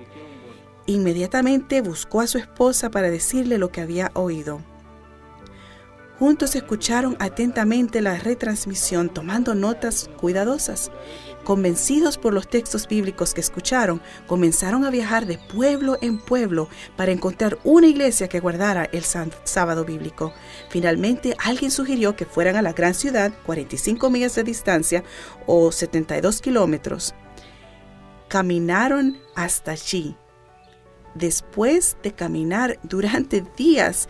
Inmediatamente 0.86 1.82
buscó 1.82 2.22
a 2.22 2.28
su 2.28 2.38
esposa 2.38 2.90
para 2.92 3.12
decirle 3.12 3.58
lo 3.58 3.74
que 3.74 3.82
había 3.82 4.12
oído. 4.14 4.71
Juntos 6.22 6.56
escucharon 6.56 7.18
atentamente 7.18 8.00
la 8.00 8.16
retransmisión 8.16 9.10
tomando 9.10 9.56
notas 9.56 10.08
cuidadosas. 10.18 10.92
Convencidos 11.44 12.20
por 12.20 12.32
los 12.32 12.48
textos 12.48 12.88
bíblicos 12.88 13.34
que 13.34 13.42
escucharon, 13.42 14.04
comenzaron 14.28 14.86
a 14.86 14.92
viajar 14.92 15.26
de 15.26 15.40
pueblo 15.40 15.98
en 16.00 16.20
pueblo 16.20 16.70
para 16.96 17.12
encontrar 17.12 17.58
una 17.64 17.88
iglesia 17.88 18.30
que 18.30 18.40
guardara 18.40 18.88
el 18.92 19.04
sábado 19.04 19.84
bíblico. 19.84 20.32
Finalmente, 20.70 21.36
alguien 21.44 21.72
sugirió 21.72 22.16
que 22.16 22.28
fueran 22.28 22.56
a 22.56 22.62
la 22.62 22.74
gran 22.74 22.94
ciudad, 22.94 23.34
45 23.48 24.12
millas 24.12 24.36
de 24.36 24.44
distancia 24.44 25.04
o 25.48 25.72
72 25.72 26.40
kilómetros. 26.40 27.16
Caminaron 28.28 29.18
hasta 29.34 29.72
allí. 29.72 30.16
Después 31.16 31.98
de 32.04 32.14
caminar 32.14 32.80
durante 32.84 33.44
días, 33.58 34.08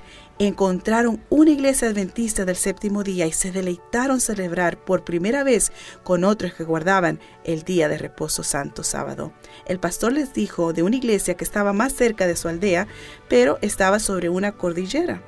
encontraron 0.48 1.24
una 1.30 1.52
iglesia 1.52 1.90
adventista 1.90 2.46
del 2.46 2.56
séptimo 2.56 3.04
día 3.04 3.28
y 3.28 3.32
se 3.32 3.52
deleitaron 3.52 4.20
celebrar 4.20 4.84
por 4.84 5.04
primera 5.04 5.44
vez 5.44 5.72
con 6.04 6.24
otros 6.24 6.54
que 6.54 6.64
guardaban 6.64 7.20
el 7.44 7.64
día 7.64 7.88
de 7.88 7.98
reposo 7.98 8.42
santo 8.42 8.84
sábado. 8.84 9.34
El 9.66 9.80
pastor 9.80 10.14
les 10.14 10.34
dijo 10.34 10.74
de 10.74 10.84
una 10.84 10.96
iglesia 10.96 11.36
que 11.36 11.44
estaba 11.44 11.74
más 11.74 11.94
cerca 11.94 12.26
de 12.26 12.36
su 12.36 12.48
aldea, 12.48 12.88
pero 13.30 13.60
estaba 13.62 14.00
sobre 14.00 14.30
una 14.30 14.54
cordillera. 14.54 15.22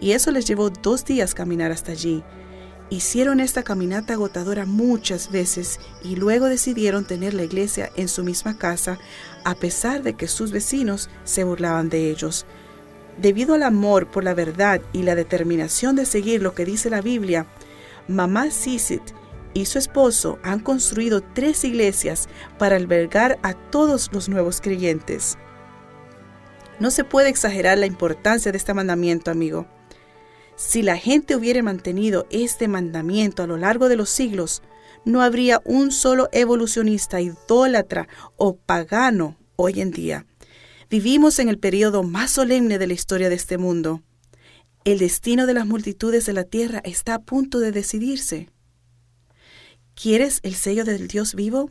Y 0.00 0.12
eso 0.12 0.30
les 0.30 0.46
llevó 0.46 0.70
dos 0.70 1.04
días 1.04 1.34
caminar 1.34 1.72
hasta 1.72 1.92
allí. 1.92 2.22
Hicieron 2.88 3.40
esta 3.40 3.62
caminata 3.62 4.12
agotadora 4.12 4.66
muchas 4.66 5.30
veces 5.30 5.80
y 6.04 6.14
luego 6.14 6.46
decidieron 6.46 7.04
tener 7.04 7.34
la 7.34 7.42
iglesia 7.42 7.90
en 7.96 8.06
su 8.06 8.22
misma 8.22 8.58
casa, 8.58 8.98
a 9.44 9.54
pesar 9.54 10.02
de 10.02 10.14
que 10.14 10.28
sus 10.28 10.52
vecinos 10.52 11.08
se 11.24 11.42
burlaban 11.42 11.88
de 11.88 12.10
ellos. 12.10 12.46
Debido 13.22 13.54
al 13.54 13.62
amor 13.62 14.10
por 14.10 14.24
la 14.24 14.34
verdad 14.34 14.82
y 14.92 15.04
la 15.04 15.14
determinación 15.14 15.94
de 15.94 16.06
seguir 16.06 16.42
lo 16.42 16.56
que 16.56 16.64
dice 16.64 16.90
la 16.90 17.00
Biblia, 17.00 17.46
Mamá 18.08 18.50
Sisit 18.50 19.02
y 19.54 19.66
su 19.66 19.78
esposo 19.78 20.40
han 20.42 20.58
construido 20.58 21.22
tres 21.22 21.62
iglesias 21.62 22.28
para 22.58 22.74
albergar 22.74 23.38
a 23.44 23.54
todos 23.54 24.10
los 24.12 24.28
nuevos 24.28 24.60
creyentes. 24.60 25.38
No 26.80 26.90
se 26.90 27.04
puede 27.04 27.28
exagerar 27.28 27.78
la 27.78 27.86
importancia 27.86 28.50
de 28.50 28.58
este 28.58 28.74
mandamiento, 28.74 29.30
amigo. 29.30 29.68
Si 30.56 30.82
la 30.82 30.96
gente 30.96 31.36
hubiera 31.36 31.62
mantenido 31.62 32.26
este 32.30 32.66
mandamiento 32.66 33.44
a 33.44 33.46
lo 33.46 33.56
largo 33.56 33.88
de 33.88 33.94
los 33.94 34.10
siglos, 34.10 34.62
no 35.04 35.22
habría 35.22 35.62
un 35.64 35.92
solo 35.92 36.28
evolucionista 36.32 37.20
idólatra 37.20 38.08
o 38.36 38.56
pagano 38.56 39.36
hoy 39.54 39.80
en 39.80 39.92
día. 39.92 40.26
Vivimos 40.92 41.38
en 41.38 41.48
el 41.48 41.58
periodo 41.58 42.02
más 42.02 42.32
solemne 42.32 42.78
de 42.78 42.86
la 42.86 42.92
historia 42.92 43.30
de 43.30 43.34
este 43.34 43.56
mundo. 43.56 44.02
El 44.84 44.98
destino 44.98 45.46
de 45.46 45.54
las 45.54 45.66
multitudes 45.66 46.26
de 46.26 46.34
la 46.34 46.44
tierra 46.44 46.82
está 46.84 47.14
a 47.14 47.18
punto 47.22 47.60
de 47.60 47.72
decidirse. 47.72 48.50
¿Quieres 49.94 50.40
el 50.42 50.54
sello 50.54 50.84
del 50.84 51.08
Dios 51.08 51.34
vivo? 51.34 51.70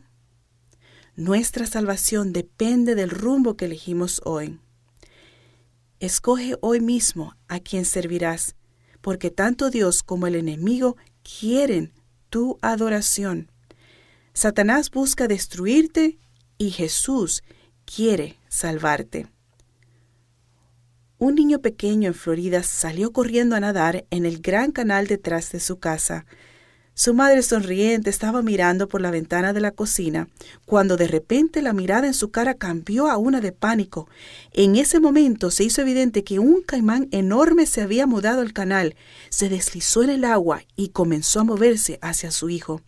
Nuestra 1.15 1.67
salvación 1.67 2.33
depende 2.33 2.95
del 2.95 3.11
rumbo 3.11 3.55
que 3.55 3.65
elegimos 3.65 4.21
hoy. 4.25 4.59
Escoge 5.99 6.55
hoy 6.61 6.79
mismo 6.79 7.35
a 7.47 7.59
quien 7.59 7.85
servirás, 7.85 8.55
porque 9.01 9.29
tanto 9.29 9.69
Dios 9.69 10.01
como 10.01 10.25
el 10.25 10.33
enemigo 10.33 10.97
quieren 11.21 11.93
tu 12.31 12.57
adoración. 12.63 13.51
Satanás 14.33 14.89
busca 14.89 15.27
destruirte 15.27 16.17
y 16.57 16.71
Jesús 16.71 17.43
quiere 17.85 18.40
salvarte. 18.51 19.27
Un 21.17 21.35
niño 21.35 21.59
pequeño 21.61 22.09
en 22.09 22.13
Florida 22.13 22.63
salió 22.63 23.13
corriendo 23.13 23.55
a 23.55 23.59
nadar 23.59 24.05
en 24.11 24.25
el 24.25 24.41
gran 24.41 24.71
canal 24.71 25.07
detrás 25.07 25.51
de 25.51 25.59
su 25.59 25.79
casa. 25.79 26.25
Su 26.93 27.13
madre 27.13 27.41
sonriente 27.43 28.09
estaba 28.09 28.41
mirando 28.41 28.89
por 28.89 28.99
la 28.99 29.09
ventana 29.09 29.53
de 29.53 29.61
la 29.61 29.71
cocina, 29.71 30.27
cuando 30.65 30.97
de 30.97 31.07
repente 31.07 31.61
la 31.61 31.71
mirada 31.71 32.07
en 32.07 32.13
su 32.13 32.29
cara 32.29 32.55
cambió 32.55 33.07
a 33.07 33.17
una 33.17 33.39
de 33.39 33.53
pánico. 33.53 34.09
En 34.51 34.75
ese 34.75 34.99
momento 34.99 35.49
se 35.49 35.63
hizo 35.63 35.81
evidente 35.81 36.25
que 36.25 36.39
un 36.39 36.61
caimán 36.61 37.07
enorme 37.11 37.65
se 37.65 37.81
había 37.81 38.05
mudado 38.05 38.41
al 38.41 38.51
canal, 38.51 38.95
se 39.29 39.47
deslizó 39.47 40.03
en 40.03 40.09
el 40.09 40.25
agua 40.25 40.63
y 40.75 40.89
comenzó 40.89 41.39
a 41.39 41.45
moverse 41.45 41.97
hacia 42.01 42.31
su 42.31 42.49
hijo. 42.49 42.81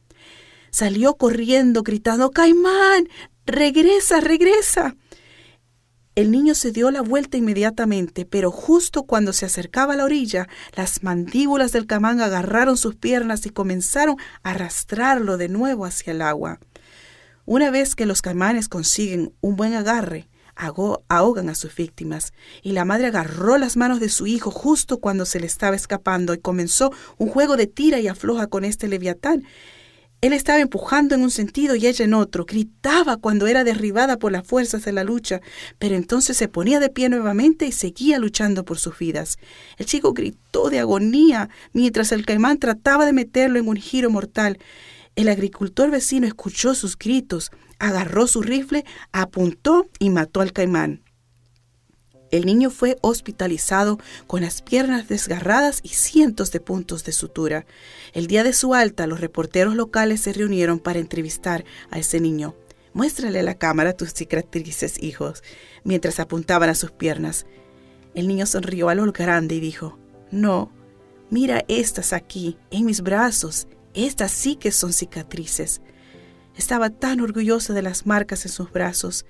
Salió 0.71 1.15
corriendo, 1.15 1.83
gritando 1.83 2.31
Caimán, 2.31 3.07
regresa, 3.45 4.19
regresa. 4.19 4.97
El 6.15 6.29
niño 6.29 6.53
se 6.53 6.71
dio 6.71 6.91
la 6.91 7.01
vuelta 7.01 7.37
inmediatamente, 7.37 8.25
pero 8.25 8.51
justo 8.51 9.01
cuando 9.01 9.33
se 9.33 9.47
acercaba 9.47 9.93
a 9.93 9.95
la 9.95 10.05
orilla, 10.05 10.47
las 10.75 11.01
mandíbulas 11.01 11.71
del 11.71 11.87
camán 11.87 12.21
agarraron 12.21 12.77
sus 12.77 12.93
piernas 12.95 13.47
y 13.47 13.49
comenzaron 13.49 14.17
a 14.43 14.51
arrastrarlo 14.51 15.37
de 15.37 15.49
nuevo 15.49 15.85
hacia 15.85 16.11
el 16.11 16.21
agua. 16.21 16.59
Una 17.45 17.71
vez 17.71 17.95
que 17.95 18.05
los 18.05 18.21
caimanes 18.21 18.69
consiguen 18.69 19.33
un 19.41 19.55
buen 19.55 19.73
agarre, 19.73 20.29
ahogan 20.55 21.49
a 21.49 21.55
sus 21.55 21.75
víctimas, 21.75 22.31
y 22.61 22.73
la 22.73 22.85
madre 22.85 23.07
agarró 23.07 23.57
las 23.57 23.75
manos 23.75 23.99
de 23.99 24.09
su 24.09 24.27
hijo 24.27 24.51
justo 24.51 24.99
cuando 24.99 25.25
se 25.25 25.39
le 25.39 25.47
estaba 25.47 25.75
escapando 25.75 26.35
y 26.35 26.37
comenzó 26.37 26.91
un 27.17 27.29
juego 27.29 27.57
de 27.57 27.65
tira 27.65 27.99
y 27.99 28.07
afloja 28.07 28.45
con 28.45 28.65
este 28.65 28.87
leviatán. 28.87 29.45
Él 30.23 30.31
estaba 30.31 30.61
empujando 30.61 31.15
en 31.15 31.21
un 31.21 31.31
sentido 31.31 31.75
y 31.75 31.85
ella 31.85 32.05
en 32.05 32.13
otro. 32.13 32.45
Gritaba 32.45 33.17
cuando 33.17 33.45
era 33.45 33.65
derribada 33.65 34.17
por 34.19 34.31
las 34.31 34.47
fuerzas 34.47 34.85
de 34.85 34.93
la 34.93 35.03
lucha, 35.03 35.41
pero 35.79 35.95
entonces 35.95 36.37
se 36.37 36.47
ponía 36.47 36.79
de 36.79 36.87
pie 36.87 37.09
nuevamente 37.09 37.65
y 37.65 37.73
seguía 37.73 38.19
luchando 38.19 38.63
por 38.63 38.79
sus 38.79 38.97
vidas. 38.97 39.37
El 39.77 39.85
chico 39.85 40.13
gritó 40.13 40.69
de 40.69 40.79
agonía 40.79 41.49
mientras 41.73 42.13
el 42.13 42.25
caimán 42.25 42.57
trataba 42.57 43.05
de 43.05 43.11
meterlo 43.11 43.59
en 43.59 43.67
un 43.67 43.75
giro 43.75 44.09
mortal. 44.09 44.59
El 45.17 45.27
agricultor 45.27 45.91
vecino 45.91 46.25
escuchó 46.25 46.73
sus 46.73 46.97
gritos, 46.97 47.51
agarró 47.77 48.25
su 48.25 48.41
rifle, 48.41 48.85
apuntó 49.11 49.89
y 49.99 50.09
mató 50.09 50.39
al 50.39 50.53
caimán. 50.53 51.01
El 52.33 52.47
niño 52.47 52.71
fue 52.71 52.97
hospitalizado 53.01 53.99
con 54.25 54.41
las 54.41 54.63
piernas 54.63 55.07
desgarradas 55.07 55.81
y 55.83 55.89
cientos 55.89 56.51
de 56.51 56.59
puntos 56.59 57.03
de 57.03 57.11
sutura. 57.11 57.67
El 58.11 58.25
día 58.25 58.43
de 58.43 58.53
su 58.53 58.73
alta, 58.73 59.05
los 59.05 59.21
reporteros 59.21 59.75
locales 59.75 60.21
se 60.21 60.33
reunieron 60.33 60.79
para 60.79 60.97
entrevistar 60.97 61.63
a 61.91 61.99
ese 61.99 62.19
niño. 62.19 62.55
Muéstrale 62.91 63.39
a 63.39 63.43
la 63.43 63.53
cámara 63.53 63.93
tus 63.93 64.15
cicatrices, 64.15 64.97
hijos, 65.03 65.43
mientras 65.83 66.19
apuntaban 66.19 66.71
a 66.71 66.73
sus 66.73 66.89
piernas. 66.89 67.45
El 68.15 68.27
niño 68.27 68.47
sonrió 68.47 68.89
a 68.89 68.95
lo 68.95 69.11
grande 69.11 69.53
y 69.53 69.59
dijo, 69.59 69.99
No, 70.31 70.71
mira 71.29 71.63
estas 71.67 72.13
aquí, 72.13 72.57
en 72.71 72.87
mis 72.87 73.01
brazos, 73.01 73.67
estas 73.93 74.31
sí 74.31 74.55
que 74.55 74.71
son 74.71 74.91
cicatrices. 74.91 75.81
Estaba 76.57 76.89
tan 76.89 77.21
orgulloso 77.21 77.73
de 77.73 77.83
las 77.83 78.07
marcas 78.07 78.43
en 78.47 78.51
sus 78.51 78.71
brazos. 78.71 79.23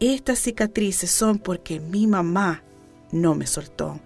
Estas 0.00 0.38
cicatrices 0.38 1.10
son 1.10 1.38
porque 1.38 1.78
mi 1.78 2.06
mamá 2.06 2.62
no 3.12 3.34
me 3.34 3.46
soltó. 3.46 4.00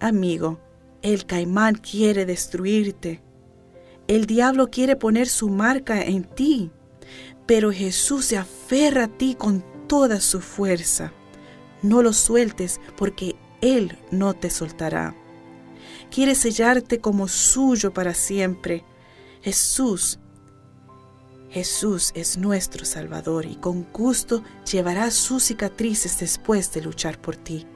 Amigo, 0.00 0.58
el 1.02 1.26
caimán 1.26 1.74
quiere 1.74 2.24
destruirte. 2.24 3.20
El 4.08 4.24
diablo 4.24 4.70
quiere 4.70 4.96
poner 4.96 5.28
su 5.28 5.50
marca 5.50 6.02
en 6.02 6.24
ti, 6.24 6.70
pero 7.44 7.70
Jesús 7.70 8.24
se 8.24 8.38
aferra 8.38 9.04
a 9.04 9.08
ti 9.08 9.34
con 9.34 9.62
toda 9.86 10.20
su 10.20 10.40
fuerza. 10.40 11.12
No 11.82 12.00
lo 12.00 12.14
sueltes 12.14 12.80
porque 12.96 13.36
Él 13.60 13.98
no 14.10 14.32
te 14.32 14.48
soltará. 14.48 15.14
Quiere 16.10 16.34
sellarte 16.34 16.98
como 17.00 17.28
suyo 17.28 17.92
para 17.92 18.14
siempre. 18.14 18.84
Jesús 19.42 20.18
Jesús 21.56 22.12
es 22.14 22.36
nuestro 22.36 22.84
Salvador 22.84 23.46
y 23.46 23.54
con 23.56 23.84
gusto 23.90 24.44
llevará 24.70 25.10
sus 25.10 25.44
cicatrices 25.44 26.20
después 26.20 26.70
de 26.74 26.82
luchar 26.82 27.18
por 27.18 27.34
ti. 27.34 27.66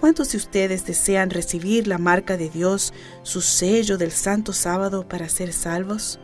¿Cuántos 0.00 0.32
de 0.32 0.38
ustedes 0.38 0.86
desean 0.86 1.28
recibir 1.28 1.86
la 1.86 1.98
marca 1.98 2.38
de 2.38 2.48
Dios, 2.48 2.94
su 3.22 3.42
sello 3.42 3.98
del 3.98 4.12
Santo 4.12 4.54
Sábado 4.54 5.06
para 5.06 5.28
ser 5.28 5.52
salvos? 5.52 6.18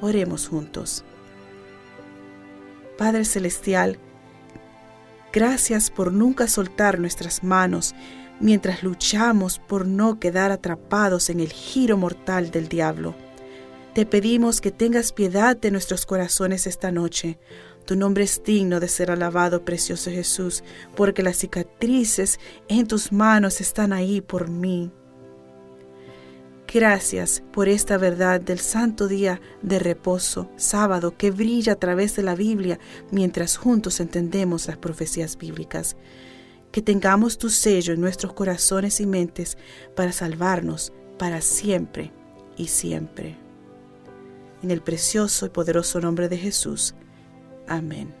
Oremos 0.00 0.48
juntos. 0.48 1.04
Padre 2.98 3.24
Celestial, 3.24 4.00
gracias 5.32 5.90
por 5.92 6.12
nunca 6.12 6.48
soltar 6.48 6.98
nuestras 6.98 7.44
manos 7.44 7.94
mientras 8.40 8.82
luchamos 8.82 9.60
por 9.60 9.86
no 9.86 10.18
quedar 10.18 10.50
atrapados 10.50 11.30
en 11.30 11.38
el 11.38 11.52
giro 11.52 11.96
mortal 11.96 12.50
del 12.50 12.66
diablo. 12.66 13.25
Te 13.96 14.04
pedimos 14.04 14.60
que 14.60 14.70
tengas 14.70 15.10
piedad 15.10 15.56
de 15.56 15.70
nuestros 15.70 16.04
corazones 16.04 16.66
esta 16.66 16.92
noche. 16.92 17.38
Tu 17.86 17.96
nombre 17.96 18.24
es 18.24 18.42
digno 18.44 18.78
de 18.78 18.88
ser 18.88 19.10
alabado, 19.10 19.64
precioso 19.64 20.10
Jesús, 20.10 20.62
porque 20.94 21.22
las 21.22 21.38
cicatrices 21.38 22.38
en 22.68 22.86
tus 22.86 23.10
manos 23.10 23.62
están 23.62 23.94
ahí 23.94 24.20
por 24.20 24.50
mí. 24.50 24.92
Gracias 26.70 27.42
por 27.54 27.70
esta 27.70 27.96
verdad 27.96 28.38
del 28.38 28.58
santo 28.58 29.08
día 29.08 29.40
de 29.62 29.78
reposo, 29.78 30.50
sábado, 30.56 31.16
que 31.16 31.30
brilla 31.30 31.72
a 31.72 31.76
través 31.76 32.14
de 32.16 32.22
la 32.22 32.34
Biblia 32.34 32.78
mientras 33.10 33.56
juntos 33.56 33.98
entendemos 34.00 34.66
las 34.66 34.76
profecías 34.76 35.38
bíblicas. 35.38 35.96
Que 36.70 36.82
tengamos 36.82 37.38
tu 37.38 37.48
sello 37.48 37.94
en 37.94 38.02
nuestros 38.02 38.34
corazones 38.34 39.00
y 39.00 39.06
mentes 39.06 39.56
para 39.94 40.12
salvarnos 40.12 40.92
para 41.16 41.40
siempre 41.40 42.12
y 42.58 42.66
siempre 42.66 43.45
en 44.62 44.70
el 44.70 44.82
precioso 44.82 45.46
y 45.46 45.50
poderoso 45.50 46.00
nombre 46.00 46.28
de 46.28 46.38
Jesús. 46.38 46.94
Amén. 47.68 48.14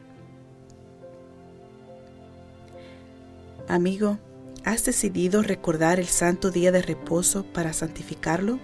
Amigo, 3.68 4.18
¿has 4.64 4.84
decidido 4.84 5.42
recordar 5.42 5.98
el 5.98 6.06
santo 6.06 6.50
día 6.50 6.72
de 6.72 6.82
reposo 6.82 7.44
para 7.44 7.72
santificarlo? 7.72 8.58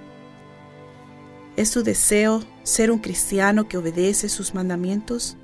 ¿Es 1.57 1.73
tu 1.73 1.83
deseo 1.83 2.43
ser 2.62 2.91
un 2.91 2.99
cristiano 2.99 3.68
que 3.68 3.77
obedece 3.77 4.29
sus 4.29 4.55
mandamientos? 4.55 5.37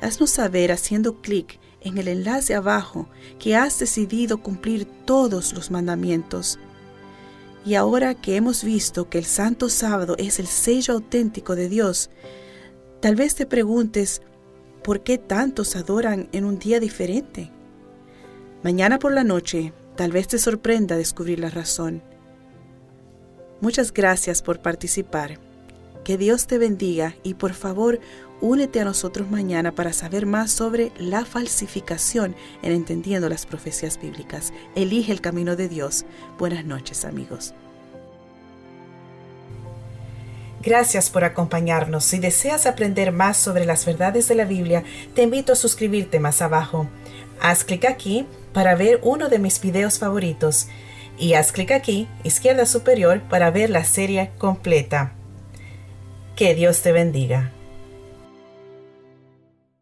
Haznos 0.00 0.30
saber 0.30 0.72
haciendo 0.72 1.20
clic 1.20 1.60
en 1.80 1.98
el 1.98 2.08
enlace 2.08 2.54
abajo 2.54 3.08
que 3.38 3.56
has 3.56 3.78
decidido 3.78 4.38
cumplir 4.38 4.86
todos 5.04 5.52
los 5.52 5.70
mandamientos 5.70 6.58
y 7.64 7.74
ahora 7.74 8.14
que 8.14 8.36
hemos 8.36 8.62
visto 8.62 9.08
que 9.08 9.18
el 9.18 9.24
Santo 9.24 9.68
Sábado 9.68 10.16
es 10.18 10.38
el 10.38 10.46
sello 10.46 10.94
auténtico 10.94 11.56
de 11.56 11.68
Dios, 11.68 12.10
tal 13.00 13.16
vez 13.16 13.34
te 13.34 13.46
preguntes, 13.46 14.22
¿por 14.82 15.02
qué 15.02 15.18
tantos 15.18 15.76
adoran 15.76 16.28
en 16.32 16.44
un 16.44 16.58
día 16.58 16.78
diferente? 16.80 17.50
Mañana 18.62 18.98
por 18.98 19.12
la 19.12 19.24
noche, 19.24 19.72
tal 19.96 20.12
vez 20.12 20.28
te 20.28 20.38
sorprenda 20.38 20.96
descubrir 20.96 21.40
la 21.40 21.50
razón. 21.50 22.02
Muchas 23.60 23.92
gracias 23.92 24.42
por 24.42 24.60
participar. 24.60 25.38
Que 26.04 26.18
Dios 26.18 26.46
te 26.46 26.58
bendiga 26.58 27.14
y 27.22 27.34
por 27.34 27.54
favor 27.54 27.98
únete 28.44 28.78
a 28.78 28.84
nosotros 28.84 29.30
mañana 29.30 29.72
para 29.72 29.94
saber 29.94 30.26
más 30.26 30.50
sobre 30.50 30.92
la 30.98 31.24
falsificación 31.24 32.36
en 32.62 32.72
entendiendo 32.72 33.30
las 33.30 33.46
profecías 33.46 33.98
bíblicas. 33.98 34.52
Elige 34.74 35.12
el 35.12 35.22
camino 35.22 35.56
de 35.56 35.68
Dios. 35.70 36.04
Buenas 36.38 36.62
noches 36.66 37.06
amigos. 37.06 37.54
Gracias 40.62 41.08
por 41.08 41.24
acompañarnos. 41.24 42.04
Si 42.04 42.18
deseas 42.18 42.66
aprender 42.66 43.12
más 43.12 43.38
sobre 43.38 43.64
las 43.64 43.86
verdades 43.86 44.28
de 44.28 44.34
la 44.34 44.44
Biblia, 44.44 44.84
te 45.14 45.22
invito 45.22 45.54
a 45.54 45.56
suscribirte 45.56 46.20
más 46.20 46.42
abajo. 46.42 46.86
Haz 47.40 47.64
clic 47.64 47.86
aquí 47.86 48.26
para 48.52 48.74
ver 48.74 49.00
uno 49.02 49.30
de 49.30 49.38
mis 49.38 49.58
videos 49.58 49.98
favoritos 49.98 50.68
y 51.18 51.32
haz 51.32 51.50
clic 51.50 51.70
aquí, 51.70 52.08
izquierda 52.24 52.66
superior, 52.66 53.22
para 53.22 53.50
ver 53.50 53.70
la 53.70 53.84
serie 53.84 54.32
completa. 54.36 55.14
Que 56.36 56.54
Dios 56.54 56.82
te 56.82 56.92
bendiga. 56.92 57.53